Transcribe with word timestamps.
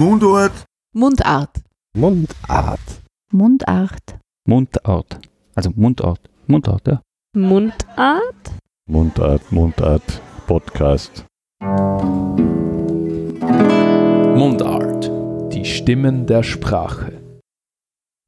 Mundart. 0.00 0.64
Mundart. 0.94 1.60
Mundart. 1.94 3.02
Mundart. 3.34 4.18
Mundart. 4.48 5.20
Also 5.54 5.70
Mundart. 5.76 6.20
Mundart, 6.46 6.86
ja. 6.86 7.02
Mundart? 7.36 8.54
Mundart, 8.88 9.52
Mundart, 9.52 10.22
Podcast. 10.46 11.26
Mundart. 14.40 15.10
Die 15.52 15.66
Stimmen 15.66 16.26
der 16.26 16.44
Sprache. 16.44 17.20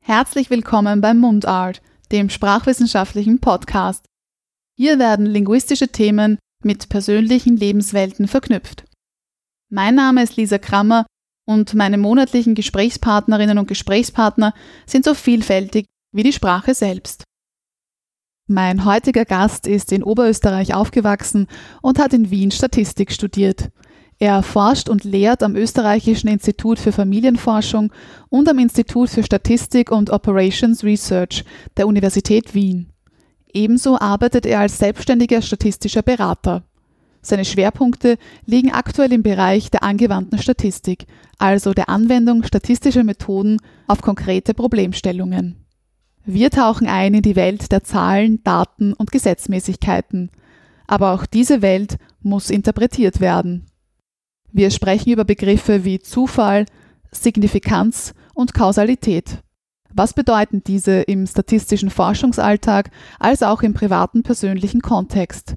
Herzlich 0.05 0.51
willkommen 0.51 1.01
beim 1.01 1.21
Mundart, 1.21 1.81
dem 2.11 2.29
sprachwissenschaftlichen 2.29 3.41
Podcast. 3.41 4.05
Hier 4.77 4.99
werden 4.99 5.25
linguistische 5.25 5.89
Themen 5.89 6.37
mit 6.63 6.91
persönlichen 6.91 7.57
Lebenswelten 7.57 8.29
verknüpft. 8.29 8.85
Mein 9.71 9.95
Name 9.95 10.23
ist 10.23 10.37
Lisa 10.37 10.59
Krammer 10.59 11.07
und 11.53 11.75
meine 11.75 11.99
monatlichen 11.99 12.55
Gesprächspartnerinnen 12.55 13.59
und 13.59 13.69
Gesprächspartner 13.69 14.55
sind 14.87 15.05
so 15.05 15.15
vielfältig 15.15 15.87
wie 16.13 16.23
die 16.23 16.33
Sprache 16.33 16.75
selbst. 16.75 17.25
Mein 18.49 18.85
heutiger 18.85 19.25
Gast 19.25 19.67
ist 19.67 19.93
in 19.93 20.03
Oberösterreich 20.03 20.75
aufgewachsen 20.75 21.47
und 21.81 21.99
hat 21.99 22.13
in 22.13 22.31
Wien 22.31 22.51
Statistik 22.51 23.13
studiert. 23.13 23.71
Er 24.19 24.43
forscht 24.43 24.89
und 24.89 25.05
lehrt 25.05 25.43
am 25.43 25.57
Österreichischen 25.57 26.29
Institut 26.29 26.79
für 26.79 26.93
Familienforschung 26.93 27.93
und 28.29 28.49
am 28.49 28.59
Institut 28.59 29.11
für 29.11 29.23
Statistik 29.23 29.91
und 29.91 30.11
Operations 30.11 30.85
Research 30.85 31.45
der 31.77 31.87
Universität 31.87 32.55
Wien. 32.55 32.93
Ebenso 33.53 33.99
arbeitet 33.99 34.47
er 34.47 34.61
als 34.61 34.79
selbstständiger 34.79 35.43
statistischer 35.43 36.03
Berater. 36.03 36.65
Seine 37.23 37.45
Schwerpunkte 37.45 38.19
liegen 38.47 38.73
aktuell 38.73 39.13
im 39.13 39.23
Bereich 39.23 39.71
der 39.71 39.85
angewandten 39.85 40.39
Statistik, 40.39 41.07
also 41.39 41.73
der 41.73 41.89
Anwendung 41.89 42.43
statistischer 42.43 43.05
Methoden 43.05 43.59
auf 43.87 44.03
konkrete 44.03 44.55
Problemstellungen. 44.55 45.57
Wir 46.25 46.51
tauchen 46.51 46.89
ein 46.89 47.15
in 47.15 47.23
die 47.23 47.37
Welt 47.37 47.73
der 47.73 47.85
Zahlen, 47.85 48.43
Daten 48.45 48.93
und 48.93 49.11
Gesetzmäßigkeiten. 49.13 50.31
Aber 50.87 51.13
auch 51.13 51.27
diese 51.27 51.63
Welt 51.63 51.97
muss 52.21 52.51
interpretiert 52.51 53.21
werden. 53.21 53.67
Wir 54.53 54.71
sprechen 54.71 55.11
über 55.11 55.25
Begriffe 55.25 55.85
wie 55.85 56.01
Zufall, 56.01 56.67
Signifikanz 57.11 58.15
und 58.35 58.55
Kausalität. 58.55 59.39
Was 59.95 60.13
bedeuten 60.13 60.63
diese 60.65 61.03
im 61.03 61.27
statistischen 61.27 61.91
Forschungsalltag 61.91 62.91
als 63.19 63.43
auch 63.43 63.63
im 63.63 63.75
privaten 63.75 64.23
persönlichen 64.23 64.81
Kontext? 64.81 65.57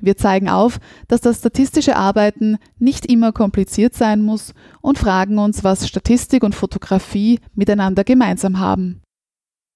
Wir 0.00 0.16
zeigen 0.16 0.48
auf, 0.48 0.78
dass 1.08 1.20
das 1.20 1.38
statistische 1.38 1.96
Arbeiten 1.96 2.58
nicht 2.78 3.06
immer 3.06 3.32
kompliziert 3.32 3.94
sein 3.94 4.22
muss 4.22 4.54
und 4.80 4.98
fragen 4.98 5.38
uns, 5.38 5.64
was 5.64 5.88
Statistik 5.88 6.44
und 6.44 6.54
Fotografie 6.54 7.40
miteinander 7.54 8.04
gemeinsam 8.04 8.60
haben. 8.60 9.02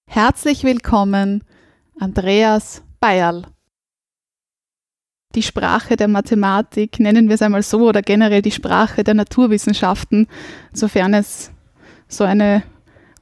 Herzlich 0.09 0.63
willkommen, 0.63 1.43
Andreas 1.99 2.83
Bayerl. 3.01 3.47
Die 5.35 5.43
Sprache 5.43 5.97
der 5.97 6.09
Mathematik, 6.09 7.01
nennen 7.01 7.29
wir 7.29 7.35
es 7.35 7.43
einmal 7.43 7.63
so, 7.63 7.89
oder 7.89 8.03
generell 8.03 8.43
die 8.43 8.51
Sprache 8.51 9.03
der 9.03 9.15
Naturwissenschaften, 9.15 10.29
sofern 10.73 11.15
es 11.15 11.51
so 12.07 12.25
eine 12.25 12.63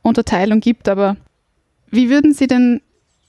Unterteilung 0.03 0.61
gibt. 0.61 0.89
Aber 0.89 1.17
wie 1.89 2.11
würden 2.11 2.35
Sie 2.35 2.49
denn 2.49 2.83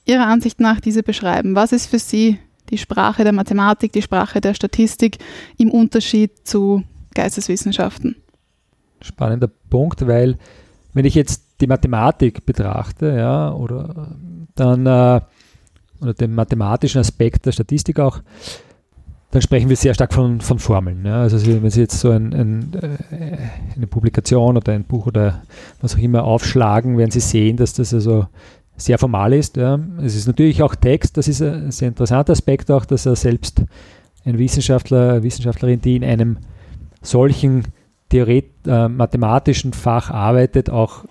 Ihrer 0.04 0.26
Ansicht 0.26 0.58
nach 0.58 0.80
diese 0.80 1.04
beschreiben? 1.04 1.54
Was 1.54 1.70
ist 1.72 1.86
für 1.86 2.00
Sie 2.00 2.38
die 2.72 2.78
Sprache 2.78 3.22
der 3.22 3.32
Mathematik, 3.32 3.92
die 3.92 4.02
Sprache 4.02 4.40
der 4.40 4.54
Statistik 4.54 5.18
im 5.58 5.70
Unterschied 5.70 6.48
zu 6.48 6.82
Geisteswissenschaften? 7.14 8.16
Spannender 9.02 9.50
Punkt, 9.70 10.06
weil 10.06 10.38
wenn 10.94 11.04
ich 11.04 11.14
jetzt 11.14 11.44
die 11.60 11.66
Mathematik 11.66 12.44
betrachte, 12.46 13.14
ja, 13.14 13.52
oder 13.52 14.08
dann 14.54 14.86
äh, 14.86 15.20
oder 16.00 16.14
den 16.14 16.34
mathematischen 16.34 17.00
Aspekt 17.00 17.46
der 17.46 17.52
Statistik 17.52 18.00
auch, 18.00 18.20
dann 19.30 19.40
sprechen 19.40 19.70
wir 19.70 19.76
sehr 19.76 19.94
stark 19.94 20.12
von, 20.12 20.40
von 20.40 20.58
Formeln. 20.58 21.06
Ja. 21.06 21.22
Also 21.22 21.38
wenn 21.46 21.70
Sie 21.70 21.80
jetzt 21.80 21.98
so 21.98 22.10
ein, 22.10 22.34
ein, 22.34 22.72
äh, 22.74 23.76
eine 23.76 23.86
Publikation 23.86 24.56
oder 24.56 24.72
ein 24.72 24.84
Buch 24.84 25.06
oder 25.06 25.42
was 25.80 25.94
auch 25.94 25.98
immer 25.98 26.24
aufschlagen, 26.24 26.98
werden 26.98 27.10
Sie 27.10 27.20
sehen, 27.20 27.56
dass 27.56 27.72
das 27.72 27.94
also 27.94 28.26
sehr 28.84 28.98
formal 28.98 29.32
ist. 29.32 29.56
Ja. 29.56 29.78
Es 30.02 30.14
ist 30.14 30.26
natürlich 30.26 30.62
auch 30.62 30.74
Text, 30.74 31.16
das 31.16 31.28
ist 31.28 31.42
ein 31.42 31.70
sehr 31.70 31.88
interessanter 31.88 32.32
Aspekt 32.32 32.70
auch, 32.70 32.84
dass 32.84 33.06
er 33.06 33.16
selbst 33.16 33.62
ein 34.24 34.38
Wissenschaftler, 34.38 35.22
Wissenschaftlerin, 35.22 35.80
die 35.80 35.96
in 35.96 36.04
einem 36.04 36.38
solchen 37.00 37.64
Theoret 38.08 38.50
äh, 38.66 38.88
mathematischen 38.88 39.72
Fach 39.72 40.10
arbeitet, 40.10 40.70
auch 40.70 41.04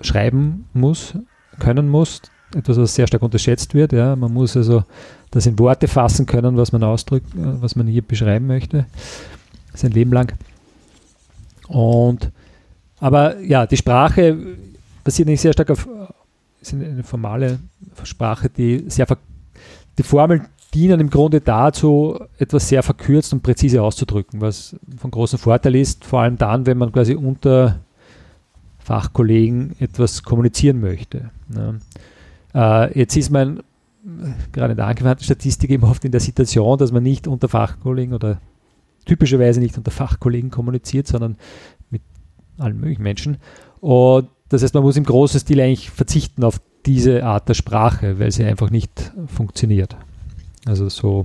schreiben 0.00 0.66
muss, 0.72 1.14
können 1.58 1.88
muss. 1.88 2.22
Etwas, 2.54 2.76
was 2.76 2.94
sehr 2.94 3.06
stark 3.06 3.22
unterschätzt 3.22 3.74
wird. 3.74 3.92
Ja. 3.92 4.16
Man 4.16 4.32
muss 4.32 4.56
also 4.56 4.84
das 5.30 5.46
in 5.46 5.58
Worte 5.58 5.88
fassen 5.88 6.26
können, 6.26 6.56
was 6.56 6.72
man 6.72 6.82
ausdrückt, 6.82 7.34
äh, 7.34 7.62
was 7.62 7.76
man 7.76 7.86
hier 7.86 8.02
beschreiben 8.02 8.46
möchte, 8.46 8.86
sein 9.74 9.92
Leben 9.92 10.12
lang. 10.12 10.32
Und 11.68 12.30
aber 12.98 13.40
ja, 13.40 13.66
die 13.66 13.76
Sprache 13.76 14.36
basiert 15.02 15.28
nicht 15.28 15.40
sehr 15.40 15.52
stark 15.52 15.70
auf 15.70 15.88
ist 16.62 16.74
eine 16.74 17.02
formale 17.02 17.58
Sprache, 18.04 18.48
die 18.48 18.84
sehr 18.88 19.06
die 19.98 20.02
Formeln 20.02 20.46
dienen 20.72 21.00
im 21.00 21.10
Grunde 21.10 21.40
dazu, 21.40 22.18
etwas 22.38 22.68
sehr 22.68 22.82
verkürzt 22.82 23.32
und 23.32 23.42
präzise 23.42 23.82
auszudrücken, 23.82 24.40
was 24.40 24.74
von 24.96 25.10
großem 25.10 25.38
Vorteil 25.38 25.74
ist, 25.74 26.04
vor 26.04 26.20
allem 26.20 26.38
dann, 26.38 26.64
wenn 26.64 26.78
man 26.78 26.92
quasi 26.92 27.14
unter 27.14 27.80
Fachkollegen 28.78 29.76
etwas 29.80 30.22
kommunizieren 30.22 30.80
möchte. 30.80 31.30
Ne? 31.48 31.78
Äh, 32.54 32.98
jetzt 32.98 33.16
ist 33.16 33.30
man 33.30 33.62
gerade 34.50 34.72
in 34.72 34.76
der 34.76 34.86
angewandten 34.86 35.24
Statistik 35.24 35.70
eben 35.70 35.84
oft 35.84 36.04
in 36.04 36.10
der 36.10 36.20
Situation, 36.20 36.78
dass 36.78 36.90
man 36.90 37.02
nicht 37.02 37.28
unter 37.28 37.48
Fachkollegen 37.48 38.14
oder 38.14 38.40
typischerweise 39.04 39.60
nicht 39.60 39.76
unter 39.78 39.90
Fachkollegen 39.90 40.50
kommuniziert, 40.50 41.06
sondern 41.06 41.36
mit 41.90 42.02
allen 42.58 42.80
möglichen 42.80 43.02
Menschen. 43.02 43.36
Und 43.80 44.28
das 44.52 44.62
heißt, 44.62 44.74
man 44.74 44.82
muss 44.82 44.96
im 44.96 45.04
großen 45.04 45.40
Stil 45.40 45.60
eigentlich 45.60 45.90
verzichten 45.90 46.44
auf 46.44 46.60
diese 46.84 47.24
Art 47.24 47.48
der 47.48 47.54
Sprache, 47.54 48.18
weil 48.18 48.30
sie 48.32 48.44
einfach 48.44 48.70
nicht 48.70 49.12
funktioniert. 49.26 49.96
Also 50.66 50.88
so 50.88 51.24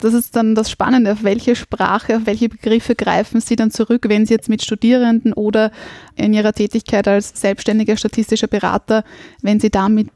das 0.00 0.14
ist 0.14 0.34
dann 0.34 0.54
das 0.54 0.70
Spannende, 0.70 1.12
auf 1.12 1.24
welche 1.24 1.54
Sprache, 1.54 2.16
auf 2.16 2.22
welche 2.24 2.48
Begriffe 2.48 2.94
greifen 2.94 3.40
Sie 3.40 3.54
dann 3.54 3.70
zurück, 3.70 4.06
wenn 4.08 4.24
Sie 4.24 4.32
jetzt 4.32 4.48
mit 4.48 4.62
Studierenden 4.62 5.34
oder 5.34 5.70
in 6.16 6.32
Ihrer 6.32 6.54
Tätigkeit 6.54 7.06
als 7.06 7.38
selbstständiger 7.38 7.98
statistischer 7.98 8.46
Berater, 8.46 9.04
wenn 9.42 9.60
Sie 9.60 9.70
da 9.70 9.90
mit 9.90 10.10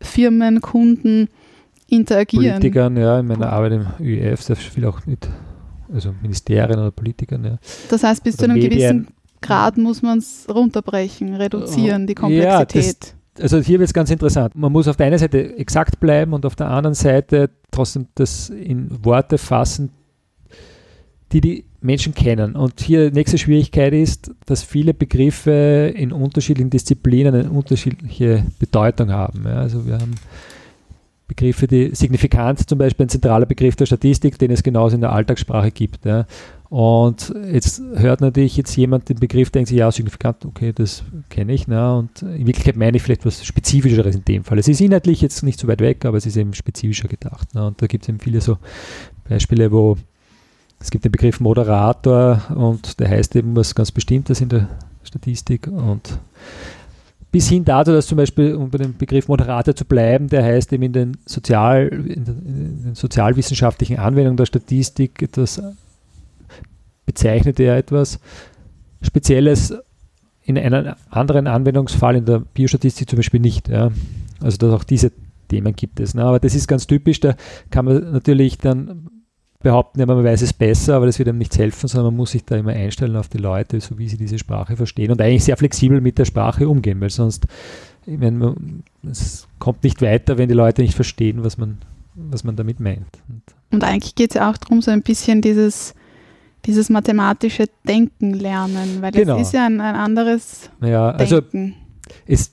Firmen, 0.00 0.60
Kunden 0.60 1.28
interagieren? 1.88 2.60
Politikern, 2.60 2.96
ja, 2.96 3.18
in 3.18 3.26
meiner 3.26 3.52
Arbeit 3.52 3.72
im 3.72 3.86
ÜEF 3.98 4.40
sehr 4.40 4.56
viel 4.56 4.84
auch 4.84 5.04
mit 5.04 5.28
also 5.92 6.14
Ministerien 6.22 6.78
oder 6.78 6.92
Politikern. 6.92 7.44
Ja. 7.44 7.58
Das 7.90 8.04
heißt, 8.04 8.22
bis 8.22 8.34
oder 8.34 8.44
zu 8.44 8.50
einem 8.50 8.62
Medien. 8.62 8.70
gewissen 8.70 9.08
Grad 9.44 9.76
muss 9.76 10.02
man 10.02 10.18
es 10.18 10.46
runterbrechen, 10.48 11.34
reduzieren, 11.34 12.06
die 12.06 12.14
Komplexität. 12.14 12.84
Ja, 12.84 13.12
das, 13.34 13.52
also 13.52 13.58
hier 13.58 13.78
wird 13.78 13.88
es 13.88 13.94
ganz 13.94 14.10
interessant. 14.10 14.54
Man 14.54 14.72
muss 14.72 14.88
auf 14.88 14.96
der 14.96 15.06
einen 15.06 15.18
Seite 15.18 15.56
exakt 15.58 16.00
bleiben 16.00 16.32
und 16.32 16.46
auf 16.46 16.56
der 16.56 16.70
anderen 16.70 16.94
Seite 16.94 17.50
trotzdem 17.70 18.06
das 18.14 18.48
in 18.48 19.04
Worte 19.04 19.38
fassen, 19.38 19.90
die 21.32 21.40
die 21.40 21.64
Menschen 21.80 22.14
kennen. 22.14 22.56
Und 22.56 22.80
hier 22.80 23.10
die 23.10 23.16
nächste 23.16 23.36
Schwierigkeit 23.36 23.92
ist, 23.92 24.30
dass 24.46 24.62
viele 24.62 24.94
Begriffe 24.94 25.92
in 25.94 26.12
unterschiedlichen 26.12 26.70
Disziplinen 26.70 27.34
eine 27.34 27.50
unterschiedliche 27.50 28.44
Bedeutung 28.58 29.10
haben. 29.10 29.44
Ja, 29.44 29.56
also 29.56 29.86
wir 29.86 29.94
haben 29.94 30.14
Begriffe, 31.26 31.66
die 31.66 31.94
signifikant 31.94 32.68
zum 32.68 32.78
Beispiel 32.78 33.06
ein 33.06 33.08
zentraler 33.08 33.46
Begriff 33.46 33.76
der 33.76 33.86
Statistik, 33.86 34.38
den 34.38 34.50
es 34.50 34.62
genauso 34.62 34.94
in 34.94 35.00
der 35.00 35.12
Alltagssprache 35.12 35.70
gibt. 35.70 36.04
Ja. 36.04 36.26
Und 36.68 37.34
jetzt 37.50 37.80
hört 37.94 38.20
natürlich 38.20 38.56
jetzt 38.56 38.76
jemand 38.76 39.08
den 39.08 39.18
Begriff, 39.18 39.50
denkt 39.50 39.68
sich, 39.68 39.78
ja, 39.78 39.90
signifikant, 39.90 40.44
okay, 40.44 40.72
das 40.74 41.04
kenne 41.30 41.52
ich. 41.54 41.66
Ne? 41.66 41.96
Und 41.96 42.22
in 42.22 42.46
Wirklichkeit 42.46 42.76
meine 42.76 42.96
ich 42.96 43.02
vielleicht 43.02 43.24
was 43.24 43.44
Spezifischeres 43.44 44.14
in 44.14 44.24
dem 44.24 44.44
Fall. 44.44 44.58
Es 44.58 44.68
ist 44.68 44.80
inhaltlich 44.80 45.20
jetzt 45.20 45.42
nicht 45.42 45.58
so 45.58 45.68
weit 45.68 45.80
weg, 45.80 46.04
aber 46.04 46.18
es 46.18 46.26
ist 46.26 46.36
eben 46.36 46.52
spezifischer 46.52 47.08
gedacht. 47.08 47.54
Ne? 47.54 47.66
Und 47.66 47.80
da 47.80 47.86
gibt 47.86 48.04
es 48.04 48.08
eben 48.08 48.18
viele 48.18 48.40
so 48.40 48.58
Beispiele, 49.28 49.72
wo 49.72 49.96
es 50.80 50.90
gibt 50.90 51.04
den 51.04 51.12
Begriff 51.12 51.40
Moderator 51.40 52.42
und 52.54 53.00
der 53.00 53.08
heißt 53.08 53.36
eben 53.36 53.56
was 53.56 53.74
ganz 53.74 53.90
Bestimmtes 53.90 54.42
in 54.42 54.50
der 54.50 54.68
Statistik 55.02 55.68
und 55.68 56.18
bis 57.34 57.48
hin 57.48 57.64
dazu, 57.64 57.90
dass 57.90 58.06
zum 58.06 58.14
Beispiel, 58.14 58.54
um 58.54 58.70
bei 58.70 58.78
dem 58.78 58.96
Begriff 58.96 59.26
Moderator 59.26 59.74
zu 59.74 59.84
bleiben, 59.84 60.28
der 60.28 60.44
heißt 60.44 60.72
eben 60.72 60.84
in 60.84 60.92
den, 60.92 61.16
Sozial, 61.26 61.88
in 61.88 62.24
den, 62.24 62.94
sozialwissenschaftlichen 62.94 63.98
Anwendungen 63.98 64.36
der 64.36 64.46
Statistik 64.46 65.20
etwas 65.20 65.60
bezeichnet 67.04 67.58
er 67.58 67.76
etwas 67.76 68.20
Spezielles 69.02 69.74
in 70.44 70.56
einem 70.56 70.94
anderen 71.10 71.48
Anwendungsfall 71.48 72.14
in 72.14 72.24
der 72.24 72.38
Biostatistik 72.38 73.10
zum 73.10 73.16
Beispiel 73.16 73.40
nicht. 73.40 73.68
Ja. 73.68 73.90
Also 74.40 74.56
dass 74.58 74.72
auch 74.72 74.84
diese 74.84 75.10
Themen 75.48 75.74
gibt 75.74 75.98
es. 75.98 76.14
Ne? 76.14 76.22
Aber 76.22 76.38
das 76.38 76.54
ist 76.54 76.68
ganz 76.68 76.86
typisch, 76.86 77.18
da 77.18 77.34
kann 77.70 77.84
man 77.84 78.12
natürlich 78.12 78.58
dann 78.58 79.08
behaupten 79.64 79.98
immer, 80.00 80.14
man 80.14 80.24
weiß 80.24 80.42
es 80.42 80.52
besser, 80.52 80.94
aber 80.94 81.06
das 81.06 81.18
wird 81.18 81.28
einem 81.28 81.38
nichts 81.38 81.58
helfen, 81.58 81.88
sondern 81.88 82.12
man 82.12 82.16
muss 82.18 82.30
sich 82.30 82.44
da 82.44 82.54
immer 82.56 82.70
einstellen 82.70 83.16
auf 83.16 83.28
die 83.28 83.38
Leute, 83.38 83.80
so 83.80 83.98
wie 83.98 84.08
sie 84.08 84.16
diese 84.16 84.38
Sprache 84.38 84.76
verstehen 84.76 85.10
und 85.10 85.20
eigentlich 85.20 85.42
sehr 85.42 85.56
flexibel 85.56 86.00
mit 86.00 86.18
der 86.18 86.24
Sprache 86.26 86.68
umgehen, 86.68 87.00
weil 87.00 87.10
sonst, 87.10 87.46
ich 88.06 88.16
meine, 88.18 88.54
es 89.10 89.48
kommt 89.58 89.82
nicht 89.82 90.00
weiter, 90.02 90.38
wenn 90.38 90.48
die 90.48 90.54
Leute 90.54 90.82
nicht 90.82 90.94
verstehen, 90.94 91.42
was 91.42 91.58
man, 91.58 91.78
was 92.14 92.44
man 92.44 92.54
damit 92.54 92.78
meint. 92.78 93.08
Und 93.28 93.42
Und 93.72 93.82
eigentlich 93.82 94.14
geht 94.14 94.30
es 94.30 94.34
ja 94.36 94.50
auch 94.50 94.56
darum, 94.56 94.80
so 94.82 94.92
ein 94.92 95.02
bisschen 95.02 95.40
dieses, 95.40 95.94
dieses 96.66 96.88
mathematische 96.90 97.64
Denken 97.88 98.34
lernen, 98.34 98.98
weil 99.00 99.10
Genau. 99.12 99.38
das 99.38 99.48
ist 99.48 99.54
ja 99.54 99.66
ein, 99.66 99.80
ein 99.80 99.96
anderes 99.96 100.70
ja, 100.80 101.10
also 101.10 101.40
Denken. 101.40 101.74
ist, 102.26 102.52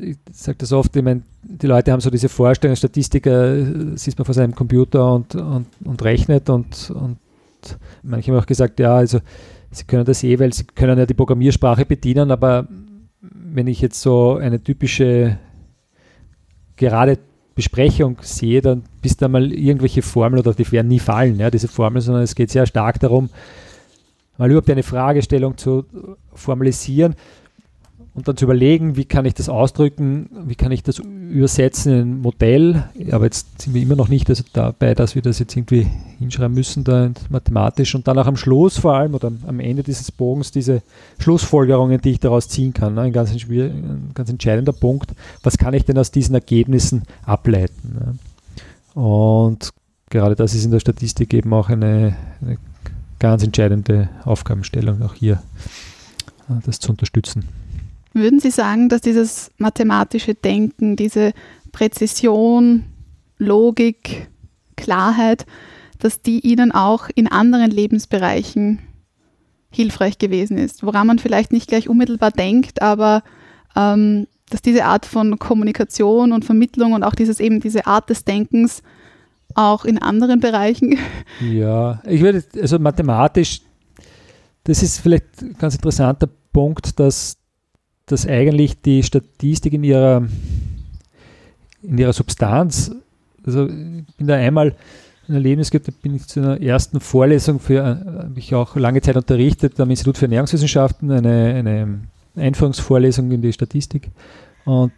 ich 0.00 0.16
sage 0.32 0.58
das 0.58 0.72
oft, 0.72 0.94
ich 0.94 1.02
meine, 1.02 1.22
die 1.42 1.66
Leute 1.66 1.92
haben 1.92 2.00
so 2.00 2.10
diese 2.10 2.28
Vorstellung, 2.28 2.76
Statistiker 2.76 3.54
äh, 3.54 3.96
sitzt 3.96 4.18
man 4.18 4.24
vor 4.24 4.34
seinem 4.34 4.54
Computer 4.54 5.14
und, 5.14 5.34
und, 5.34 5.66
und 5.84 6.02
rechnet 6.02 6.50
und, 6.50 6.90
und 6.90 7.18
manche 8.02 8.32
haben 8.32 8.38
auch 8.38 8.46
gesagt, 8.46 8.80
ja, 8.80 8.96
also 8.96 9.20
sie 9.70 9.84
können 9.84 10.04
das 10.04 10.22
eh, 10.24 10.38
weil 10.38 10.52
sie 10.52 10.64
können 10.64 10.98
ja 10.98 11.06
die 11.06 11.14
Programmiersprache 11.14 11.86
bedienen, 11.86 12.30
aber 12.30 12.66
wenn 13.20 13.66
ich 13.66 13.80
jetzt 13.80 14.00
so 14.00 14.36
eine 14.36 14.62
typische 14.62 15.38
gerade 16.76 17.18
Besprechung 17.54 18.18
sehe, 18.20 18.60
dann 18.60 18.84
bis 19.02 19.16
da 19.16 19.26
mal 19.26 19.52
irgendwelche 19.52 20.02
Formeln 20.02 20.40
oder 20.40 20.54
die 20.54 20.70
werden 20.70 20.88
nie 20.88 21.00
fallen, 21.00 21.38
ja, 21.40 21.50
diese 21.50 21.66
Formeln, 21.66 22.02
sondern 22.02 22.22
es 22.22 22.34
geht 22.34 22.50
sehr 22.50 22.66
stark 22.66 23.00
darum, 23.00 23.30
mal 24.36 24.48
überhaupt 24.48 24.70
eine 24.70 24.84
Fragestellung 24.84 25.56
zu 25.56 25.84
formalisieren 26.32 27.16
und 28.18 28.26
dann 28.26 28.36
zu 28.36 28.46
überlegen, 28.46 28.96
wie 28.96 29.04
kann 29.04 29.24
ich 29.26 29.34
das 29.34 29.48
ausdrücken, 29.48 30.28
wie 30.46 30.56
kann 30.56 30.72
ich 30.72 30.82
das 30.82 30.98
übersetzen 30.98 31.92
in 31.92 32.00
ein 32.00 32.20
Modell. 32.20 32.84
Aber 33.12 33.26
jetzt 33.26 33.62
sind 33.62 33.74
wir 33.74 33.80
immer 33.80 33.94
noch 33.94 34.08
nicht 34.08 34.28
also 34.28 34.42
dabei, 34.52 34.94
dass 34.94 35.14
wir 35.14 35.22
das 35.22 35.38
jetzt 35.38 35.56
irgendwie 35.56 35.86
hinschreiben 36.18 36.52
müssen, 36.52 36.82
da 36.82 37.10
mathematisch 37.30 37.94
und 37.94 38.08
dann 38.08 38.18
auch 38.18 38.26
am 38.26 38.36
Schluss 38.36 38.76
vor 38.76 38.94
allem 38.94 39.14
oder 39.14 39.30
am 39.46 39.60
Ende 39.60 39.84
dieses 39.84 40.10
Bogens 40.10 40.50
diese 40.50 40.82
Schlussfolgerungen, 41.20 42.00
die 42.00 42.10
ich 42.10 42.20
daraus 42.20 42.48
ziehen 42.48 42.72
kann. 42.72 42.94
Ne? 42.94 43.02
Ein, 43.02 43.12
ganz, 43.12 43.30
ein 43.32 44.10
ganz 44.14 44.28
entscheidender 44.28 44.72
Punkt. 44.72 45.12
Was 45.44 45.56
kann 45.56 45.74
ich 45.74 45.84
denn 45.84 45.96
aus 45.96 46.10
diesen 46.10 46.34
Ergebnissen 46.34 47.04
ableiten? 47.24 48.18
Ne? 48.96 49.00
Und 49.00 49.70
gerade 50.10 50.34
das 50.34 50.56
ist 50.56 50.64
in 50.64 50.72
der 50.72 50.80
Statistik 50.80 51.32
eben 51.34 51.52
auch 51.52 51.68
eine, 51.68 52.16
eine 52.40 52.58
ganz 53.20 53.44
entscheidende 53.44 54.08
Aufgabenstellung, 54.24 55.02
auch 55.02 55.14
hier 55.14 55.40
äh, 56.48 56.54
das 56.66 56.80
zu 56.80 56.90
unterstützen. 56.90 57.44
Würden 58.18 58.40
Sie 58.40 58.50
sagen, 58.50 58.88
dass 58.88 59.00
dieses 59.00 59.50
mathematische 59.58 60.34
Denken, 60.34 60.96
diese 60.96 61.32
Präzision, 61.72 62.84
Logik, 63.38 64.28
Klarheit, 64.76 65.46
dass 65.98 66.22
die 66.22 66.40
Ihnen 66.40 66.72
auch 66.72 67.08
in 67.14 67.28
anderen 67.28 67.70
Lebensbereichen 67.70 68.80
hilfreich 69.70 70.18
gewesen 70.18 70.56
ist, 70.56 70.82
woran 70.82 71.06
man 71.06 71.18
vielleicht 71.18 71.52
nicht 71.52 71.68
gleich 71.68 71.88
unmittelbar 71.88 72.30
denkt, 72.30 72.80
aber 72.80 73.22
ähm, 73.76 74.26
dass 74.50 74.62
diese 74.62 74.84
Art 74.86 75.04
von 75.04 75.38
Kommunikation 75.38 76.32
und 76.32 76.44
Vermittlung 76.44 76.94
und 76.94 77.02
auch 77.02 77.14
dieses 77.14 77.38
eben 77.38 77.60
diese 77.60 77.86
Art 77.86 78.08
des 78.08 78.24
Denkens 78.24 78.82
auch 79.54 79.84
in 79.84 79.98
anderen 79.98 80.40
Bereichen 80.40 80.98
Ja, 81.40 82.00
ich 82.06 82.20
würde, 82.20 82.44
also 82.60 82.78
mathematisch, 82.78 83.60
das 84.64 84.82
ist 84.82 85.00
vielleicht 85.00 85.42
ein 85.42 85.56
ganz 85.58 85.74
interessanter 85.74 86.28
Punkt, 86.52 86.98
dass, 86.98 87.36
dass 88.08 88.26
eigentlich 88.26 88.80
die 88.80 89.02
Statistik 89.02 89.72
in 89.72 89.84
ihrer, 89.84 90.26
in 91.82 91.98
ihrer 91.98 92.12
Substanz, 92.12 92.90
also 93.44 93.66
ich 93.66 94.16
bin 94.16 94.26
da 94.26 94.34
einmal 94.34 94.74
in 95.28 95.34
der 95.34 95.42
Lebensgruppe, 95.42 95.92
bin 95.92 96.16
ich 96.16 96.26
zu 96.26 96.40
einer 96.40 96.60
ersten 96.60 97.00
Vorlesung 97.00 97.60
für, 97.60 97.80
äh, 97.80 98.22
habe 98.22 98.32
ich 98.36 98.54
auch 98.54 98.76
lange 98.76 99.02
Zeit 99.02 99.16
unterrichtet 99.16 99.78
am 99.78 99.90
Institut 99.90 100.16
für 100.16 100.24
Ernährungswissenschaften, 100.24 101.10
eine, 101.10 101.54
eine 101.54 102.00
Einführungsvorlesung 102.36 103.30
in 103.30 103.42
die 103.42 103.52
Statistik. 103.52 104.10
Und 104.64 104.92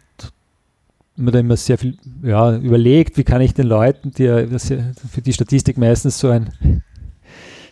mir 1.17 1.31
da 1.31 1.39
immer 1.39 1.57
sehr 1.57 1.77
viel 1.77 1.97
ja, 2.23 2.55
überlegt, 2.55 3.17
wie 3.17 3.23
kann 3.23 3.41
ich 3.41 3.53
den 3.53 3.67
Leuten, 3.67 4.11
die 4.11 4.23
ja 4.23 4.45
für 4.47 5.21
die 5.21 5.33
Statistik 5.33 5.77
meistens 5.77 6.19
so 6.19 6.29
ein 6.29 6.51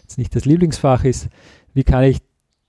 jetzt 0.01 0.17
nicht 0.17 0.35
das 0.35 0.45
Lieblingsfach 0.45 1.03
ist, 1.05 1.29
wie 1.73 1.83
kann 1.83 2.03
ich 2.03 2.19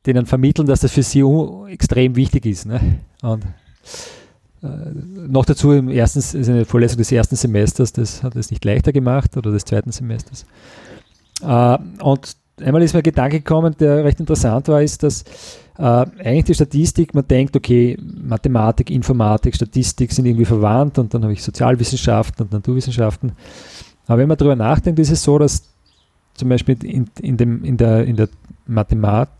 denen 0.06 0.26
vermitteln, 0.26 0.66
dass 0.66 0.80
das 0.80 0.92
für 0.92 1.02
sie 1.02 1.22
extrem 1.68 2.16
wichtig 2.16 2.46
ist. 2.46 2.66
Ne? 2.66 3.00
Und 3.22 3.44
äh, 4.62 4.66
noch 5.28 5.44
dazu 5.44 5.72
im 5.72 5.88
ersten, 5.88 6.18
ist 6.18 6.34
eine 6.34 6.64
Vorlesung 6.64 6.98
des 6.98 7.12
ersten 7.12 7.36
Semesters, 7.36 7.92
das 7.92 8.22
hat 8.22 8.36
es 8.36 8.50
nicht 8.50 8.64
leichter 8.64 8.92
gemacht 8.92 9.36
oder 9.36 9.50
des 9.50 9.64
zweiten 9.64 9.92
Semesters. 9.92 10.46
Äh, 11.42 11.78
und 12.02 12.36
einmal 12.62 12.82
ist 12.82 12.92
mir 12.92 13.00
ein 13.00 13.04
Gedanke 13.04 13.38
gekommen, 13.38 13.74
der 13.78 14.04
recht 14.04 14.20
interessant 14.20 14.68
war, 14.68 14.82
ist, 14.82 15.02
dass 15.02 15.24
äh, 15.78 15.82
eigentlich 15.82 16.44
die 16.44 16.54
Statistik, 16.54 17.14
man 17.14 17.26
denkt, 17.26 17.56
okay, 17.56 17.96
Mathematik, 18.00 18.90
Informatik, 18.90 19.54
Statistik 19.54 20.12
sind 20.12 20.26
irgendwie 20.26 20.44
verwandt 20.44 20.98
und 20.98 21.12
dann 21.14 21.22
habe 21.22 21.32
ich 21.32 21.42
Sozialwissenschaften 21.42 22.44
und 22.44 22.52
Naturwissenschaften. 22.52 23.32
Aber 24.06 24.18
wenn 24.18 24.28
man 24.28 24.36
darüber 24.36 24.56
nachdenkt, 24.56 24.98
ist 24.98 25.10
es 25.10 25.22
so, 25.22 25.38
dass 25.38 25.62
zum 26.34 26.48
Beispiel 26.48 26.76
in, 26.84 27.08
in, 27.20 27.36
dem, 27.36 27.64
in, 27.64 27.76
der, 27.76 28.04
in 28.04 28.16
der 28.16 28.28
Mathematik 28.66 29.39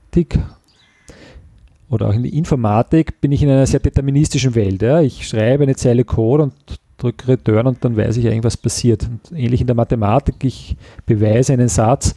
oder 1.91 2.09
auch 2.09 2.15
in 2.15 2.23
der 2.23 2.33
Informatik 2.33 3.21
bin 3.21 3.33
ich 3.33 3.43
in 3.43 3.51
einer 3.51 3.67
sehr 3.67 3.81
deterministischen 3.81 4.55
Welt. 4.55 4.81
Ja. 4.81 5.01
Ich 5.01 5.27
schreibe 5.27 5.65
eine 5.65 5.75
Zeile 5.75 6.05
Code 6.05 6.45
und 6.45 6.53
drücke 6.97 7.29
Return 7.29 7.67
und 7.67 7.85
dann 7.85 7.97
weiß 7.97 8.17
ich 8.17 8.27
eigentlich, 8.27 8.45
was 8.45 8.57
passiert. 8.57 9.09
Und 9.09 9.37
ähnlich 9.37 9.61
in 9.61 9.67
der 9.67 9.77
Mathematik, 9.77 10.37
ich 10.43 10.77
beweise 11.05 11.53
einen 11.53 11.69
Satz 11.69 12.15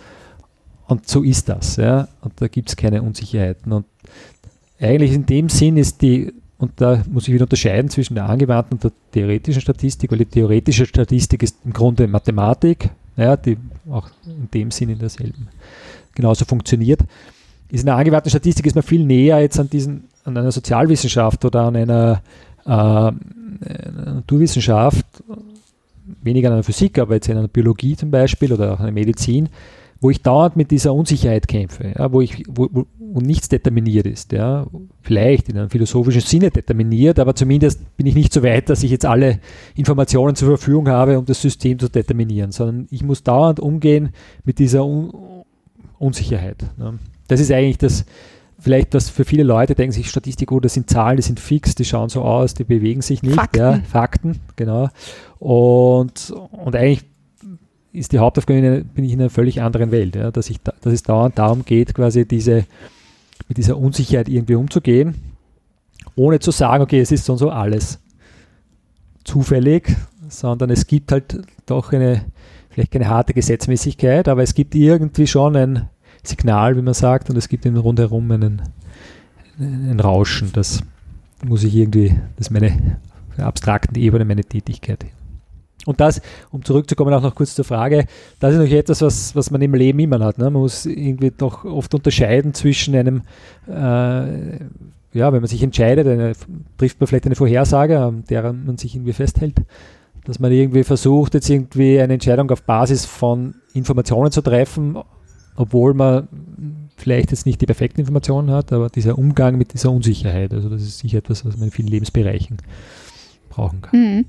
und 0.87 1.07
so 1.07 1.23
ist 1.23 1.49
das. 1.49 1.77
Ja. 1.77 2.07
Und 2.21 2.33
da 2.39 2.47
gibt 2.47 2.69
es 2.69 2.75
keine 2.75 3.01
Unsicherheiten. 3.01 3.71
Und 3.71 3.85
eigentlich 4.79 5.13
in 5.13 5.25
dem 5.25 5.49
Sinn 5.49 5.77
ist 5.77 6.01
die, 6.03 6.31
und 6.59 6.73
da 6.75 7.03
muss 7.09 7.27
ich 7.27 7.33
wieder 7.33 7.45
unterscheiden 7.45 7.89
zwischen 7.89 8.13
der 8.13 8.29
angewandten 8.29 8.75
und 8.75 8.83
der 8.83 8.91
theoretischen 9.11 9.61
Statistik, 9.61 10.11
weil 10.11 10.19
die 10.19 10.25
theoretische 10.25 10.85
Statistik 10.85 11.41
ist 11.41 11.57
im 11.65 11.73
Grunde 11.73 12.07
Mathematik, 12.07 12.89
ja, 13.17 13.35
die 13.35 13.57
auch 13.89 14.09
in 14.25 14.49
dem 14.53 14.69
Sinn 14.69 14.89
in 14.89 14.99
derselben 14.99 15.47
genauso 16.13 16.45
funktioniert. 16.45 17.01
Ist 17.73 17.81
in 17.81 17.87
der 17.87 17.95
angewandten 17.95 18.29
Statistik 18.29 18.67
ist 18.67 18.75
man 18.75 18.83
viel 18.83 19.03
näher 19.03 19.39
jetzt 19.39 19.59
an 19.59 19.67
diesen, 19.67 20.03
an 20.25 20.37
einer 20.37 20.51
Sozialwissenschaft 20.51 21.43
oder 21.43 21.61
an 21.61 21.75
einer, 21.75 22.21
äh, 22.65 22.69
einer 22.69 24.13
Naturwissenschaft, 24.13 25.03
weniger 26.21 26.49
an 26.49 26.53
einer 26.53 26.63
Physik, 26.63 26.99
aber 26.99 27.15
jetzt 27.15 27.29
in 27.29 27.37
einer 27.37 27.47
Biologie 27.47 27.95
zum 27.95 28.11
Beispiel 28.11 28.53
oder 28.53 28.73
auch 28.73 28.79
in 28.79 28.85
der 28.85 28.93
Medizin, 28.93 29.49
wo 30.01 30.11
ich 30.11 30.21
dauernd 30.21 30.55
mit 30.55 30.69
dieser 30.69 30.93
Unsicherheit 30.93 31.47
kämpfe, 31.47 31.95
ja, 31.97 32.13
wo, 32.13 32.21
ich, 32.21 32.43
wo, 32.47 32.69
wo, 32.71 32.85
wo 32.99 33.19
nichts 33.21 33.49
determiniert 33.49 34.05
ist. 34.05 34.33
Ja. 34.33 34.67
Vielleicht 35.01 35.49
in 35.49 35.57
einem 35.57 35.71
philosophischen 35.71 36.21
Sinne 36.21 36.51
determiniert, 36.51 37.17
aber 37.17 37.33
zumindest 37.33 37.97
bin 37.97 38.05
ich 38.05 38.13
nicht 38.13 38.33
so 38.33 38.43
weit, 38.43 38.69
dass 38.69 38.83
ich 38.83 38.91
jetzt 38.91 39.07
alle 39.07 39.39
Informationen 39.73 40.35
zur 40.35 40.49
Verfügung 40.49 40.89
habe, 40.89 41.17
um 41.17 41.25
das 41.25 41.41
System 41.41 41.79
zu 41.79 41.89
determinieren, 41.89 42.51
sondern 42.51 42.87
ich 42.91 43.01
muss 43.01 43.23
dauernd 43.23 43.59
umgehen 43.59 44.09
mit 44.43 44.59
dieser 44.59 44.85
Un 44.85 45.11
Unsicherheit. 45.97 46.65
Ne. 46.77 46.99
Das 47.27 47.39
ist 47.39 47.51
eigentlich 47.51 47.77
das, 47.77 48.05
vielleicht 48.59 48.93
was 48.93 49.09
für 49.09 49.25
viele 49.25 49.43
Leute 49.43 49.75
denken 49.75 49.91
sich, 49.91 50.09
Statistik, 50.09 50.51
oh, 50.51 50.59
das 50.59 50.73
sind 50.73 50.89
Zahlen, 50.89 51.17
die 51.17 51.23
sind 51.23 51.39
fix, 51.39 51.75
die 51.75 51.85
schauen 51.85 52.09
so 52.09 52.21
aus, 52.21 52.53
die 52.53 52.63
bewegen 52.63 53.01
sich 53.01 53.21
nicht. 53.23 53.35
Fakten. 53.35 53.59
Ja, 53.59 53.81
Fakten, 53.89 54.39
genau. 54.55 54.89
Und, 55.39 56.31
und 56.51 56.75
eigentlich 56.75 57.03
ist 57.91 58.11
die 58.11 58.19
Hauptaufgabe, 58.19 58.83
bin 58.83 59.05
ich 59.05 59.13
in 59.13 59.19
einer 59.19 59.29
völlig 59.29 59.61
anderen 59.61 59.91
Welt, 59.91 60.15
ja, 60.15 60.31
dass, 60.31 60.49
ich 60.49 60.59
da, 60.61 60.73
dass 60.81 60.93
es 60.93 61.03
dauernd 61.03 61.37
darum 61.37 61.63
geht, 61.65 61.93
quasi 61.93 62.27
diese, 62.27 62.65
mit 63.47 63.57
dieser 63.57 63.77
Unsicherheit 63.77 64.29
irgendwie 64.29 64.55
umzugehen, 64.55 65.15
ohne 66.15 66.39
zu 66.39 66.51
sagen, 66.51 66.83
okay, 66.83 66.99
es 66.99 67.11
ist 67.11 67.25
so 67.25 67.33
und 67.33 67.39
so 67.39 67.49
alles 67.49 67.99
zufällig, 69.23 69.95
sondern 70.27 70.69
es 70.69 70.87
gibt 70.87 71.11
halt 71.11 71.41
doch 71.65 71.93
eine, 71.93 72.25
vielleicht 72.69 72.91
keine 72.91 73.09
harte 73.09 73.33
Gesetzmäßigkeit, 73.33 74.27
aber 74.27 74.41
es 74.41 74.53
gibt 74.53 74.73
irgendwie 74.75 75.27
schon 75.27 75.55
ein 75.55 75.89
Signal, 76.23 76.77
wie 76.77 76.81
man 76.81 76.93
sagt, 76.93 77.29
und 77.29 77.37
es 77.37 77.49
gibt 77.49 77.65
im 77.65 77.77
rundherum 77.77 78.31
einen, 78.31 78.61
ein 79.59 79.99
Rauschen, 79.99 80.51
das 80.53 80.81
muss 81.45 81.63
ich 81.63 81.75
irgendwie, 81.75 82.09
das 82.37 82.47
ist 82.47 82.51
meine 82.51 82.97
abstrakten 83.37 83.97
Ebene 83.97 84.25
meine 84.25 84.43
Tätigkeit. 84.43 85.05
Und 85.85 85.99
das, 85.99 86.21
um 86.51 86.63
zurückzukommen 86.63 87.13
auch 87.13 87.21
noch 87.21 87.35
kurz 87.35 87.55
zur 87.55 87.65
Frage, 87.65 88.05
das 88.39 88.53
ist 88.53 88.57
natürlich 88.57 88.79
etwas, 88.79 89.01
was, 89.01 89.35
was 89.35 89.51
man 89.51 89.61
im 89.61 89.73
Leben 89.73 89.99
immer 89.99 90.19
hat. 90.19 90.37
Ne? 90.37 90.45
Man 90.45 90.61
muss 90.61 90.85
irgendwie 90.85 91.31
doch 91.31 91.65
oft 91.65 91.93
unterscheiden 91.93 92.53
zwischen 92.53 92.95
einem, 92.95 93.23
äh, 93.67 94.59
ja, 95.13 95.31
wenn 95.33 95.41
man 95.41 95.47
sich 95.47 95.61
entscheidet, 95.61 96.07
eine, 96.07 96.33
trifft 96.77 96.99
man 96.99 97.07
vielleicht 97.07 97.25
eine 97.25 97.35
Vorhersage, 97.35 97.99
an 97.99 98.23
der 98.29 98.53
man 98.53 98.77
sich 98.77 98.95
irgendwie 98.95 99.13
festhält, 99.13 99.55
dass 100.23 100.39
man 100.39 100.53
irgendwie 100.53 100.85
versucht, 100.85 101.33
jetzt 101.33 101.49
irgendwie 101.49 101.99
eine 101.99 102.13
Entscheidung 102.13 102.49
auf 102.51 102.63
Basis 102.63 103.05
von 103.05 103.55
Informationen 103.73 104.31
zu 104.31 104.41
treffen, 104.41 104.97
obwohl 105.55 105.93
man 105.93 106.27
vielleicht 106.95 107.31
jetzt 107.31 107.45
nicht 107.45 107.61
die 107.61 107.65
perfekten 107.65 107.99
Informationen 108.01 108.51
hat, 108.51 108.71
aber 108.71 108.89
dieser 108.89 109.17
Umgang 109.17 109.57
mit 109.57 109.73
dieser 109.73 109.91
Unsicherheit, 109.91 110.53
also 110.53 110.69
das 110.69 110.81
ist 110.81 110.99
sicher 110.99 111.17
etwas, 111.19 111.43
was 111.45 111.57
man 111.57 111.65
in 111.65 111.71
vielen 111.71 111.87
Lebensbereichen 111.87 112.57
brauchen 113.49 113.81
kann. 113.81 113.99
Mhm. 113.99 114.25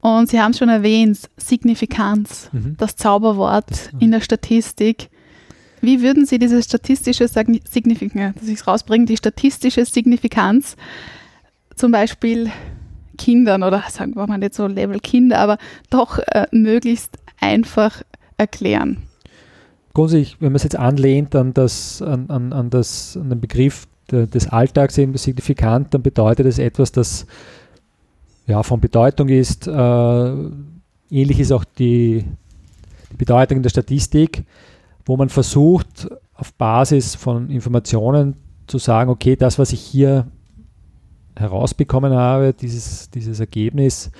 Und 0.00 0.30
Sie 0.30 0.40
haben 0.40 0.52
es 0.52 0.58
schon 0.58 0.70
erwähnt, 0.70 1.18
Signifikanz, 1.36 2.48
Mhm. 2.52 2.74
das 2.78 2.96
Zauberwort 2.96 3.70
Das- 3.70 3.90
in 3.98 4.10
der 4.10 4.20
Statistik. 4.22 5.10
Wie 5.82 6.02
würden 6.02 6.26
Sie 6.26 6.38
diese 6.38 6.62
statistische 6.62 7.26
Signifikanz, 7.28 8.38
dass 8.38 8.48
ich 8.48 8.54
es 8.60 8.66
rausbringe, 8.66 9.06
die 9.06 9.16
statistische 9.16 9.84
Signifikanz 9.84 10.76
zum 11.76 11.92
Beispiel 11.92 12.50
Kindern 13.16 13.62
oder 13.62 13.84
sagen 13.88 14.14
wir 14.16 14.26
mal 14.26 14.38
nicht 14.38 14.54
so 14.54 14.66
Level 14.66 15.00
Kinder, 15.00 15.38
aber 15.38 15.58
doch 15.90 16.18
äh, 16.18 16.46
möglichst 16.50 17.18
einfach 17.40 18.02
erklären? 18.38 18.98
Grundsätzlich, 19.94 20.36
wenn 20.40 20.52
man 20.52 20.56
es 20.56 20.64
jetzt 20.64 20.76
anlehnt 20.76 21.34
an, 21.34 21.54
das, 21.54 22.02
an, 22.02 22.28
an, 22.30 22.52
an, 22.52 22.70
das, 22.70 23.16
an 23.16 23.30
den 23.30 23.40
Begriff 23.40 23.86
de, 24.10 24.26
des 24.26 24.48
Alltags 24.48 24.98
eben 24.98 25.16
signifikant, 25.16 25.94
dann 25.94 26.02
bedeutet 26.02 26.46
es 26.46 26.58
etwas, 26.58 26.92
das 26.92 27.26
ja, 28.46 28.62
von 28.62 28.80
Bedeutung 28.80 29.28
ist. 29.28 29.66
Äh, 29.66 30.32
ähnlich 31.10 31.40
ist 31.40 31.52
auch 31.52 31.64
die, 31.64 32.24
die 33.12 33.16
Bedeutung 33.16 33.62
der 33.62 33.70
Statistik, 33.70 34.44
wo 35.06 35.16
man 35.16 35.28
versucht, 35.28 36.08
auf 36.34 36.52
Basis 36.54 37.14
von 37.14 37.50
Informationen 37.50 38.36
zu 38.66 38.78
sagen, 38.78 39.10
okay, 39.10 39.36
das, 39.36 39.58
was 39.58 39.72
ich 39.72 39.80
hier 39.80 40.26
herausbekommen 41.36 42.12
habe, 42.12 42.54
dieses, 42.54 43.10
dieses 43.10 43.40
Ergebnis, 43.40 44.10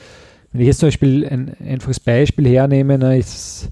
wenn 0.53 0.61
ich 0.63 0.67
jetzt 0.67 0.81
zum 0.81 0.89
Beispiel 0.89 1.27
ein 1.27 1.57
einfaches 1.61 2.01
Beispiel 2.01 2.49
hernehme, 2.49 2.99
na, 2.99 3.15
ist, 3.15 3.71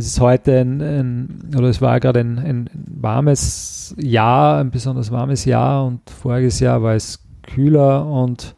es 0.00 0.06
ist 0.06 0.20
heute 0.20 0.60
ein, 0.60 0.80
ein 0.80 1.54
oder 1.56 1.68
es 1.68 1.80
war 1.80 2.00
gerade 2.00 2.20
ein, 2.20 2.38
ein 2.38 2.70
warmes 2.74 3.94
Jahr, 3.98 4.58
ein 4.58 4.70
besonders 4.70 5.10
warmes 5.10 5.44
Jahr 5.44 5.86
und 5.86 6.08
voriges 6.10 6.60
Jahr 6.60 6.82
war 6.82 6.94
es 6.94 7.20
kühler 7.42 8.06
und 8.06 8.54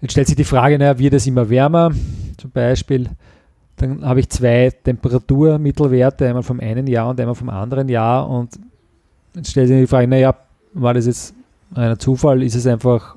jetzt 0.00 0.12
stellt 0.12 0.26
sich 0.26 0.36
die 0.36 0.44
Frage, 0.44 0.78
naja, 0.78 0.98
wird 0.98 1.14
es 1.14 1.26
immer 1.26 1.48
wärmer 1.48 1.90
zum 2.36 2.50
Beispiel? 2.50 3.08
Dann 3.76 4.04
habe 4.04 4.20
ich 4.20 4.28
zwei 4.28 4.70
Temperaturmittelwerte, 4.70 6.28
einmal 6.28 6.42
vom 6.42 6.60
einen 6.60 6.86
Jahr 6.86 7.08
und 7.08 7.18
einmal 7.18 7.34
vom 7.34 7.48
anderen 7.48 7.88
Jahr 7.88 8.28
und 8.28 8.58
jetzt 9.34 9.50
stellt 9.50 9.68
sich 9.68 9.80
die 9.80 9.86
Frage, 9.86 10.08
naja, 10.08 10.34
war 10.74 10.94
das 10.94 11.06
jetzt 11.06 11.34
ein 11.74 11.98
Zufall? 11.98 12.42
Ist 12.42 12.54
es 12.54 12.66
einfach, 12.66 13.16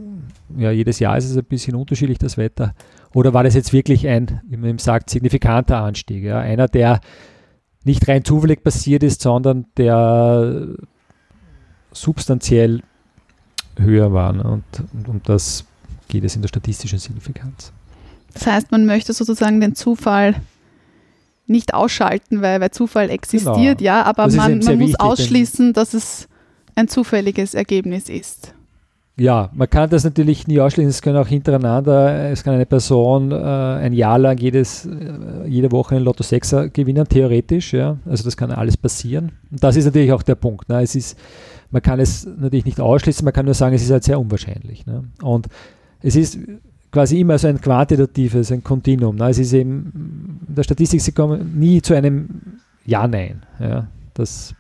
ja, 0.58 0.72
jedes 0.72 1.00
Jahr 1.00 1.18
ist 1.18 1.30
es 1.30 1.38
ein 1.38 1.44
bisschen 1.44 1.76
unterschiedlich, 1.76 2.18
das 2.18 2.38
Wetter? 2.38 2.74
Oder 3.16 3.34
war 3.34 3.46
das 3.46 3.54
jetzt 3.54 3.72
wirklich 3.72 4.10
ein, 4.10 4.42
wie 4.46 4.58
man 4.58 4.72
eben 4.72 4.78
sagt, 4.78 5.10
signifikanter 5.10 5.78
Anstieg? 5.78 6.22
Ja? 6.26 6.40
Einer, 6.40 6.68
der 6.68 7.00
nicht 7.86 8.06
rein 8.10 8.26
zufällig 8.26 8.62
passiert 8.62 9.04
ist, 9.04 9.22
sondern 9.22 9.68
der 9.78 10.68
substanziell 11.94 12.82
höher 13.78 14.12
war. 14.12 14.34
Ne? 14.34 14.44
Und, 14.44 14.64
und 14.94 15.08
um 15.08 15.22
das 15.24 15.64
geht 16.10 16.26
es 16.26 16.36
in 16.36 16.42
der 16.42 16.50
statistischen 16.50 17.00
Signifikanz. 17.00 17.72
Das 18.34 18.48
heißt, 18.48 18.72
man 18.72 18.86
möchte 18.86 19.14
sozusagen 19.14 19.62
den 19.62 19.76
Zufall 19.76 20.36
nicht 21.48 21.74
ausschalten, 21.74 22.42
weil, 22.42 22.60
weil 22.60 22.72
Zufall 22.72 23.10
existiert, 23.10 23.78
Genau. 23.78 23.82
ja, 23.82 24.04
aber 24.04 24.26
Das 24.26 24.36
man, 24.36 24.60
man 24.60 24.78
muss 24.78 24.90
wichtig, 24.90 25.00
ausschließen, 25.00 25.72
dass 25.72 25.94
es 25.94 26.28
ein 26.76 26.90
zufälliges 26.90 27.54
Ergebnis 27.54 28.10
ist. 28.10 28.55
Ja, 29.18 29.50
man 29.54 29.70
kann 29.70 29.90
das 29.90 30.04
natürlich 30.04 30.46
nie 30.46 30.60
ausschließen. 30.60 30.90
Es 30.90 31.02
können 31.02 31.18
auch 31.18 31.28
hintereinander, 31.28 32.32
es 32.32 32.44
kann 32.44 32.54
eine 32.54 32.66
Person 32.66 33.32
äh, 33.32 33.36
ein 33.36 33.94
Jahr 33.94 34.20
lang 34.20 34.38
jedes, 34.38 34.86
äh, 34.86 35.48
jede 35.48 35.72
Woche 35.72 35.96
einen 35.96 36.04
Lotto 36.04 36.22
6er 36.22 36.70
gewinnen, 36.70 37.08
theoretisch. 37.08 37.74
Ja. 37.74 37.98
Also 38.06 38.26
das 38.26 38.36
kann 38.36 38.52
alles 38.52 38.76
passieren. 38.76 39.32
Und 39.52 39.64
das 39.64 39.78
ist 39.78 39.86
natürlich 39.86 40.12
auch 40.12 40.24
der 40.24 40.36
Punkt. 40.36 40.68
Ne. 40.68 40.82
Es 40.82 40.96
ist, 40.96 41.18
man 41.72 41.82
kann 41.82 42.02
es 42.02 42.26
natürlich 42.26 42.66
nicht 42.66 42.82
ausschließen, 42.82 43.24
man 43.24 43.34
kann 43.34 43.46
nur 43.46 43.54
sagen, 43.54 43.74
es 43.74 43.84
ist 43.84 43.92
halt 43.92 44.04
sehr 44.04 44.20
unwahrscheinlich. 44.20 44.86
Ne. 44.86 45.06
Und 45.22 45.48
es 46.02 46.18
ist 46.18 46.38
quasi 46.92 47.22
immer 47.22 47.38
so 47.38 47.48
ein 47.48 47.62
quantitatives, 47.62 48.52
ein 48.52 48.66
Kontinuum. 48.66 49.16
Ne. 49.16 49.30
Es 49.30 49.40
ist 49.40 49.54
eben, 49.54 50.42
in 50.46 50.56
der 50.56 50.64
Statistik, 50.64 51.00
sie 51.00 51.14
kommen 51.14 51.58
nie 51.58 51.82
zu 51.82 51.94
einem 51.94 52.60
Ja-Nein. 52.86 53.44
Ja. 53.62 53.88
Das, 54.14 54.54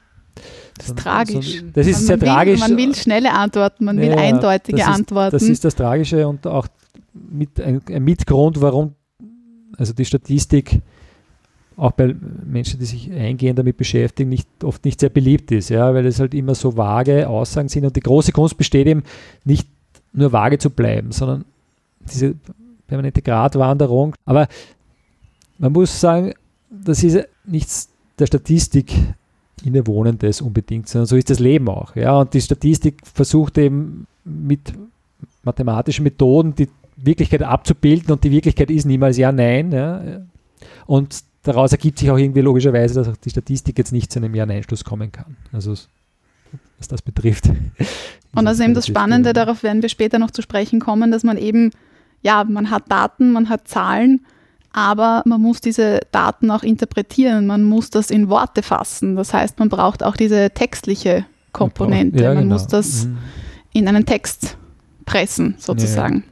Das 0.78 0.88
ist 0.90 0.98
tragisch. 0.98 1.64
das 1.74 1.88
ist 1.88 1.94
man, 2.00 2.06
sehr 2.08 2.22
will, 2.22 2.28
tragisch. 2.28 2.60
Man 2.60 2.78
will 2.78 2.96
schnelle 2.96 3.32
Antworten, 3.34 3.86
man 3.86 3.98
will 3.98 4.10
Ja, 4.10 4.18
eindeutige 4.18 4.78
das 4.78 4.88
ist- 4.88 4.94
Antworten. 4.94 5.32
Das 5.32 5.44
ist 5.44 5.64
das 5.64 5.76
Tragische 5.76 6.28
und 6.28 6.46
auch 6.48 6.68
mit, 7.14 7.60
ein, 7.62 7.82
ein 7.90 8.04
Mitgrund, 8.04 8.60
warum 8.62 8.94
also 9.78 9.94
die 9.94 10.06
Statistik 10.06 10.82
auch 11.78 11.92
bei 11.92 12.16
Menschen, 12.46 12.80
die 12.80 12.86
sich 12.86 13.12
eingehend 13.12 13.60
damit 13.60 13.76
beschäftigen, 13.78 14.30
nicht, 14.30 14.48
oft 14.64 14.86
nicht 14.86 15.00
sehr 15.02 15.10
beliebt 15.10 15.52
ist, 15.52 15.70
ja, 15.70 15.94
weil 15.94 16.06
es 16.06 16.20
halt 16.20 16.34
immer 16.34 16.56
so 16.56 16.78
vage 16.78 17.28
Aussagen 17.28 17.68
sind 17.68 17.86
und 17.86 17.96
die 17.96 18.02
große 18.02 18.32
Kunst 18.32 18.58
besteht 18.58 18.88
eben 18.88 19.04
nicht 19.44 19.68
nur 20.14 20.32
vage 20.32 20.58
zu 20.58 20.70
bleiben, 20.70 21.12
sondern 21.12 21.44
diese 22.10 22.36
permanente 22.88 23.22
Gratwanderung. 23.22 24.16
Aber 24.26 24.48
man 25.58 25.74
muss 25.74 26.00
sagen, 26.00 26.34
das 26.70 27.04
ist 27.04 27.28
nichts 27.46 27.90
der 28.20 28.28
Statistik 28.28 28.94
innewohnendes 29.66 30.42
unbedingt, 30.42 30.88
sondern 30.90 31.08
so 31.08 31.16
ist 31.16 31.30
das 31.30 31.40
Leben 31.40 31.68
auch. 31.68 31.96
Ja? 31.96 32.18
Und 32.20 32.34
die 32.34 32.42
Statistik 32.42 33.02
versucht 33.06 33.58
eben 33.58 34.08
mit 34.24 34.74
mathematischen 35.44 36.04
Methoden 36.04 36.56
die 36.56 36.70
Wirklichkeit 36.98 37.44
abzubilden 37.44 38.12
und 38.12 38.24
die 38.24 38.32
Wirklichkeit 38.32 38.70
ist 38.70 38.86
niemals 38.86 39.18
ja, 39.18 39.32
nein. 39.32 39.72
Ja? 39.72 40.02
Und 40.86 41.24
daraus 41.44 41.72
ergibt 41.72 42.00
sich 42.00 42.10
auch 42.10 42.18
irgendwie 42.18 42.42
logischerweise, 42.42 42.96
dass 42.96 43.08
auch 43.08 43.18
die 43.18 43.30
Statistik 43.30 43.78
jetzt 43.78 43.92
nicht 43.92 44.12
zu 44.12 44.20
einem 44.20 44.34
Ja-Nein-Schluss 44.34 44.84
kommen 44.84 45.12
kann. 45.12 45.38
Also 45.52 45.76
was 46.78 46.88
das 46.88 47.02
betrifft. 47.02 47.50
Und 48.36 48.46
das 48.46 48.60
ist 48.60 48.66
eben 48.66 48.74
das 48.74 48.88
Spannende, 48.88 49.34
darauf 49.34 49.64
werden 49.64 49.82
wir 49.82 49.90
später 49.90 50.20
noch 50.20 50.32
zu 50.32 50.42
sprechen 50.42 50.80
kommen, 50.80 51.12
dass 51.12 51.24
man 51.24 51.38
eben, 51.38 51.72
ja, 52.22 52.44
man 52.44 52.70
hat 52.70 52.92
Daten, 52.92 53.32
man 53.32 53.50
hat 53.50 53.68
Zahlen, 53.68 54.26
aber 54.78 55.24
man 55.26 55.42
muss 55.42 55.62
diese 55.62 56.02
Daten 56.12 56.52
auch 56.52 56.62
interpretieren, 56.62 57.48
man 57.48 57.64
muss 57.64 57.90
das 57.92 58.12
in 58.12 58.28
Worte 58.28 58.62
fassen. 58.62 59.16
Das 59.16 59.34
heißt, 59.34 59.58
man 59.58 59.70
braucht 59.70 60.04
auch 60.04 60.18
diese 60.18 60.50
textliche 60.50 61.26
Komponente. 61.54 62.22
Ja, 62.22 62.34
man 62.34 62.44
genau. 62.44 62.56
muss 62.56 62.68
das 62.68 63.06
Mhm. 63.06 63.18
in 63.72 63.88
einen 63.88 64.06
Text 64.06 64.58
pressen, 65.06 65.56
sozusagen. 65.60 66.26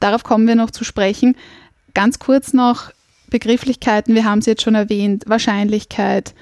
Darauf 0.00 0.24
kommen 0.24 0.46
wir 0.48 0.54
noch 0.54 0.70
zu 0.70 0.84
sprechen. 0.84 1.36
Ganz 1.92 2.18
kurz 2.18 2.54
noch 2.54 2.92
Begrifflichkeiten, 3.28 4.14
wir 4.14 4.24
haben 4.24 4.40
sie 4.40 4.52
jetzt 4.52 4.62
schon 4.62 4.74
erwähnt, 4.74 5.24
Wahrscheinlichkeit, 5.26 6.34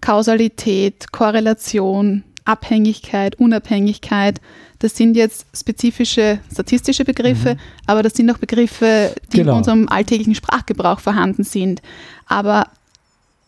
Kausalität, 0.00 1.12
Korrelation, 1.12 2.24
Abhängigkeit, 2.44 3.36
Unabhängigkeit. 3.38 4.40
Das 4.78 4.96
sind 4.96 5.16
jetzt 5.16 5.46
spezifische 5.56 6.40
statistische 6.52 7.04
Begriffe, 7.04 7.56
aber 7.86 8.02
das 8.02 8.14
sind 8.14 8.30
auch 8.30 8.38
Begriffe, 8.38 9.14
die 9.32 9.38
Genau. 9.38 9.52
in 9.52 9.58
unserem 9.58 9.88
alltäglichen 9.88 10.34
Sprachgebrauch 10.34 11.00
vorhanden 11.00 11.44
sind. 11.44 11.82
Aber 12.26 12.66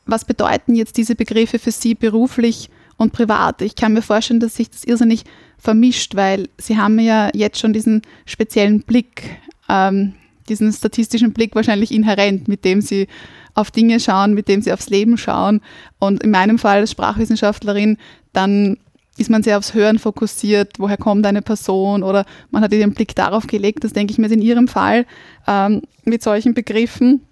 was 0.06 0.24
bedeuten 0.24 0.74
jetzt 0.74 0.96
diese 0.96 1.14
Begriffe 1.14 1.58
für 1.58 1.72
Sie 1.72 1.94
beruflich 1.94 2.70
und 2.96 3.12
privat? 3.12 3.62
Ich 3.62 3.74
kann 3.74 3.94
mir 3.94 4.02
vorstellen, 4.02 4.40
dass 4.40 4.56
sich 4.56 4.70
das 4.70 4.84
irrsinnig 4.84 5.24
vermischt, 5.58 6.14
weil 6.14 6.48
Sie 6.58 6.76
haben 6.76 6.98
ja 6.98 7.30
jetzt 7.34 7.58
schon 7.58 7.72
diesen 7.72 8.02
speziellen 8.26 8.82
Blick, 8.82 9.38
ähm, 9.68 10.14
diesen 10.48 10.72
statistischen 10.72 11.32
Blick 11.32 11.54
wahrscheinlich 11.54 11.90
inhärent, 11.90 12.48
mit 12.48 12.64
dem 12.64 12.80
Sie 12.80 13.08
auf 13.54 13.70
Dinge 13.70 13.98
schauen, 13.98 14.34
mit 14.34 14.46
dem 14.48 14.60
Sie 14.62 14.72
aufs 14.72 14.90
Leben 14.90 15.16
schauen. 15.16 15.62
Und 15.98 16.22
in 16.22 16.30
meinem 16.30 16.58
Fall 16.58 16.80
als 16.80 16.90
Sprachwissenschaftlerin, 16.90 17.96
dann 18.32 18.76
ist 19.16 19.30
man 19.30 19.42
sehr 19.42 19.59
aufs 19.59 19.75
Hören 19.75 19.99
fokussiert, 19.99 20.78
woher 20.78 20.97
kommt 20.97 21.25
eine 21.26 21.42
Person 21.42 22.02
oder 22.02 22.25
man 22.50 22.62
hat 22.62 22.73
den 22.73 22.94
Blick 22.94 23.14
darauf 23.14 23.47
gelegt. 23.47 23.85
Das 23.85 23.92
denke 23.92 24.12
ich 24.12 24.18
mir 24.18 24.30
in 24.30 24.42
Ihrem 24.42 24.68
Fall 24.68 25.06
ähm, 25.47 25.83
mit 26.04 26.23
solchen 26.23 26.54
Begriffen, 26.54 27.23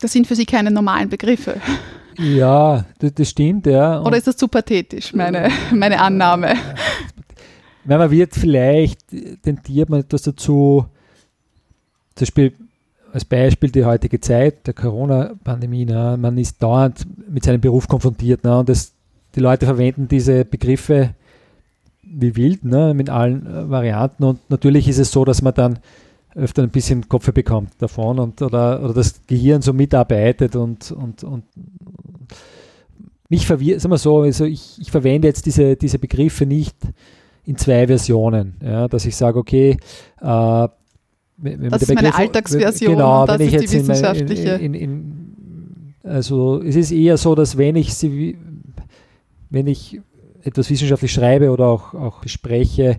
das 0.00 0.12
sind 0.12 0.26
für 0.26 0.34
Sie 0.34 0.46
keine 0.46 0.70
normalen 0.70 1.08
Begriffe. 1.08 1.60
Ja, 2.18 2.84
das, 2.98 3.14
das 3.14 3.30
stimmt, 3.30 3.66
ja. 3.66 3.98
Und 3.98 4.06
Oder 4.06 4.16
ist 4.18 4.26
das 4.26 4.36
zu 4.36 4.48
pathetisch, 4.48 5.14
meine, 5.14 5.50
meine 5.72 6.00
Annahme? 6.00 6.54
Weil 7.84 7.98
man 7.98 8.10
wird 8.10 8.34
vielleicht, 8.34 9.00
tendiert 9.42 9.88
man 9.88 10.00
etwas 10.00 10.22
dazu, 10.22 10.86
zum 12.14 12.24
Beispiel 12.24 12.52
als 13.12 13.24
Beispiel 13.24 13.70
die 13.70 13.84
heutige 13.84 14.20
Zeit 14.20 14.66
der 14.66 14.74
Corona-Pandemie, 14.74 15.84
ne, 15.84 16.16
man 16.18 16.38
ist 16.38 16.62
dauernd 16.62 17.06
mit 17.28 17.44
seinem 17.44 17.60
Beruf 17.60 17.86
konfrontiert 17.86 18.42
ne, 18.44 18.58
und 18.58 18.68
das, 18.68 18.92
die 19.34 19.40
Leute 19.40 19.66
verwenden 19.66 20.08
diese 20.08 20.44
Begriffe 20.44 21.14
wie 22.02 22.36
wild, 22.36 22.64
ne, 22.64 22.92
mit 22.94 23.08
allen 23.10 23.46
äh, 23.46 23.70
Varianten 23.70 24.24
und 24.24 24.38
natürlich 24.50 24.88
ist 24.88 24.98
es 24.98 25.10
so, 25.12 25.24
dass 25.24 25.40
man 25.42 25.54
dann 25.54 25.78
öfter 26.34 26.62
ein 26.62 26.70
bisschen 26.70 27.08
Kopf 27.08 27.30
bekommt 27.32 27.70
davon 27.78 28.18
und 28.18 28.40
oder, 28.42 28.82
oder 28.82 28.94
das 28.94 29.20
Gehirn 29.26 29.60
so 29.62 29.72
mitarbeitet 29.72 30.56
und, 30.56 30.90
und, 30.92 31.24
und 31.24 31.44
mich 33.28 33.46
verwirrt, 33.46 33.80
sagen 33.80 33.92
wir 33.92 33.98
so, 33.98 34.20
also 34.22 34.44
ich, 34.44 34.78
ich 34.80 34.90
verwende 34.90 35.28
jetzt 35.28 35.46
diese, 35.46 35.76
diese 35.76 35.98
Begriffe 35.98 36.44
nicht 36.46 36.76
in 37.44 37.56
zwei 37.56 37.86
Versionen, 37.86 38.54
ja, 38.62 38.88
dass 38.88 39.04
ich 39.06 39.16
sage, 39.16 39.38
okay, 39.38 39.76
äh, 40.20 40.68
wenn- 41.38 41.70
Das 41.70 41.82
ist 41.82 41.88
meine 41.88 42.00
Begriff- 42.08 42.18
Alltagsversion 42.18 42.92
genau, 42.92 43.26
das 43.26 43.40
ist 43.40 43.52
jetzt 43.52 43.72
die 43.72 43.78
wissenschaftliche. 43.78 44.48
In, 44.56 44.74
in, 44.74 44.74
in, 44.74 45.94
also 46.04 46.62
es 46.62 46.76
ist 46.76 46.92
eher 46.92 47.16
so, 47.16 47.34
dass 47.34 47.56
wenn 47.56 47.76
ich 47.76 47.94
sie, 47.94 48.36
wenn 49.52 49.66
ich 49.66 50.00
etwas 50.42 50.70
wissenschaftlich 50.70 51.12
schreibe 51.12 51.50
oder 51.50 51.66
auch, 51.66 51.94
auch 51.94 52.20
bespreche, 52.20 52.98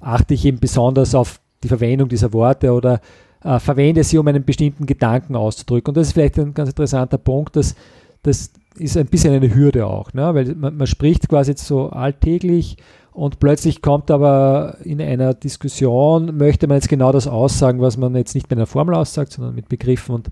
achte 0.00 0.34
ich 0.34 0.44
eben 0.44 0.58
besonders 0.58 1.14
auf 1.14 1.40
die 1.62 1.68
Verwendung 1.68 2.08
dieser 2.08 2.32
Worte 2.32 2.72
oder 2.72 3.00
äh, 3.44 3.58
verwende 3.58 4.02
sie, 4.02 4.18
um 4.18 4.26
einen 4.26 4.44
bestimmten 4.44 4.86
Gedanken 4.86 5.36
auszudrücken. 5.36 5.90
Und 5.90 5.96
das 5.96 6.08
ist 6.08 6.12
vielleicht 6.14 6.38
ein 6.38 6.54
ganz 6.54 6.70
interessanter 6.70 7.18
Punkt, 7.18 7.56
dass 7.56 7.74
das 8.22 8.50
ist 8.78 8.96
ein 8.96 9.06
bisschen 9.06 9.34
eine 9.34 9.54
Hürde 9.54 9.86
auch, 9.86 10.12
ne? 10.12 10.34
weil 10.34 10.54
man, 10.54 10.76
man 10.76 10.86
spricht 10.86 11.28
quasi 11.28 11.52
jetzt 11.52 11.66
so 11.66 11.88
alltäglich 11.88 12.76
und 13.12 13.40
plötzlich 13.40 13.82
kommt 13.82 14.10
aber 14.10 14.76
in 14.84 15.00
einer 15.00 15.34
Diskussion, 15.34 16.36
möchte 16.36 16.68
man 16.68 16.76
jetzt 16.76 16.88
genau 16.88 17.10
das 17.10 17.26
aussagen, 17.26 17.80
was 17.80 17.96
man 17.96 18.14
jetzt 18.14 18.34
nicht 18.34 18.48
mit 18.48 18.58
einer 18.58 18.66
Formel 18.66 18.94
aussagt, 18.94 19.32
sondern 19.32 19.54
mit 19.54 19.68
Begriffen. 19.68 20.14
Und 20.14 20.28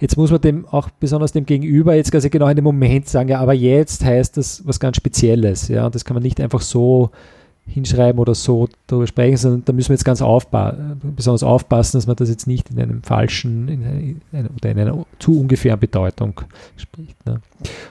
jetzt 0.00 0.16
muss 0.16 0.30
man 0.30 0.40
dem 0.40 0.66
auch 0.66 0.88
besonders 0.98 1.32
dem 1.32 1.44
Gegenüber 1.44 1.94
jetzt 1.94 2.10
quasi 2.10 2.30
genau 2.30 2.48
in 2.48 2.56
dem 2.56 2.64
Moment 2.64 3.08
sagen, 3.08 3.28
ja, 3.28 3.40
aber 3.40 3.52
jetzt 3.52 4.04
heißt 4.04 4.36
das 4.38 4.66
was 4.66 4.80
ganz 4.80 4.96
Spezielles. 4.96 5.68
Ja, 5.68 5.86
und 5.86 5.94
das 5.94 6.04
kann 6.04 6.14
man 6.14 6.22
nicht 6.22 6.40
einfach 6.40 6.62
so 6.62 7.10
hinschreiben 7.66 8.18
oder 8.18 8.34
so 8.34 8.68
darüber 8.86 9.06
sprechen, 9.06 9.36
sondern 9.36 9.64
da 9.64 9.72
müssen 9.72 9.90
wir 9.90 9.94
jetzt 9.94 10.04
ganz 10.04 10.20
aufpa 10.20 10.74
besonders 11.02 11.42
aufpassen, 11.42 11.98
dass 11.98 12.06
man 12.06 12.16
das 12.16 12.28
jetzt 12.28 12.46
nicht 12.46 12.70
in 12.70 12.80
einem 12.80 13.02
falschen 13.02 13.68
in 13.68 14.20
einer, 14.32 14.50
oder 14.56 14.70
in 14.70 14.78
einer 14.78 15.06
zu 15.18 15.38
ungefähren 15.38 15.78
Bedeutung 15.78 16.40
spricht. 16.76 17.24
Ne? 17.26 17.40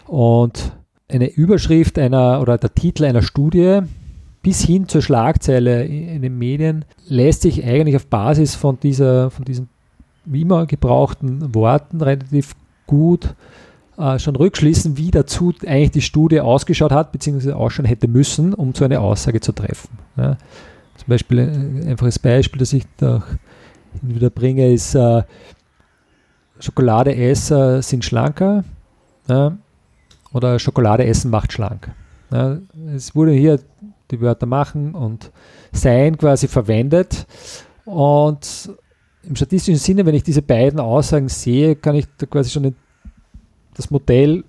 Und 0.08 0.74
eine 1.08 1.30
Überschrift 1.30 1.98
einer 2.00 2.42
oder 2.42 2.58
der 2.58 2.74
Titel 2.74 3.06
einer 3.06 3.22
Studie 3.22 3.82
bis 4.42 4.64
hin 4.64 4.88
zur 4.88 5.02
Schlagzeile 5.02 5.86
in 5.86 6.22
den 6.22 6.38
Medien 6.38 6.86
lässt 7.08 7.44
sich 7.44 7.64
eigentlich 7.64 7.96
auf 7.96 8.08
Basis 8.08 8.56
von 8.56 8.80
dieser, 8.80 9.30
von 9.30 9.46
diesen 9.46 9.70
wie 10.26 10.42
immer 10.42 10.66
gebrauchten 10.66 11.54
Worten 11.54 12.02
relativ 12.02 12.54
gut 12.88 13.36
äh, 13.98 14.20
schon 14.20 14.36
rückschließen, 14.36 14.98
wie 14.98 15.12
dazu 15.12 15.54
eigentlich 15.66 15.92
die 15.92 16.02
Studie 16.02 16.42
ausgeschaut 16.42 16.92
hat, 16.92 17.12
beziehungsweise 17.12 17.56
ausschauen 17.56 17.86
hätte 17.86 18.08
müssen, 18.08 18.54
um 18.54 18.74
so 18.74 18.86
eine 18.86 19.00
Aussage 19.00 19.42
zu 19.42 19.52
treffen. 19.52 19.90
Ja. 20.18 20.38
Zum 20.98 21.08
Beispiel 21.08 21.40
ein 21.40 21.88
einfaches 21.88 22.20
Beispiel, 22.20 22.60
das 22.60 22.74
ich 22.74 22.84
da 22.98 23.24
wieder 24.02 24.30
bringe, 24.30 24.72
ist 24.72 24.96
äh, 24.96 25.24
Schokoladeesser 26.60 27.82
sind 27.82 28.06
schlanker 28.06 28.64
ja, 29.28 29.58
oder 30.32 30.60
Schokolade 30.60 31.06
essen 31.06 31.32
macht 31.32 31.54
schlank. 31.54 31.92
Ja. 32.32 32.60
Es 32.96 33.16
wurde 33.16 33.32
hier 33.32 33.60
die 34.12 34.22
Wörter 34.22 34.46
machen 34.46 34.94
und 34.94 35.32
sein 35.72 36.18
quasi 36.18 36.48
verwendet 36.48 37.26
und 37.86 38.70
im 39.24 39.36
statistischen 39.36 39.80
Sinne, 39.80 40.06
wenn 40.06 40.16
ich 40.16 40.24
diese 40.24 40.42
beiden 40.42 40.80
Aussagen 40.80 41.30
sehe, 41.30 41.76
kann 41.76 41.96
ich 41.96 42.06
da 42.18 42.26
quasi 42.26 42.50
schon 42.50 42.76
das 43.76 43.92
Modell 43.92 44.44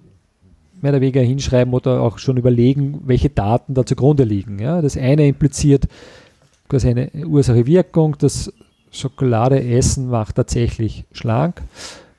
mehr 0.80 0.92
oder 0.92 1.00
weniger 1.00 1.20
hinschreiben 1.20 1.72
oder 1.72 2.00
auch 2.00 2.18
schon 2.18 2.36
überlegen, 2.36 3.02
welche 3.04 3.30
Daten 3.30 3.74
da 3.74 3.86
zugrunde 3.86 4.24
liegen. 4.24 4.58
Ja, 4.58 4.82
das 4.82 4.96
eine 4.96 5.28
impliziert 5.28 5.86
quasi 6.68 6.88
eine 6.88 7.10
Ursache-Wirkung, 7.26 8.16
das 8.18 8.52
Schokolade 8.90 9.62
essen 9.62 10.08
macht 10.08 10.36
tatsächlich 10.36 11.04
schlank. 11.12 11.62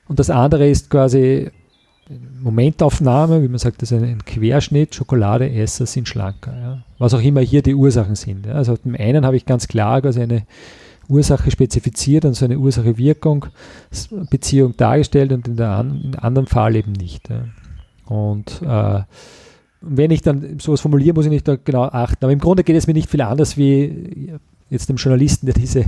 Und 0.08 0.18
das 0.18 0.30
andere 0.30 0.68
ist 0.68 0.90
quasi 0.90 1.50
Momentaufnahme, 2.42 3.42
wie 3.42 3.48
man 3.48 3.58
sagt, 3.58 3.82
das 3.82 3.90
ist 3.90 4.02
ein 4.02 4.24
Querschnitt, 4.24 4.94
Schokoladeesser 4.94 5.86
sind 5.86 6.06
schlanker. 6.08 6.54
Ja. 6.54 6.78
Was 6.98 7.14
auch 7.14 7.22
immer 7.22 7.40
hier 7.40 7.62
die 7.62 7.74
Ursachen 7.74 8.14
sind. 8.14 8.46
Ja. 8.46 8.52
Also 8.54 8.76
dem 8.76 8.94
einen 8.94 9.24
habe 9.24 9.36
ich 9.36 9.46
ganz 9.46 9.66
klar 9.68 10.02
quasi 10.02 10.22
eine 10.22 10.42
Ursache 11.08 11.50
spezifiziert 11.50 12.24
und 12.24 12.34
so 12.34 12.44
eine 12.44 12.58
Ursache-Wirkung-Beziehung 12.58 14.76
dargestellt 14.76 15.32
und 15.32 15.48
in 15.48 15.56
der 15.56 15.70
an, 15.70 16.00
in 16.02 16.14
anderen 16.16 16.46
Fall 16.46 16.76
eben 16.76 16.92
nicht. 16.92 17.30
Ja. 17.30 17.46
Und 18.06 18.62
äh, 18.62 19.00
wenn 19.80 20.10
ich 20.10 20.20
dann 20.22 20.58
sowas 20.60 20.80
formuliere, 20.80 21.14
muss 21.14 21.26
ich 21.26 21.30
nicht 21.30 21.46
da 21.46 21.56
genau 21.62 21.84
achten. 21.84 22.24
Aber 22.24 22.32
im 22.32 22.38
Grunde 22.38 22.64
geht 22.64 22.76
es 22.76 22.86
mir 22.86 22.94
nicht 22.94 23.10
viel 23.10 23.20
anders 23.22 23.56
wie 23.56 24.32
jetzt 24.70 24.88
dem 24.88 24.96
Journalisten, 24.96 25.46
der 25.46 25.54
diese 25.54 25.84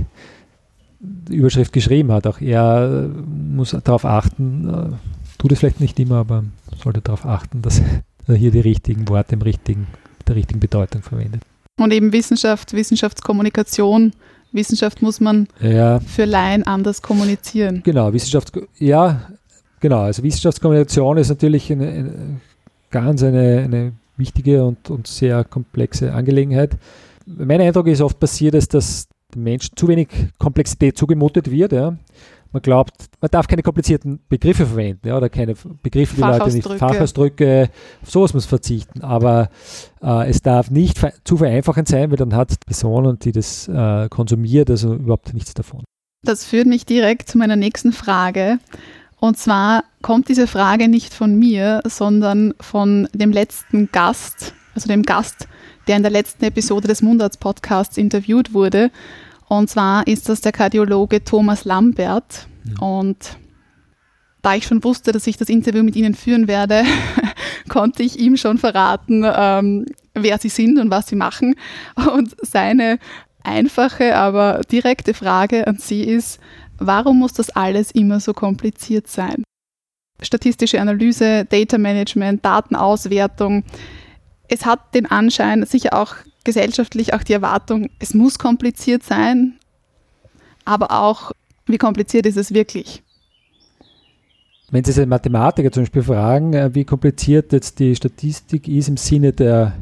Überschrift 1.29 1.73
geschrieben 1.73 2.11
hat. 2.11 2.27
Auch 2.27 2.41
er 2.41 3.09
muss 3.27 3.75
darauf 3.83 4.05
achten, 4.05 4.69
äh, 4.69 4.89
tut 5.37 5.51
es 5.51 5.59
vielleicht 5.59 5.81
nicht 5.81 5.99
immer, 5.99 6.17
aber 6.17 6.43
sollte 6.81 7.01
darauf 7.01 7.25
achten, 7.25 7.61
dass 7.61 7.81
er 8.27 8.35
hier 8.35 8.51
die 8.51 8.59
richtigen 8.59 9.07
Worte 9.07 9.33
im 9.33 9.41
richtigen, 9.41 9.87
der 10.27 10.35
richtigen 10.35 10.59
Bedeutung 10.59 11.01
verwendet. 11.01 11.41
Und 11.79 11.93
eben 11.93 12.11
Wissenschaft, 12.11 12.73
Wissenschaftskommunikation 12.73 14.13
Wissenschaft 14.51 15.01
muss 15.01 15.19
man 15.19 15.47
ja. 15.61 15.99
für 15.99 16.25
Laien 16.25 16.63
anders 16.63 17.01
kommunizieren. 17.01 17.81
Genau, 17.83 18.13
Wissenschaft, 18.13 18.51
ja, 18.77 19.29
genau. 19.79 20.01
Also 20.01 20.23
Wissenschaftskommunikation 20.23 21.17
ist 21.17 21.29
natürlich 21.29 21.71
eine, 21.71 21.87
eine 21.87 22.41
ganz 22.89 23.23
eine, 23.23 23.59
eine 23.59 23.93
wichtige 24.15 24.63
und, 24.63 24.89
und 24.89 25.05
sehr 25.05 25.43
komplexe 25.43 26.13
Angelegenheit. 26.13 26.77
Mein 27.25 27.61
Eindruck 27.61 27.87
ist 27.87 28.01
oft 28.01 28.19
passiert, 28.19 28.53
dass 28.53 28.69
das 28.69 29.07
den 29.35 29.43
Menschen 29.43 29.75
zu 29.75 29.87
wenig 29.89 30.07
Komplexität 30.39 30.97
zugemutet 30.97 31.51
wird. 31.51 31.73
Ja 31.73 31.97
man 32.51 32.61
glaubt, 32.61 32.93
man 33.21 33.29
darf 33.31 33.47
keine 33.47 33.63
komplizierten 33.63 34.19
Begriffe 34.29 34.65
verwenden 34.65 35.07
ja, 35.07 35.17
oder 35.17 35.29
keine 35.29 35.55
Begriffe, 35.83 36.15
die 36.15 36.21
Leute 36.21 36.51
nicht 36.51 36.67
Fachausdrücke, 36.67 37.69
auf 38.01 38.09
sowas 38.09 38.33
muss 38.33 38.45
verzichten. 38.45 39.01
Aber 39.01 39.49
äh, 40.01 40.29
es 40.29 40.41
darf 40.41 40.69
nicht 40.69 40.99
zu 41.23 41.37
vereinfachend 41.37 41.87
sein, 41.87 42.09
weil 42.09 42.17
dann 42.17 42.35
hat 42.35 42.51
die 42.51 42.65
Person, 42.65 43.17
die 43.19 43.31
das 43.31 43.67
äh, 43.67 44.07
konsumiert, 44.09 44.69
also 44.69 44.93
überhaupt 44.93 45.33
nichts 45.33 45.53
davon. 45.53 45.83
Das 46.23 46.45
führt 46.45 46.67
mich 46.67 46.85
direkt 46.85 47.29
zu 47.29 47.37
meiner 47.37 47.55
nächsten 47.55 47.93
Frage. 47.93 48.59
Und 49.19 49.37
zwar 49.37 49.83
kommt 50.01 50.29
diese 50.29 50.47
Frage 50.47 50.87
nicht 50.87 51.13
von 51.13 51.35
mir, 51.35 51.81
sondern 51.85 52.53
von 52.59 53.07
dem 53.13 53.31
letzten 53.31 53.91
Gast, 53.91 54.53
also 54.75 54.87
dem 54.87 55.03
Gast, 55.03 55.47
der 55.87 55.97
in 55.97 56.03
der 56.03 56.11
letzten 56.11 56.45
Episode 56.45 56.87
des 56.87 57.01
Mundarts-Podcasts 57.01 57.97
interviewt 57.97 58.53
wurde. 58.53 58.91
Und 59.47 59.69
zwar 59.69 60.05
ist 60.07 60.29
das 60.29 60.41
der 60.41 60.51
Kardiologe 60.51 61.23
Thomas 61.23 61.65
Lambert. 61.65 62.47
Mhm. 62.63 62.79
Und 62.79 63.37
da 64.41 64.55
ich 64.55 64.65
schon 64.65 64.83
wusste, 64.83 65.11
dass 65.11 65.27
ich 65.27 65.37
das 65.37 65.49
Interview 65.49 65.83
mit 65.83 65.95
Ihnen 65.95 66.13
führen 66.13 66.47
werde, 66.47 66.83
konnte 67.69 68.03
ich 68.03 68.19
ihm 68.19 68.37
schon 68.37 68.57
verraten, 68.57 69.25
ähm, 69.25 69.85
wer 70.13 70.37
Sie 70.37 70.49
sind 70.49 70.79
und 70.79 70.91
was 70.91 71.07
Sie 71.07 71.15
machen. 71.15 71.55
Und 71.95 72.35
seine 72.41 72.99
einfache, 73.43 74.15
aber 74.15 74.61
direkte 74.69 75.13
Frage 75.13 75.67
an 75.67 75.77
Sie 75.77 76.03
ist, 76.03 76.39
warum 76.77 77.19
muss 77.19 77.33
das 77.33 77.49
alles 77.49 77.91
immer 77.91 78.19
so 78.19 78.33
kompliziert 78.33 79.07
sein? 79.07 79.43
Statistische 80.21 80.81
Analyse, 80.81 81.45
Data 81.45 81.77
Management, 81.77 82.43
Datenauswertung. 82.43 83.63
Es 84.47 84.65
hat 84.65 84.93
den 84.95 85.05
Anschein, 85.05 85.65
sicher 85.65 85.93
auch 85.93 86.15
gesellschaftlich 86.47 87.13
auch 87.13 87.23
die 87.23 87.33
Erwartung, 87.33 87.89
es 87.99 88.13
muss 88.13 88.39
kompliziert 88.39 89.03
sein, 89.03 89.59
aber 90.65 90.91
auch, 90.91 91.33
wie 91.65 91.77
kompliziert 91.77 92.25
ist 92.25 92.37
es 92.37 92.53
wirklich? 92.53 93.03
Wenn 94.71 94.83
Sie 94.83 94.99
einen 94.99 95.09
Mathematiker 95.09 95.71
zum 95.71 95.83
Beispiel 95.83 96.03
fragen, 96.03 96.53
äh, 96.53 96.73
wie 96.73 96.85
kompliziert 96.85 97.51
jetzt 97.53 97.79
die 97.79 97.95
Statistik 97.95 98.67
ist 98.67 98.87
im 98.87 98.97
Sinne 98.97 99.31
der 99.31 99.73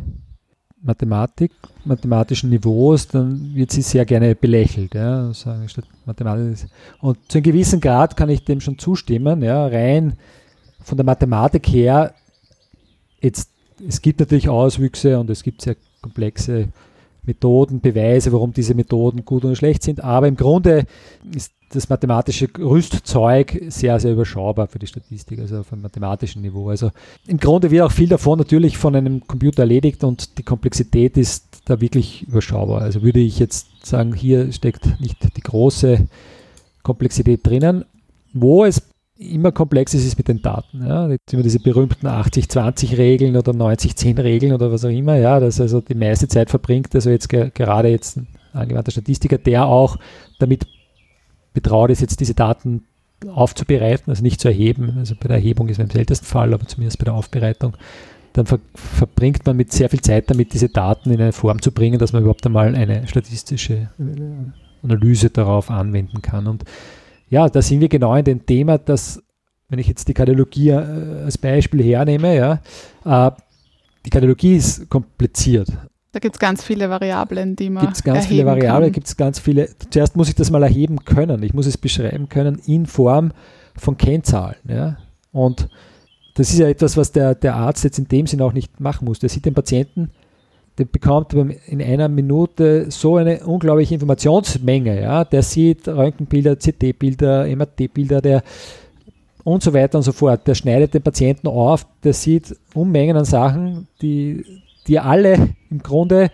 Mathematik, 0.82 1.52
mathematischen 1.84 2.50
Niveaus, 2.52 3.08
dann 3.08 3.56
wird 3.56 3.72
sie 3.72 3.82
sehr 3.82 4.06
gerne 4.06 4.36
belächelt. 4.36 4.94
Ja, 4.94 5.34
sagen, 5.34 5.68
und 7.02 7.18
zu 7.28 7.38
einem 7.38 7.44
gewissen 7.44 7.82
Grad 7.82 8.16
kann 8.16 8.30
ich 8.30 8.46
dem 8.46 8.62
schon 8.62 8.78
zustimmen. 8.78 9.42
Ja, 9.42 9.66
rein 9.66 10.14
von 10.84 10.98
der 10.98 11.06
Mathematik 11.06 11.68
her, 11.68 12.14
jetzt, 13.20 13.50
es 13.88 14.02
gibt 14.02 14.20
natürlich 14.20 14.50
Auswüchse 14.50 15.20
und 15.20 15.30
es 15.32 15.42
gibt 15.42 15.64
sehr 15.64 15.76
komplexe 16.06 16.68
Methoden, 17.24 17.82
Beweise, 17.82 18.32
warum 18.32 18.54
diese 18.54 18.76
Methoden 18.76 19.26
gut 19.26 19.44
oder 19.44 19.56
schlecht 19.56 19.82
sind. 19.82 20.04
Aber 20.04 20.28
im 20.28 20.36
Grunde 20.36 20.86
ist 21.34 21.52
das 21.72 21.90
mathematische 21.90 22.48
Rüstzeug 22.60 23.60
sehr, 23.70 24.00
sehr 24.00 24.14
überschaubar 24.14 24.68
für 24.68 24.78
die 24.78 24.86
Statistik, 24.86 25.40
also 25.40 25.60
auf 25.60 25.74
einem 25.74 25.82
mathematischen 25.82 26.44
Niveau. 26.44 26.70
Also 26.70 26.92
im 27.26 27.40
Grunde 27.40 27.72
wird 27.72 27.82
auch 27.82 27.92
viel 27.92 28.08
davon 28.08 28.38
natürlich 28.38 28.78
von 28.78 28.96
einem 28.96 29.26
Computer 29.26 29.64
erledigt 29.64 30.04
und 30.04 30.38
die 30.38 30.44
Komplexität 30.44 31.18
ist 31.18 31.62
da 31.66 31.82
wirklich 31.82 32.28
überschaubar. 32.28 32.82
Also 32.82 33.02
würde 33.02 33.20
ich 33.20 33.40
jetzt 33.40 33.68
sagen, 33.84 34.14
hier 34.14 34.52
steckt 34.52 35.00
nicht 35.02 35.18
die 35.36 35.42
große 35.42 36.08
Komplexität 36.84 37.46
drinnen. 37.46 37.86
Wo 38.32 38.64
es 38.64 38.84
immer 39.18 39.52
komplex 39.52 39.94
ist, 39.94 40.06
ist 40.06 40.18
mit 40.18 40.28
den 40.28 40.42
Daten. 40.42 40.86
Ja. 40.86 41.10
Jetzt 41.10 41.34
immer 41.34 41.44
diese 41.44 41.60
berühmten 41.60 42.08
80-20-Regeln 42.08 43.38
oder 43.38 43.54
90-10-Regeln 43.54 44.54
oder 44.54 44.72
was 44.72 44.84
auch 44.84 44.90
immer, 44.90 45.16
ja, 45.16 45.40
dass 45.40 45.62
also 45.62 45.82
die 45.82 45.96
meiste 45.96 46.28
Zeit 46.28 46.50
verbringt, 46.50 46.94
also 46.94 47.10
jetzt 47.10 47.30
ge 47.30 47.50
gerade 47.54 47.90
jetzt 47.90 48.18
ein 48.18 48.28
angewandter 48.54 48.92
Statistiker, 48.92 49.38
der 49.38 49.66
auch 49.66 49.98
damit 50.40 50.68
betraut 51.54 51.90
ist, 51.90 52.02
jetzt 52.02 52.20
diese 52.20 52.34
Daten 52.34 52.84
aufzubereiten, 53.28 54.10
also 54.12 54.22
nicht 54.22 54.42
zu 54.42 54.50
erheben. 54.50 54.96
Also 54.98 55.16
bei 55.20 55.28
der 55.28 55.38
Erhebung 55.38 55.70
ist 55.70 55.78
man 55.78 55.88
im 55.88 55.92
seltensten 55.92 56.28
Fall, 56.28 56.54
aber 56.54 56.66
zumindest 56.68 57.00
bei 57.00 57.06
der 57.06 57.14
Aufbereitung. 57.14 57.78
Dann 58.34 58.46
ver 58.46 58.60
verbringt 58.74 59.46
man 59.46 59.56
mit 59.56 59.72
sehr 59.72 59.90
viel 59.90 60.02
Zeit 60.02 60.30
damit, 60.30 60.54
diese 60.54 60.68
Daten 60.68 61.12
in 61.12 61.22
eine 61.22 61.32
Form 61.32 61.62
zu 61.62 61.72
bringen, 61.72 62.00
dass 62.00 62.12
man 62.12 62.22
überhaupt 62.22 62.46
einmal 62.46 62.76
eine 62.76 63.08
statistische 63.08 63.90
Analyse 64.84 65.30
darauf 65.30 65.72
anwenden 65.72 66.22
kann. 66.22 66.48
Und 66.48 66.66
ja, 67.30 67.50
da 67.50 67.62
sind 67.62 67.82
wir 67.82 67.90
genau 67.90 68.16
in 68.16 68.24
dem 68.24 68.46
Thema, 68.46 68.78
dass, 68.78 69.22
wenn 69.70 69.80
ich 69.80 69.88
jetzt 69.88 70.08
die 70.08 70.14
Kardiologie 70.14 70.70
äh, 70.70 71.24
als 71.24 71.38
Beispiel 71.38 71.84
hernehme, 71.84 72.36
ja, 72.36 72.62
äh, 73.04 73.32
die 74.06 74.10
Kardiologie 74.10 74.56
ist 74.56 74.90
kompliziert. 74.90 75.70
Da 76.12 76.20
gibt 76.20 76.36
es 76.36 76.40
ganz 76.40 76.64
viele 76.64 76.90
Variablen, 76.90 77.58
die 77.58 77.70
man 77.70 77.84
gibt 77.84 77.98
es 77.98 78.04
ganz 78.04 78.28
viele 78.28 78.46
Variablen, 78.46 78.94
gibt 78.94 79.08
es 79.08 79.18
ganz 79.18 79.38
viele. 79.38 79.68
Zuerst 79.90 80.16
muss 80.16 80.30
ich 80.30 80.36
das 80.36 80.50
mal 80.50 80.64
erheben 80.64 81.04
können. 81.04 81.44
Ich 81.44 81.54
muss 81.54 81.66
es 81.66 81.78
beschreiben 81.78 82.30
können 82.30 82.62
in 82.66 82.86
Form 82.86 83.34
von 83.76 83.98
Kennzahlen. 83.98 84.56
Ja? 84.66 84.98
Und 85.34 85.68
das 86.36 86.52
ist 86.52 86.60
ja 86.60 86.70
etwas, 86.70 86.96
was 86.96 87.12
der, 87.12 87.36
der 87.36 87.56
Arzt 87.56 87.84
jetzt 87.84 88.00
in 88.00 88.08
dem 88.08 88.28
Sinn 88.28 88.42
auch 88.42 88.54
nicht 88.54 88.80
machen 88.80 89.04
muss. 89.04 89.20
Der 89.20 89.28
sieht 89.28 89.46
den 89.46 89.54
Patienten, 89.54 90.12
der 90.78 90.86
bekommt 90.86 91.34
in 91.34 91.82
einer 91.82 92.10
Minute 92.10 92.92
so 92.92 93.16
eine 93.16 93.46
unglaubliche 93.46 93.94
Informationsmenge. 93.94 95.02
Ja? 95.02 95.24
Der 95.24 95.42
sieht 95.42 95.88
Röntgenbilder, 95.88 96.58
CT-Bilder, 96.58 97.48
MRT-Bilder, 97.48 98.22
der 98.22 98.44
und 99.46 99.64
so 99.64 99.74
weiter 99.74 100.00
und 100.00 100.04
so 100.04 100.12
fort. 100.12 100.48
Der 100.48 100.56
schneidet 100.56 100.94
den 100.94 101.02
Patienten 101.02 101.48
auf, 101.48 101.86
der 102.04 102.14
sieht 102.14 102.56
Unmengen 102.74 103.16
an 103.16 103.26
Sachen, 103.26 103.88
die, 104.02 104.44
die 104.88 105.00
alle 105.00 105.56
im 105.70 105.82
Grunde 105.82 106.30